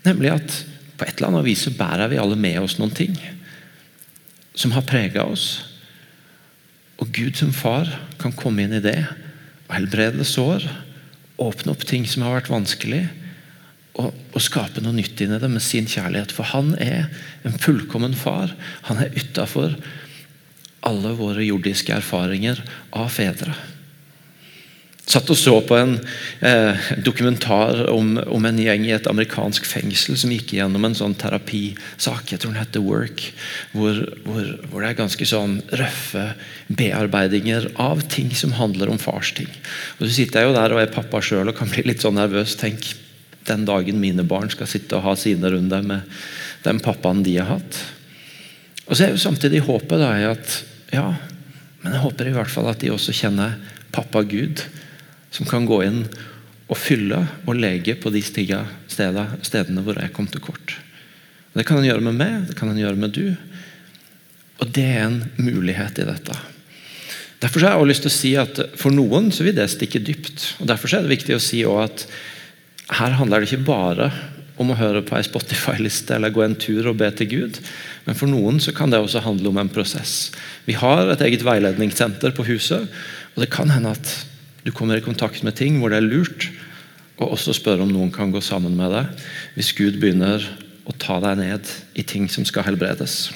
Nemlig 0.04 0.32
at 0.34 0.56
på 0.96 1.06
et 1.06 1.16
eller 1.16 1.32
annet 1.32 1.48
vis 1.48 1.64
så 1.66 1.74
bærer 1.76 2.12
vi 2.12 2.20
alle 2.20 2.36
med 2.38 2.60
oss 2.62 2.78
noen 2.78 2.92
ting 2.94 3.16
som 4.54 4.74
har 4.76 4.84
prega 4.88 5.24
oss. 5.24 5.64
Og 7.00 7.08
Gud 7.12 7.38
som 7.40 7.52
far 7.56 7.88
kan 8.20 8.34
komme 8.36 8.64
inn 8.64 8.76
i 8.76 8.84
det 8.84 9.00
og 9.72 9.78
helbrede 9.78 10.24
sår. 10.28 10.68
Åpne 11.40 11.72
opp 11.72 11.86
ting 11.88 12.04
som 12.08 12.26
har 12.26 12.36
vært 12.36 12.52
vanskelig. 12.52 13.06
Og, 13.96 14.12
og 14.12 14.40
skape 14.44 14.84
noe 14.84 14.96
nytt 14.96 15.20
inn 15.24 15.32
i 15.32 15.40
det 15.40 15.48
med 15.52 15.64
sin 15.64 15.88
kjærlighet. 15.88 16.32
For 16.36 16.48
han 16.52 16.74
er 16.76 17.08
en 17.48 17.56
fullkommen 17.56 18.14
far. 18.16 18.52
Han 18.90 19.00
er 19.00 19.16
utafor 19.16 19.74
alle 20.84 21.14
våre 21.16 21.44
jordiske 21.46 21.94
erfaringer 21.94 22.60
av 22.92 23.08
fedre. 23.14 23.54
Satt 25.02 25.26
og 25.34 25.36
så 25.36 25.56
på 25.66 25.74
en 25.74 25.96
eh, 26.46 26.90
dokumentar 27.02 27.88
om, 27.90 28.14
om, 28.22 28.44
en 28.46 28.58
gjeng 28.62 28.84
i 28.86 28.92
et 28.94 29.06
amerikansk 29.10 29.66
fengsel 29.66 30.14
som 30.18 30.30
gikk 30.30 30.52
gjennom 30.54 30.84
en 30.86 30.94
sånn 30.94 31.16
terapisak. 31.18 32.30
Jeg 32.30 32.38
tror 32.38 32.52
den 32.52 32.60
heter 32.60 32.84
Work. 32.86 33.24
Hvor, 33.74 33.98
hvor, 34.22 34.52
hvor, 34.68 34.78
det 34.78 34.92
er 34.92 35.00
ganske 35.00 35.26
sånn 35.26 35.56
røffe 35.74 36.28
bearbeidinger 36.70 37.66
av 37.82 38.04
ting 38.14 38.30
som 38.38 38.54
handler 38.60 38.92
om 38.92 39.00
farsting. 39.02 39.50
Og 39.98 40.04
Så 40.06 40.12
sitter 40.20 40.40
jeg 40.40 40.52
jo 40.52 40.54
der 40.60 40.76
og 40.76 40.84
er 40.84 40.94
pappa 40.94 41.22
sjøl 41.24 41.50
og 41.50 41.58
kan 41.58 41.72
bli 41.72 41.82
litt 41.90 42.06
sånn 42.06 42.20
nervøs. 42.20 42.54
Tenk 42.60 42.92
den 43.48 43.66
dagen 43.66 43.98
mine 43.98 44.22
barn 44.22 44.54
skal 44.54 44.70
sitte 44.70 45.00
og 45.00 45.06
ha 45.08 45.16
sine 45.18 45.50
runder 45.50 45.82
med 45.82 46.06
den 46.62 46.78
pappaen 46.82 47.24
de 47.26 47.34
har 47.40 47.56
hatt. 47.56 47.80
Og 48.86 48.94
så 48.94 49.08
er 49.08 49.16
jo 49.16 49.24
samtidig 49.24 49.64
håpet 49.66 49.98
da, 49.98 50.14
at 50.30 50.56
ja, 50.94 51.08
men 51.82 51.98
jeg 51.98 52.04
håper 52.06 52.30
i 52.30 52.36
hvert 52.38 52.54
fall 52.54 52.70
at 52.70 52.78
de 52.82 52.94
også 52.94 53.14
kjenner 53.16 53.58
pappa 53.90 54.22
Gud 54.22 54.62
som 55.32 55.48
kan 55.48 55.66
gå 55.68 55.80
inn 55.86 56.04
og 56.72 56.78
fylle 56.78 57.18
og 57.46 57.58
lege 57.58 57.96
på 58.00 58.12
de 58.12 58.22
stedene, 58.24 59.26
stedene 59.44 59.84
hvor 59.84 59.98
jeg 60.00 60.12
kom 60.14 60.28
til 60.30 60.44
kort. 60.44 60.76
Det 61.52 61.66
kan 61.68 61.80
han 61.80 61.88
gjøre 61.88 62.04
med 62.06 62.16
meg, 62.16 62.48
det 62.48 62.56
kan 62.56 62.70
han 62.70 62.80
gjøre 62.80 63.00
med 63.00 63.12
du. 63.12 63.34
Og 64.62 64.70
det 64.72 64.88
er 64.94 65.06
en 65.08 65.20
mulighet 65.40 66.00
i 66.00 66.08
dette. 66.08 66.36
Derfor 67.42 67.64
har 67.64 67.74
jeg 67.74 67.82
også 67.82 67.90
lyst 67.90 68.04
til 68.06 68.12
å 68.12 68.14
si 68.14 68.30
at 68.38 68.60
For 68.78 68.94
noen 68.94 69.32
så 69.34 69.42
vil 69.42 69.56
det 69.56 69.66
stikke 69.72 70.00
dypt. 70.04 70.44
og 70.62 70.68
Derfor 70.70 70.94
er 70.94 71.02
det 71.04 71.16
viktig 71.16 71.34
å 71.34 71.42
si 71.42 71.64
at 71.66 72.06
her 72.92 73.16
handler 73.18 73.42
det 73.42 73.50
ikke 73.50 73.66
bare 73.66 74.10
om 74.60 74.70
å 74.70 74.76
høre 74.78 75.02
på 75.04 75.16
ei 75.16 75.24
Spotify-liste 75.26 76.14
eller 76.14 76.32
gå 76.34 76.42
en 76.44 76.56
tur 76.60 76.90
og 76.90 76.98
be 77.00 77.08
til 77.16 77.30
Gud. 77.30 77.58
Men 78.06 78.18
for 78.18 78.30
noen 78.30 78.60
så 78.62 78.74
kan 78.76 78.92
det 78.92 79.00
også 79.00 79.24
handle 79.24 79.50
om 79.50 79.58
en 79.58 79.72
prosess. 79.72 80.30
Vi 80.68 80.76
har 80.78 81.10
et 81.10 81.24
eget 81.24 81.44
veiledningssenter 81.46 82.34
på 82.36 82.46
huset. 82.46 82.86
og 83.34 83.42
Det 83.42 83.50
kan 83.50 83.72
hende 83.72 83.96
at 83.96 84.12
du 84.62 84.70
kommer 84.74 84.98
i 84.98 85.04
kontakt 85.04 85.42
med 85.46 85.56
ting 85.58 85.80
hvor 85.80 85.92
det 85.92 86.00
er 86.00 86.06
lurt 86.06 86.48
å 87.20 87.32
også 87.34 87.54
spørre 87.56 87.84
om 87.84 87.92
noen 87.92 88.12
kan 88.14 88.32
gå 88.32 88.40
sammen 88.44 88.76
med 88.78 88.94
deg 88.94 89.24
hvis 89.56 89.72
Gud 89.78 90.00
begynner 90.02 90.44
å 90.88 90.94
ta 90.98 91.18
deg 91.22 91.38
ned 91.38 91.70
i 91.98 92.04
ting 92.06 92.28
som 92.30 92.46
skal 92.46 92.66
helbredes. 92.66 93.30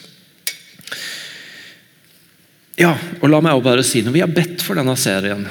Ja, 2.76 2.92
og 3.22 3.30
la 3.30 3.40
meg 3.40 3.56
også 3.56 3.64
bare 3.64 3.84
si, 3.86 4.02
Når 4.04 4.12
vi 4.12 4.22
har 4.24 4.32
bedt 4.32 4.64
for 4.64 4.76
denne 4.76 4.96
serien, 5.00 5.46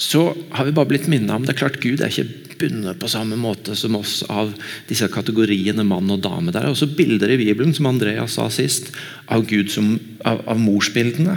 så 0.00 0.30
har 0.56 0.64
vi 0.64 0.72
bare 0.72 0.88
blitt 0.88 1.10
minnet 1.12 1.34
om 1.34 1.44
det 1.44 1.52
er 1.52 1.60
klart 1.60 1.82
Gud 1.82 2.00
er 2.00 2.08
ikke 2.08 2.56
bundet 2.60 3.00
på 3.00 3.08
samme 3.08 3.36
måte 3.40 3.74
som 3.76 3.98
oss 3.98 4.20
av 4.32 4.52
disse 4.88 5.08
kategoriene 5.12 5.84
mann 5.84 6.08
og 6.12 6.22
dame. 6.24 6.52
Det 6.52 6.62
er 6.62 6.72
også 6.72 6.88
bilder 6.96 7.32
i 7.32 7.38
Bibelen, 7.40 7.74
som 7.76 7.88
Andrea 7.88 8.26
sa 8.28 8.48
sist, 8.52 8.92
av 9.28 9.44
Gud 9.48 9.72
som, 9.72 9.94
av, 10.24 10.42
av 10.48 10.60
morsbildene. 10.60 11.36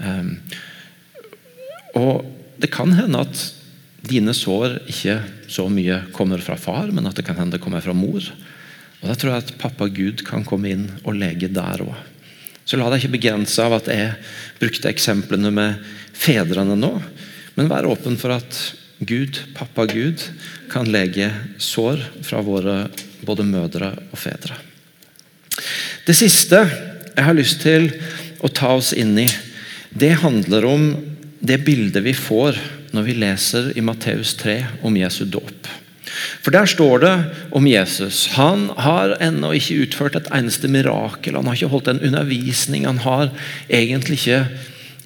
Um, 0.00 0.32
og 1.96 2.35
det 2.60 2.70
kan 2.72 2.92
hende 2.96 3.22
at 3.26 3.44
dine 4.06 4.34
sår 4.36 4.78
ikke 4.90 5.18
så 5.50 5.66
mye 5.72 6.02
kommer 6.14 6.42
fra 6.42 6.56
far, 6.60 6.92
men 6.94 7.06
at 7.08 7.16
det 7.18 7.26
kan 7.26 7.38
hende 7.38 7.56
det 7.56 7.62
kommer 7.64 7.82
fra 7.84 7.94
mor. 7.96 8.22
Og 9.02 9.08
Da 9.08 9.14
tror 9.14 9.32
jeg 9.32 9.44
at 9.44 9.56
pappa 9.60 9.88
Gud 9.92 10.24
kan 10.26 10.44
komme 10.46 10.70
inn 10.72 10.86
og 11.04 11.18
lege 11.18 11.50
der 11.52 11.82
òg. 11.84 11.96
Så 12.66 12.78
la 12.78 12.88
deg 12.90 13.04
ikke 13.04 13.18
begrense 13.18 13.62
av 13.62 13.76
at 13.76 13.90
jeg 13.92 14.14
brukte 14.58 14.90
eksemplene 14.90 15.52
med 15.54 15.82
fedrene 16.16 16.74
nå, 16.78 16.96
men 17.54 17.70
vær 17.70 17.86
åpen 17.86 18.18
for 18.18 18.34
at 18.34 18.58
Gud, 19.06 19.38
pappa 19.54 19.84
Gud, 19.86 20.22
kan 20.72 20.88
lege 20.88 21.28
sår 21.62 22.00
fra 22.26 22.40
våre 22.42 22.86
både 23.26 23.46
mødre 23.46 23.92
og 24.10 24.18
fedre. 24.18 24.56
Det 26.06 26.16
siste 26.16 26.62
jeg 26.66 27.24
har 27.24 27.36
lyst 27.36 27.62
til 27.62 27.90
å 28.44 28.50
ta 28.52 28.72
oss 28.76 28.92
inn 28.96 29.14
i, 29.20 29.28
det 29.96 30.18
handler 30.20 30.66
om 30.68 30.88
det 31.40 31.62
bildet 31.66 32.04
vi 32.04 32.14
får 32.16 32.58
når 32.96 33.06
vi 33.06 33.16
leser 33.18 33.72
i 33.76 33.84
Matteus 33.84 34.34
3 34.40 34.60
om 34.86 34.96
Jesu 34.96 35.24
dåp. 35.24 35.68
For 36.40 36.54
Der 36.54 36.66
står 36.66 37.02
det 37.02 37.14
om 37.52 37.66
Jesus. 37.66 38.26
Han 38.38 38.70
har 38.78 39.16
ennå 39.20 39.52
ikke 39.56 39.82
utført 39.84 40.16
et 40.16 40.30
eneste 40.32 40.68
mirakel. 40.70 41.36
Han 41.36 41.50
har 41.50 41.58
ikke 41.58 41.72
holdt 41.74 41.90
en 41.92 42.00
undervisning. 42.00 42.86
Han 42.86 43.02
har 43.04 43.30
egentlig 43.68 44.20
ikke 44.22 44.46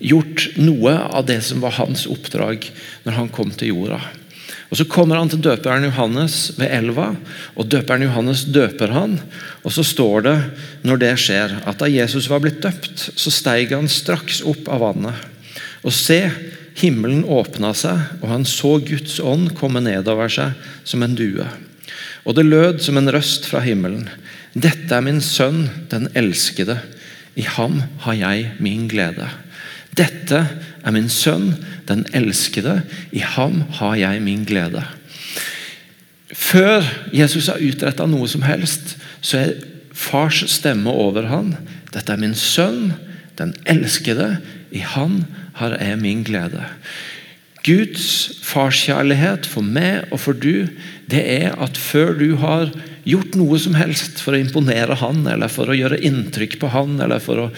gjort 0.01 0.47
noe 0.61 0.95
av 1.11 1.26
det 1.28 1.41
som 1.45 1.61
var 1.64 1.76
hans 1.81 2.07
oppdrag 2.09 2.68
når 3.05 3.16
han 3.16 3.33
kom 3.33 3.51
til 3.51 3.74
jorda. 3.74 4.01
Og 4.70 4.78
Så 4.78 4.87
kommer 4.87 5.18
han 5.18 5.28
til 5.28 5.43
døperen 5.43 5.85
Johannes 5.89 6.53
ved 6.55 6.70
elva, 6.70 7.09
og 7.59 7.66
døperen 7.66 8.05
Johannes 8.07 8.45
døper 8.47 8.93
han. 8.95 9.18
Og 9.64 9.72
Så 9.72 9.83
står 9.83 10.22
det, 10.22 10.37
når 10.87 10.97
det 11.03 11.14
skjer, 11.18 11.57
at 11.66 11.83
da 11.83 11.91
Jesus 11.91 12.31
var 12.31 12.39
blitt 12.45 12.62
døpt, 12.62 13.11
så 13.18 13.33
steig 13.35 13.74
han 13.74 13.91
straks 13.91 14.45
opp 14.47 14.70
av 14.70 14.85
vannet. 14.85 15.26
Og 15.87 15.95
se, 15.97 16.22
himmelen 16.81 17.24
åpna 17.24 17.72
seg, 17.76 18.20
og 18.20 18.28
han 18.33 18.47
så 18.49 18.76
Guds 18.85 19.18
ånd 19.20 19.53
komme 19.59 19.83
nedover 19.85 20.31
seg 20.33 20.57
som 20.85 21.05
en 21.05 21.16
due. 21.18 21.47
Og 22.24 22.37
det 22.37 22.47
lød 22.47 22.81
som 22.85 22.99
en 23.01 23.11
røst 23.12 23.49
fra 23.49 23.62
himmelen. 23.64 24.09
Dette 24.53 24.93
er 24.97 25.05
min 25.05 25.22
sønn, 25.24 25.68
den 25.91 26.09
elskede. 26.18 26.81
I 27.39 27.47
ham 27.47 27.81
har 28.05 28.18
jeg 28.18 28.51
min 28.61 28.89
glede. 28.91 29.28
Dette 29.97 30.45
er 30.85 30.95
min 30.95 31.09
sønn, 31.11 31.55
den 31.89 32.05
elskede. 32.14 32.81
I 33.12 33.22
ham 33.24 33.62
har 33.81 33.97
jeg 33.99 34.22
min 34.22 34.45
glede. 34.49 34.85
Før 36.31 36.85
Jesus 37.12 37.49
har 37.51 37.62
utretta 37.62 38.07
noe 38.07 38.28
som 38.31 38.45
helst, 38.47 38.97
så 39.20 39.41
er 39.43 39.57
fars 39.97 40.45
stemme 40.51 40.93
over 40.93 41.26
han. 41.31 41.55
Dette 41.91 42.14
er 42.14 42.22
min 42.22 42.37
sønn, 42.39 42.93
den 43.39 43.55
elskede. 43.68 44.37
I 44.70 44.85
han 44.87 45.24
har 45.61 45.76
jeg 45.78 46.00
min 46.00 46.24
glede. 46.26 46.64
Guds 47.61 48.04
farskjærlighet 48.46 49.44
for 49.48 49.64
meg 49.64 50.08
og 50.08 50.22
for 50.22 50.36
du, 50.36 50.70
det 51.12 51.20
er 51.20 51.58
at 51.61 51.76
før 51.76 52.14
du 52.16 52.32
har 52.40 52.70
gjort 53.04 53.36
noe 53.36 53.58
som 53.61 53.76
helst 53.76 54.20
for 54.24 54.36
å 54.36 54.40
imponere 54.40 54.96
han, 55.00 55.22
eller 55.28 55.52
for 55.52 55.68
å 55.68 55.76
gjøre 55.76 56.00
inntrykk 56.06 56.58
på 56.61 56.70
han, 56.72 56.96
eller 57.04 57.20
for 57.22 57.46
å 57.46 57.48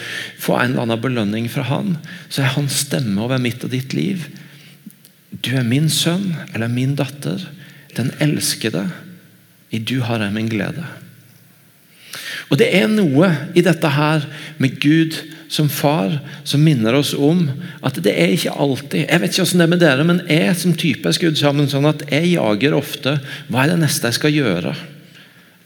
få 0.41 0.57
en 0.57 0.73
eller 0.73 0.85
annen 0.85 1.03
belønning 1.03 1.47
fra 1.51 1.65
han, 1.69 1.95
så 2.27 2.43
er 2.43 2.55
hans 2.57 2.83
stemme 2.85 3.23
over 3.23 3.39
mitt 3.41 3.63
og 3.63 3.71
ditt 3.75 3.95
liv. 3.95 4.27
Du 5.31 5.53
er 5.57 5.67
min 5.67 5.89
sønn 5.91 6.33
eller 6.53 6.71
min 6.71 6.97
datter, 6.99 7.41
den 7.95 8.11
elskede. 8.23 8.87
I 9.73 9.79
du 9.81 10.01
har 10.05 10.21
jeg 10.21 10.35
min 10.35 10.51
glede. 10.51 10.83
Og 12.51 12.59
Det 12.61 12.67
er 12.77 12.89
noe 12.91 13.31
i 13.57 13.63
dette 13.65 13.89
her 13.89 14.27
med 14.61 14.77
Gud 14.83 15.15
som 15.53 15.69
far 15.69 16.15
som 16.43 16.63
minner 16.65 16.95
oss 16.97 17.11
om 17.13 17.45
at 17.85 17.99
det 18.01 18.15
er 18.17 18.33
ikke 18.33 18.55
alltid 18.57 19.03
Jeg 19.03 19.21
vet 19.21 19.35
ikke 19.35 19.43
hvordan 19.43 19.61
det 19.61 19.65
er 19.65 19.73
med 19.73 19.83
dere, 19.83 20.07
men 20.07 20.23
jeg 20.25 20.55
som 20.57 20.73
type 20.73 21.09
er 21.09 21.15
skrudd 21.17 21.37
sammen 21.37 21.69
sånn 21.69 21.85
at 21.89 22.01
jeg 22.09 22.31
jager 22.33 22.77
ofte 22.77 23.19
hva 23.51 23.63
er 23.63 23.73
det 23.73 23.83
neste 23.83 24.09
jeg 24.09 24.17
skal 24.17 24.33
gjøre. 24.33 24.73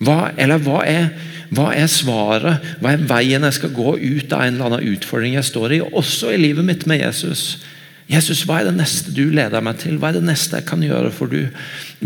Hva, 0.04 0.18
eller 0.38 0.62
hva 0.62 0.82
er, 0.86 1.08
hva 1.56 1.72
er 1.74 1.88
svaret? 1.90 2.66
Hva 2.82 2.94
er 2.94 3.06
veien 3.10 3.48
jeg 3.48 3.56
skal 3.58 3.74
gå 3.74 3.96
ut 3.96 4.36
av 4.36 4.44
en 4.44 4.58
eller 4.58 4.68
annen 4.68 4.92
utfordring 4.94 5.38
jeg 5.38 5.48
står 5.48 5.78
i? 5.78 5.82
Også 5.88 6.34
i 6.34 6.42
livet 6.42 6.68
mitt 6.68 6.84
med 6.90 7.02
Jesus. 7.02 7.62
Jesus, 8.12 8.44
hva 8.48 8.60
er 8.60 8.70
det 8.70 8.78
neste 8.78 9.12
du 9.16 9.26
leder 9.36 9.64
meg 9.64 9.80
til? 9.82 9.98
Hva 10.00 10.12
er 10.12 10.20
det 10.20 10.28
neste 10.28 10.60
jeg 10.60 10.68
kan 10.68 10.84
gjøre 10.84 11.10
for 11.16 11.32
du? 11.32 11.48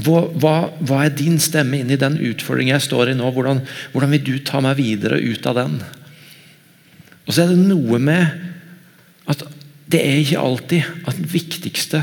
Hva, 0.05 0.23
hva, 0.38 0.55
hva 0.79 1.01
er 1.05 1.17
din 1.17 1.41
stemme 1.41 1.82
inn 1.82 1.91
i 1.93 1.99
den 1.99 2.15
utfordringen 2.29 2.77
jeg 2.77 2.88
står 2.88 3.11
i 3.11 3.17
nå? 3.17 3.34
Hvordan, 3.34 3.65
hvordan 3.91 4.15
vil 4.15 4.23
du 4.29 4.38
ta 4.45 4.61
meg 4.63 4.79
videre 4.79 5.19
ut 5.21 5.49
av 5.49 5.59
den? 5.59 5.82
Og 7.32 7.36
så 7.38 7.45
er 7.45 7.53
det 7.53 7.63
noe 7.63 7.95
med 8.03 8.27
at 9.32 9.45
det 9.91 10.01
er 10.03 10.17
ikke 10.19 10.41
alltid 10.43 11.05
at 11.07 11.15
det 11.15 11.29
viktigste 11.32 12.01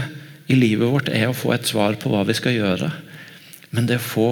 i 0.49 0.57
livet 0.57 0.89
vårt 0.89 1.11
er 1.13 1.27
å 1.29 1.37
få 1.37 1.53
et 1.53 1.69
svar 1.69 1.99
på 2.01 2.09
hva 2.09 2.23
vi 2.25 2.37
skal 2.39 2.57
gjøre. 2.57 2.89
Men 3.77 3.91
det 3.91 3.99
å 4.01 4.07
få, 4.07 4.29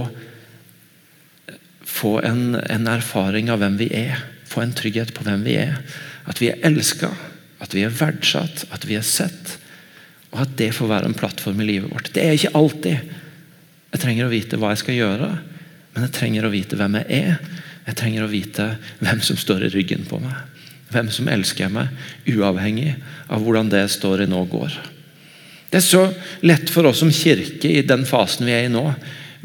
få 1.84 2.14
en, 2.24 2.56
en, 2.56 2.88
erfaring 2.88 3.52
av 3.52 3.60
hvem 3.60 3.76
vi 3.76 3.90
er. 3.92 4.24
Få 4.48 4.64
en 4.64 4.72
trygghet 4.72 5.12
på 5.12 5.28
hvem 5.28 5.44
vi 5.44 5.58
er. 5.66 5.76
At 6.24 6.40
vi 6.40 6.48
er 6.54 6.64
elska, 6.64 7.12
at 7.60 7.76
vi 7.76 7.84
er 7.84 7.92
verdsatt, 7.92 8.64
at 8.72 8.88
vi 8.88 8.96
er 8.96 9.04
sett. 9.04 9.58
Og 10.32 10.46
at 10.46 10.56
det 10.56 10.72
får 10.80 10.94
være 10.94 11.12
en 11.12 11.20
plattform 11.20 11.60
i 11.60 11.68
livet 11.74 11.92
vårt. 11.92 12.08
Det 12.16 12.24
er 12.24 12.40
ikke 12.40 12.56
alltid 12.56 13.14
jeg 13.92 14.00
trenger 14.00 14.30
å 14.30 14.32
vite 14.32 14.56
hva 14.60 14.72
jeg 14.72 14.86
skal 14.86 14.96
gjøre, 15.02 15.30
men 15.92 16.08
jeg 16.08 16.16
trenger 16.16 16.48
å 16.48 16.56
vite 16.56 16.80
hvem 16.80 17.02
jeg 17.02 17.20
er. 17.20 17.56
Jeg 17.86 18.00
trenger 18.00 18.24
å 18.24 18.32
vite 18.32 18.72
hvem 19.04 19.20
som 19.24 19.36
står 19.36 19.68
i 19.68 19.74
ryggen 19.76 20.08
på 20.08 20.24
meg. 20.24 20.55
Hvem 20.92 21.08
som 21.10 21.28
elsker 21.30 21.72
meg, 21.72 21.90
uavhengig 22.30 22.94
av 23.26 23.42
hvordan 23.42 23.70
det 23.72 23.86
står 23.90 24.24
i 24.24 24.30
nå 24.30 24.44
går. 24.50 24.74
Det 25.70 25.80
er 25.80 25.84
så 25.84 26.04
lett 26.46 26.70
for 26.70 26.86
oss 26.86 27.02
som 27.02 27.12
kirke 27.12 27.68
i 27.68 27.82
den 27.86 28.06
fasen 28.06 28.46
vi 28.46 28.54
er 28.54 28.68
i 28.68 28.72
nå. 28.72 28.84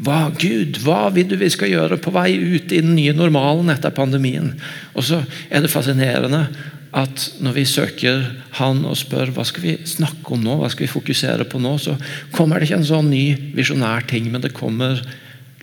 Hva, 0.02 0.30
Gud, 0.38 0.78
hva 0.82 1.08
vil 1.14 1.28
du 1.30 1.34
vi 1.38 1.50
skal 1.52 1.70
gjøre 1.70 1.98
på 2.02 2.12
vei 2.14 2.30
ut 2.38 2.72
i 2.72 2.80
den 2.82 2.94
nye 2.96 3.14
normalen 3.14 3.70
etter 3.74 3.94
pandemien? 3.94 4.52
Og 4.94 5.06
så 5.06 5.20
er 5.50 5.62
det 5.62 5.72
fascinerende 5.72 6.46
at 6.92 7.26
når 7.40 7.54
vi 7.56 7.64
søker 7.64 8.24
Han 8.58 8.82
og 8.84 8.98
spør 9.00 9.30
hva 9.32 9.44
skal 9.48 9.64
vi 9.64 9.76
snakke 9.88 10.34
om 10.34 10.42
nå, 10.44 10.58
hva 10.60 10.68
skal 10.72 10.84
vi 10.84 10.92
fokusere 10.92 11.46
på 11.48 11.60
nå, 11.62 11.76
så 11.80 11.96
kommer 12.34 12.60
det 12.60 12.68
ikke 12.68 12.82
en 12.82 12.90
sånn 12.90 13.08
ny 13.08 13.52
visjonær 13.56 14.04
ting, 14.10 14.28
men 14.28 14.44
det 14.44 14.52
kommer 14.56 15.00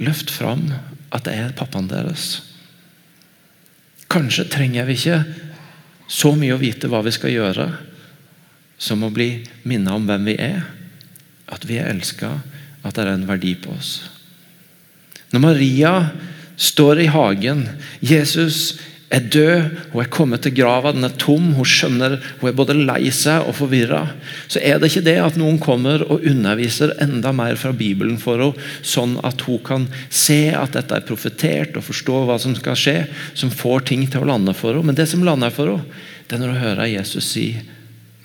løft 0.01 0.33
fram 0.33 0.71
at 1.13 1.27
det 1.27 1.35
er 1.37 1.53
pappaen 1.57 1.89
deres. 1.91 2.39
Kanskje 4.09 4.47
trenger 4.49 4.87
vi 4.89 4.97
ikke 4.97 5.19
så 6.09 6.33
mye 6.35 6.55
å 6.55 6.61
vite 6.61 6.89
hva 6.89 7.03
vi 7.05 7.13
skal 7.13 7.35
gjøre, 7.35 7.67
som 8.79 9.03
å 9.05 9.11
bli 9.13 9.43
minnet 9.67 9.93
om 9.93 10.07
hvem 10.09 10.25
vi 10.31 10.35
er. 10.41 10.63
At 11.49 11.65
vi 11.67 11.77
er 11.77 11.91
elska, 11.91 12.31
at 12.81 12.95
det 12.95 13.03
er 13.03 13.13
en 13.13 13.27
verdi 13.29 13.53
på 13.59 13.73
oss. 13.75 13.99
Når 15.29 15.43
Maria 15.43 15.93
står 16.59 17.03
i 17.03 17.09
hagen 17.13 17.67
Jesus 18.01 18.79
er 19.09 19.25
død, 19.33 19.77
hun 19.89 20.03
er 20.03 20.09
kommet 20.13 20.43
til 20.45 20.53
grava, 20.53 20.91
den 20.93 21.07
er 21.07 21.15
tom, 21.17 21.47
hun 21.57 21.65
skjønner 21.65 22.19
hun 22.41 22.49
er 22.49 22.57
både 22.57 22.75
lei 22.77 23.09
seg 23.13 23.47
og 23.49 23.55
forvirra. 23.57 24.03
Så 24.45 24.61
er 24.61 24.77
det 24.77 24.91
ikke 24.91 25.05
det 25.07 25.15
at 25.23 25.39
noen 25.39 25.57
kommer 25.61 26.03
og 26.05 26.25
underviser 26.29 26.93
enda 27.01 27.33
mer 27.33 27.57
fra 27.57 27.73
Bibelen 27.73 28.19
for 28.21 28.37
henne, 28.37 28.69
sånn 28.85 29.17
at 29.25 29.41
hun 29.47 29.63
kan 29.65 29.87
se 30.13 30.53
at 30.53 30.77
dette 30.77 30.93
er 30.93 31.07
profetert 31.09 31.79
og 31.79 31.87
forstå 31.89 32.21
hva 32.29 32.37
som 32.41 32.53
skal 32.57 32.77
skje, 32.77 32.97
som 33.33 33.53
får 33.53 33.87
ting 33.89 34.05
til 34.05 34.21
å 34.21 34.29
lande 34.29 34.53
for 34.57 34.77
henne. 34.77 34.91
Men 34.91 34.99
det 34.99 35.09
som 35.09 35.25
lander 35.25 35.53
for 35.53 35.73
henne, 35.73 36.05
det 36.29 36.37
er 36.37 36.43
når 36.43 36.53
hun 36.53 36.63
hører 36.67 36.93
Jesus 36.93 37.33
si 37.33 37.47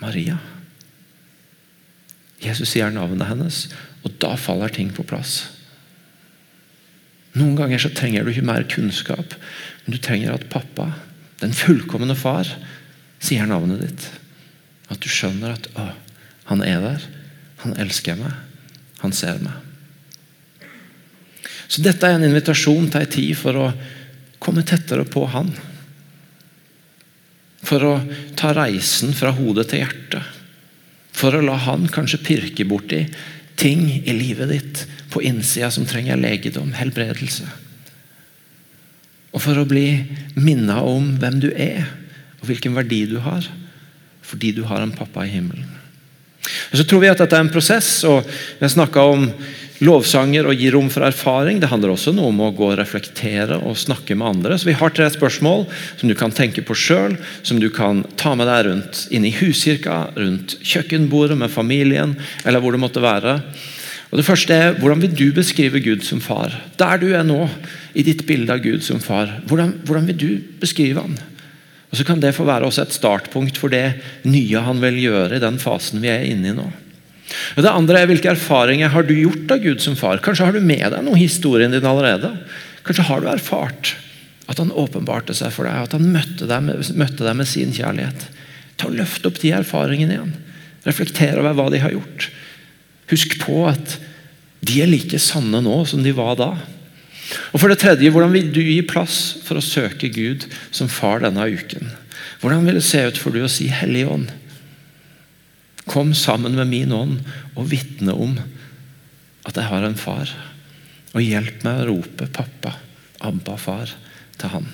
Maria. 0.03 0.37
Jesus 2.45 2.74
sier 2.74 2.93
navnet 2.93 3.30
hennes, 3.30 3.64
og 4.05 4.20
da 4.20 4.35
faller 4.37 4.68
ting 4.68 4.93
på 4.93 5.07
plass. 5.09 5.47
Noen 7.35 7.57
ganger 7.59 7.80
så 7.82 7.91
trenger 7.91 8.22
du 8.22 8.30
ikke 8.30 8.47
mer 8.47 8.66
kunnskap, 8.70 9.32
men 9.85 9.97
du 9.97 10.01
trenger 10.01 10.35
at 10.35 10.49
pappa, 10.53 10.91
den 11.43 11.53
fullkomne 11.57 12.16
far, 12.16 12.49
sier 13.20 13.49
navnet 13.49 13.82
ditt. 13.85 14.07
At 14.93 15.01
du 15.03 15.11
skjønner 15.12 15.57
at 15.57 15.68
å, 15.76 15.91
han 16.51 16.64
er 16.64 16.80
der. 16.85 17.05
Han 17.64 17.76
elsker 17.80 18.18
meg. 18.20 18.32
Han 19.01 19.12
ser 19.16 19.41
meg. 19.45 19.61
Så 21.68 21.82
Dette 21.85 22.09
er 22.09 22.18
en 22.18 22.26
invitasjon 22.26 22.91
til 22.93 23.03
ei 23.03 23.11
tid 23.11 23.37
for 23.41 23.61
å 23.61 23.68
komme 24.43 24.64
tettere 24.68 25.07
på 25.09 25.24
han. 25.32 25.51
For 27.64 27.85
å 27.89 27.95
ta 28.37 28.53
reisen 28.57 29.14
fra 29.16 29.32
hodet 29.37 29.70
til 29.72 29.85
hjertet. 29.85 30.32
For 31.14 31.37
å 31.37 31.45
la 31.45 31.57
han 31.64 31.89
kanskje 31.93 32.22
pirke 32.24 32.66
borti 32.68 33.05
ting 33.61 33.87
i 34.03 34.12
livet 34.16 34.51
ditt 34.51 34.85
på 35.12 35.22
innsida 35.24 35.70
som 35.72 35.87
trenger 35.89 36.18
legedom, 36.20 36.72
helbredelse. 36.76 37.47
Og 39.35 39.43
for 39.43 39.59
å 39.59 39.66
bli 39.68 39.89
minna 40.39 40.80
om 40.87 41.16
hvem 41.18 41.41
du 41.43 41.51
er, 41.51 41.89
og 42.41 42.49
hvilken 42.51 42.76
verdi 42.76 43.05
du 43.11 43.18
har. 43.24 43.47
Fordi 44.24 44.55
du 44.57 44.62
har 44.68 44.80
en 44.85 44.95
pappa 44.95 45.26
i 45.26 45.35
himmelen. 45.35 45.66
Og 46.72 46.78
så 46.78 46.85
tror 46.87 47.03
vi 47.03 47.11
at 47.11 47.20
dette 47.20 47.37
er 47.37 47.45
en 47.45 47.53
prosess. 47.53 48.05
og 48.09 48.24
Vi 48.24 48.62
har 48.62 48.72
snakka 48.72 49.05
om 49.11 49.28
lovsanger 49.85 50.47
og 50.47 50.61
gi 50.61 50.70
rom 50.72 50.89
for 50.93 51.07
erfaring. 51.07 51.59
Det 51.61 51.70
handler 51.70 51.95
også 51.95 52.14
noe 52.14 52.30
om 52.30 52.43
å 52.45 52.53
gå 52.55 52.70
og 52.70 52.78
reflektere 52.78 53.59
og 53.59 53.78
snakke 53.80 54.16
med 54.16 54.28
andre. 54.28 54.59
Så 54.59 54.68
Vi 54.70 54.76
har 54.78 54.95
tre 54.95 55.09
spørsmål 55.11 55.66
som 55.97 56.09
du 56.09 56.14
kan 56.14 56.32
tenke 56.35 56.62
på 56.62 56.76
sjøl, 56.78 57.16
som 57.43 57.61
du 57.61 57.70
kan 57.70 58.05
ta 58.20 58.35
med 58.35 58.49
deg 58.51 58.66
rundt 58.68 59.07
inn 59.11 59.26
i 59.26 59.35
huskirka, 59.35 60.14
rundt 60.16 60.59
kjøkkenbordet 60.62 61.39
med 61.39 61.51
familien, 61.51 62.16
eller 62.45 62.61
hvor 62.61 62.72
det 62.72 62.82
måtte 62.85 63.03
være. 63.05 63.41
Og 64.14 64.20
Det 64.20 64.28
første 64.28 64.54
er 64.54 64.76
hvordan 64.78 65.00
vil 65.02 65.14
du 65.18 65.24
beskrive 65.34 65.80
Gud 65.82 66.04
som 66.06 66.20
far? 66.22 66.52
Der 66.78 67.00
du 67.02 67.08
er 67.18 67.24
nå, 67.26 67.48
i 67.98 68.04
ditt 68.06 68.22
bilde 68.28 68.54
av 68.54 68.60
Gud 68.62 68.84
som 68.86 69.00
far. 69.02 69.40
Hvordan, 69.50 69.72
hvordan 69.82 70.06
vil 70.06 70.18
du 70.20 70.28
beskrive 70.62 71.02
han? 71.02 71.16
Og 71.90 71.98
Så 71.98 72.06
kan 72.06 72.22
det 72.22 72.30
få 72.36 72.46
være 72.46 72.68
også 72.68 72.84
et 72.86 72.94
startpunkt 72.94 73.58
for 73.58 73.74
det 73.74 73.98
nye 74.22 74.62
han 74.62 74.78
vil 74.82 75.00
gjøre 75.02 75.34
i 75.34 75.42
den 75.42 75.58
fasen 75.58 75.98
vi 76.02 76.12
er 76.12 76.22
inne 76.30 76.52
i 76.52 76.54
nå. 76.54 76.68
Og 77.56 77.66
Det 77.66 77.72
andre 77.74 78.00
er 78.00 78.06
Hvilke 78.06 78.30
erfaringer 78.30 78.94
har 78.94 79.02
du 79.02 79.16
gjort 79.18 79.50
av 79.50 79.58
Gud 79.66 79.82
som 79.82 79.98
far? 79.98 80.22
Kanskje 80.22 80.46
har 80.46 80.54
du 80.54 80.62
med 80.62 80.86
deg 80.94 81.02
noe 81.02 81.18
i 81.18 81.26
historien 81.26 81.74
din 81.74 81.86
allerede? 81.86 82.30
Kanskje 82.86 83.08
har 83.10 83.20
du 83.20 83.28
erfart 83.34 83.96
at 84.46 84.62
han 84.62 84.70
åpenbarte 84.70 85.34
seg 85.34 85.50
for 85.56 85.66
deg, 85.66 85.88
at 85.88 85.94
han 85.96 86.06
møtte 86.12 86.46
deg 86.46 86.62
med, 86.62 86.86
møtte 86.94 87.26
deg 87.26 87.34
med 87.34 87.48
sin 87.50 87.74
kjærlighet. 87.74 88.26
Ta 88.78 88.86
og 88.90 88.94
Løft 88.94 89.26
opp 89.26 89.42
de 89.42 89.54
erfaringene 89.56 90.18
igjen. 90.18 90.34
Reflekter 90.86 91.40
over 91.40 91.56
hva 91.56 91.70
de 91.72 91.82
har 91.82 91.94
gjort. 91.96 92.28
Husk 93.12 93.36
på 93.42 93.64
at 93.68 93.98
de 94.64 94.80
er 94.80 94.88
like 94.88 95.18
sanne 95.20 95.61
nå 95.64 95.82
som 95.88 96.02
de 96.05 96.14
var 96.16 96.38
da. 96.40 96.52
Og 97.52 97.61
for 97.61 97.70
det 97.70 97.80
tredje, 97.82 98.11
Hvordan 98.11 98.32
vil 98.32 98.50
du 98.52 98.61
gi 98.62 98.80
plass 98.86 99.36
for 99.44 99.59
å 99.59 99.64
søke 99.64 100.11
Gud 100.12 100.46
som 100.70 100.90
far 100.92 101.24
denne 101.24 101.46
uken? 101.48 101.92
Hvordan 102.40 102.66
vil 102.66 102.78
det 102.78 102.86
se 102.86 103.02
ut 103.07 103.20
for 103.20 103.34
du 103.34 103.44
å 103.44 103.50
si 103.50 103.68
Hellig 103.72 104.07
Ånd? 104.09 104.32
Kom 105.88 106.14
sammen 106.16 106.57
med 106.57 106.70
min 106.70 106.92
ånd 106.96 107.20
og 107.55 107.68
vitne 107.72 108.14
om 108.16 108.38
at 109.44 109.57
jeg 109.57 109.68
har 109.68 109.84
en 109.84 109.98
far. 110.00 110.30
Og 111.14 111.22
hjelp 111.22 111.64
meg 111.64 111.82
å 111.82 111.88
rope 111.90 112.26
'pappa', 112.26 112.78
'Abba, 113.20 113.57
far' 113.57 113.92
til 114.38 114.48
han. 114.48 114.66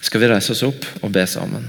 Skal 0.00 0.20
vi 0.20 0.28
reise 0.28 0.52
oss 0.52 0.62
opp 0.62 0.84
og 1.02 1.12
be 1.12 1.26
sammen? 1.26 1.66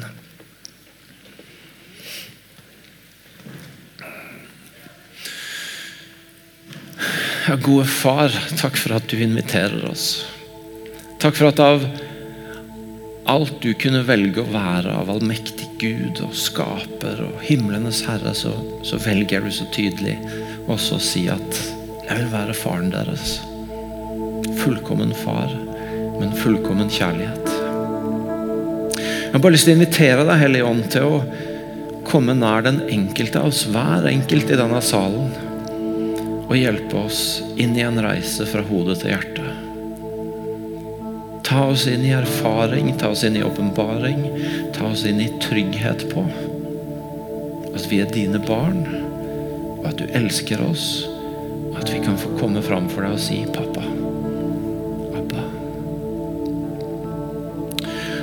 Ja, 7.41 7.55
gode 7.57 7.87
far, 7.89 8.29
takk 8.59 8.75
for 8.77 8.93
at 8.93 9.07
du 9.09 9.15
inviterer 9.17 9.81
oss. 9.89 10.27
Takk 11.17 11.39
for 11.39 11.49
at 11.49 11.61
av 11.63 11.87
alt 13.31 13.55
du 13.63 13.71
kunne 13.81 14.03
velge 14.05 14.43
å 14.43 14.51
være 14.53 14.93
av 14.93 15.09
allmektig 15.09 15.71
Gud 15.81 16.21
og 16.21 16.35
skaper 16.37 17.23
og 17.25 17.41
himlenes 17.41 18.03
herre, 18.05 18.35
så, 18.37 18.53
så 18.85 19.01
velger 19.01 19.41
du 19.41 19.49
så 19.53 19.65
tydelig 19.73 20.19
også 20.69 20.99
å 20.99 21.01
si 21.01 21.25
at 21.33 21.61
jeg 22.05 22.19
vil 22.19 22.29
være 22.29 22.57
faren 22.61 22.93
deres. 22.93 23.39
Fullkommen 24.61 25.17
far, 25.23 25.49
men 26.21 26.37
fullkommen 26.43 26.93
kjærlighet. 26.93 27.53
Jeg 29.01 29.33
har 29.33 29.41
bare 29.41 29.55
lyst 29.57 29.65
til 29.65 29.73
å 29.73 29.79
invitere 29.79 30.27
deg, 30.27 30.43
Hellige 30.45 30.69
Ånd, 30.69 30.89
til 30.93 31.09
å 31.09 31.23
komme 32.05 32.37
nær 32.37 32.69
den 32.69 32.83
enkelte 32.85 33.41
av 33.41 33.49
oss, 33.49 33.65
hver 33.73 34.05
enkelt 34.13 34.53
i 34.53 34.61
denne 34.61 34.81
salen, 34.85 35.31
og 36.51 36.57
hjelpe 36.59 36.99
oss 36.99 37.39
inn 37.55 37.77
i 37.79 37.83
en 37.85 38.01
reise 38.03 38.43
fra 38.49 38.59
hodet 38.67 38.97
til 38.99 39.13
hjertet. 39.13 39.51
Ta 41.47 41.61
oss 41.71 41.85
inn 41.87 42.03
i 42.03 42.11
erfaring, 42.11 42.89
ta 42.99 43.13
oss 43.13 43.23
inn 43.23 43.37
i 43.39 43.43
åpenbaring, 43.43 44.25
ta 44.75 44.89
oss 44.89 45.05
inn 45.07 45.21
i 45.23 45.29
trygghet 45.39 46.09
på 46.11 46.25
at 47.71 47.85
vi 47.87 48.01
er 48.03 48.11
dine 48.11 48.39
barn, 48.43 48.81
og 49.77 49.85
at 49.93 50.01
du 50.01 50.11
elsker 50.11 50.59
oss, 50.65 51.05
og 51.69 51.77
at 51.79 51.93
vi 51.93 52.01
kan 52.03 52.19
få 52.19 52.33
komme 52.35 52.63
fram 52.63 52.89
for 52.91 53.07
deg 53.07 53.15
og 53.15 53.23
si 53.23 53.37
'pappa'. 53.47 53.87
Abba. 55.21 55.45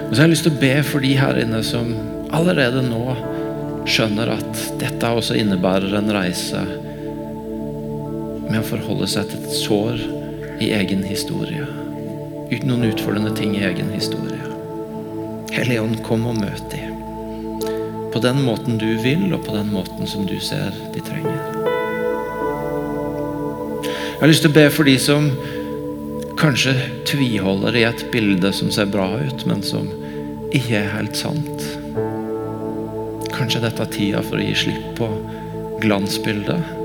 Og 0.05 0.12
så 0.12 0.20
har 0.20 0.26
jeg 0.26 0.35
lyst 0.35 0.45
til 0.45 0.53
å 0.53 0.61
be 0.61 0.74
for 0.85 1.01
de 1.01 1.14
her 1.16 1.41
inne 1.41 1.62
som 1.64 1.95
allerede 2.29 2.85
nå 2.85 3.16
skjønner 3.89 4.37
at 4.37 4.68
dette 4.85 5.14
også 5.16 5.41
innebærer 5.41 5.97
en 5.97 6.12
reise 6.12 6.61
med 8.49 8.61
å 8.62 8.66
forholde 8.66 9.09
seg 9.11 9.28
til 9.30 9.44
et 9.44 9.57
sår 9.61 10.03
i 10.64 10.72
egen 10.74 11.05
historie. 11.07 11.66
Uten 12.49 12.70
noen 12.70 12.88
utfordrende 12.88 13.34
ting 13.36 13.55
i 13.57 13.64
egen 13.68 13.90
historie. 13.92 14.40
Hellige 15.53 16.03
kom 16.07 16.26
og 16.28 16.40
møt 16.40 16.64
dem. 16.72 16.96
På 18.12 18.22
den 18.24 18.40
måten 18.44 18.78
du 18.80 18.88
vil, 19.05 19.28
og 19.36 19.44
på 19.44 19.55
den 19.55 19.68
måten 19.72 20.09
som 20.09 20.24
du 20.26 20.38
ser 20.40 20.72
de 20.94 21.03
trenger. 21.05 21.38
Jeg 24.18 24.24
har 24.24 24.32
lyst 24.32 24.42
til 24.42 24.51
å 24.51 24.57
be 24.57 24.66
for 24.74 24.88
de 24.88 24.96
som 24.99 25.28
kanskje 26.38 26.72
tviholder 27.07 27.76
i 27.78 27.84
et 27.86 28.07
bilde 28.12 28.51
som 28.57 28.72
ser 28.74 28.88
bra 28.90 29.11
ut, 29.20 29.44
men 29.46 29.62
som 29.62 29.86
ikke 30.55 30.80
er 30.80 30.90
helt 30.96 31.18
sant. 31.18 31.68
Kanskje 33.34 33.62
dette 33.62 33.84
er 33.84 33.94
tida 33.94 34.24
for 34.24 34.40
å 34.40 34.49
gi 34.49 34.57
slipp 34.64 34.90
på 34.99 35.12
glansbildet. 35.84 36.78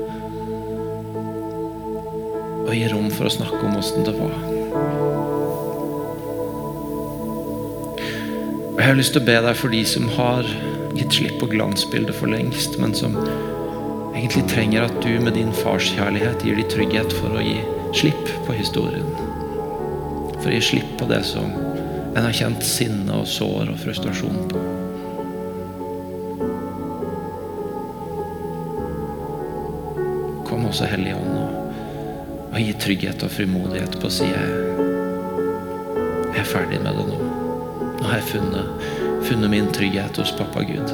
Gi 2.74 2.88
rom 2.90 3.06
for 3.12 3.28
å 3.28 3.30
snakke 3.30 3.60
om 3.62 3.76
åssen 3.78 4.02
det 4.02 4.12
var. 4.18 4.32
Og 8.72 8.80
Jeg 8.80 8.88
har 8.88 8.96
lyst 8.98 9.14
til 9.14 9.22
å 9.22 9.28
be 9.28 9.36
deg 9.44 9.58
for 9.60 9.70
de 9.70 9.82
som 9.86 10.08
har 10.16 10.48
gitt 10.98 11.14
slipp 11.14 11.36
på 11.38 11.50
glansbildet 11.52 12.18
for 12.18 12.32
lengst, 12.32 12.74
men 12.82 12.96
som 12.98 13.14
egentlig 14.10 14.42
trenger 14.50 14.88
at 14.88 14.98
du 15.04 15.12
med 15.22 15.38
din 15.38 15.54
farskjærlighet 15.54 16.42
gir 16.42 16.58
de 16.58 16.66
trygghet 16.74 17.14
for 17.20 17.38
å 17.38 17.44
gi 17.44 17.60
slipp 17.94 18.34
på 18.48 18.58
historien. 18.58 19.06
For 20.40 20.50
å 20.50 20.56
gi 20.56 20.64
slipp 20.72 20.90
på 20.98 21.06
det 21.10 21.22
som 21.30 21.54
en 21.54 22.22
har 22.26 22.34
kjent 22.34 22.66
sinne 22.66 23.22
og 23.22 23.30
sår 23.30 23.70
og 23.70 23.78
frustrasjon 23.86 24.50
på. 24.50 24.66
Kom 30.50 30.66
også 30.66 30.90
Hellige 30.90 31.22
Ånd 31.22 31.43
og, 32.54 32.60
gi 32.62 32.74
trygghet 32.78 33.22
og 33.26 33.32
frimodighet 33.34 33.96
på 33.98 34.06
å 34.06 34.12
si 34.14 34.28
jeg, 34.28 34.50
er 36.38 36.46
ferdig 36.46 36.78
med 36.84 36.94
det 36.94 37.06
nå. 37.08 37.18
Nå 37.98 38.06
har 38.06 38.20
jeg 38.20 38.28
funnet, 38.36 38.84
funnet 39.26 39.50
min 39.50 39.70
trygghet 39.74 40.20
hos 40.22 40.30
pappa 40.38 40.62
Gud. 40.68 40.92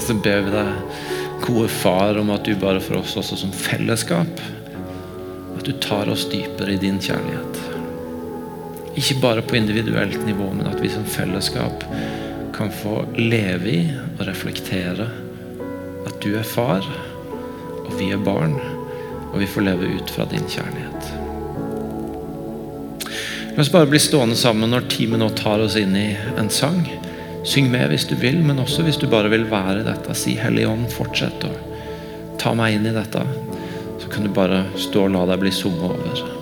Så 0.00 0.16
ber 0.24 0.46
vi 0.46 0.54
deg, 0.54 0.72
gode 1.44 1.68
far, 1.68 2.16
om 2.16 2.32
at 2.32 2.48
du 2.48 2.54
bare 2.56 2.80
for 2.80 3.02
oss 3.02 3.18
også 3.20 3.36
som 3.42 3.52
fellesskap 3.54 4.40
At 5.58 5.66
du 5.66 5.74
tar 5.82 6.08
oss 6.08 6.24
dypere 6.30 6.74
i 6.74 6.80
din 6.80 6.96
kjærlighet. 7.02 7.60
Ikke 8.96 9.18
bare 9.20 9.44
på 9.44 9.58
individuelt 9.58 10.24
nivå, 10.24 10.48
men 10.54 10.70
at 10.70 10.80
vi 10.80 10.88
som 10.92 11.04
fellesskap 11.04 11.84
kan 12.58 12.70
få 12.74 13.04
leve 13.14 13.70
i 13.70 13.82
og 14.18 14.24
reflektere 14.26 15.06
at 16.08 16.16
du 16.24 16.32
er 16.34 16.46
far, 16.46 16.82
og 17.84 17.92
vi 18.00 18.10
er 18.10 18.22
barn, 18.22 18.56
og 19.30 19.36
vi 19.38 19.46
får 19.46 19.66
leve 19.68 19.90
ut 19.94 20.10
fra 20.10 20.26
din 20.26 20.46
kjærlighet. 20.50 21.12
La 23.54 23.62
oss 23.62 23.70
bare 23.74 23.90
bli 23.90 24.00
stående 24.02 24.38
sammen 24.38 24.74
når 24.74 24.88
teamet 24.90 25.22
nå 25.22 25.28
tar 25.38 25.62
oss 25.62 25.76
inn 25.78 25.94
i 25.98 26.08
en 26.38 26.50
sang. 26.50 26.82
Syng 27.46 27.70
med 27.70 27.92
hvis 27.92 28.08
du 28.10 28.16
vil, 28.18 28.40
men 28.42 28.58
også 28.62 28.82
hvis 28.86 28.98
du 28.98 29.06
bare 29.10 29.30
vil 29.30 29.46
være 29.50 29.80
i 29.80 29.86
dette. 29.86 30.14
Si 30.18 30.34
Hellig 30.38 30.66
Ånd, 30.66 30.88
fortsett 30.94 31.46
å 31.46 31.52
ta 32.42 32.54
meg 32.58 32.78
inn 32.78 32.90
i 32.90 32.94
dette. 32.94 33.22
Så 34.02 34.10
kan 34.10 34.26
du 34.26 34.34
bare 34.34 34.64
stå 34.78 35.06
og 35.06 35.14
la 35.14 35.26
deg 35.30 35.42
bli 35.42 35.54
sunget 35.54 35.94
over. 35.94 36.37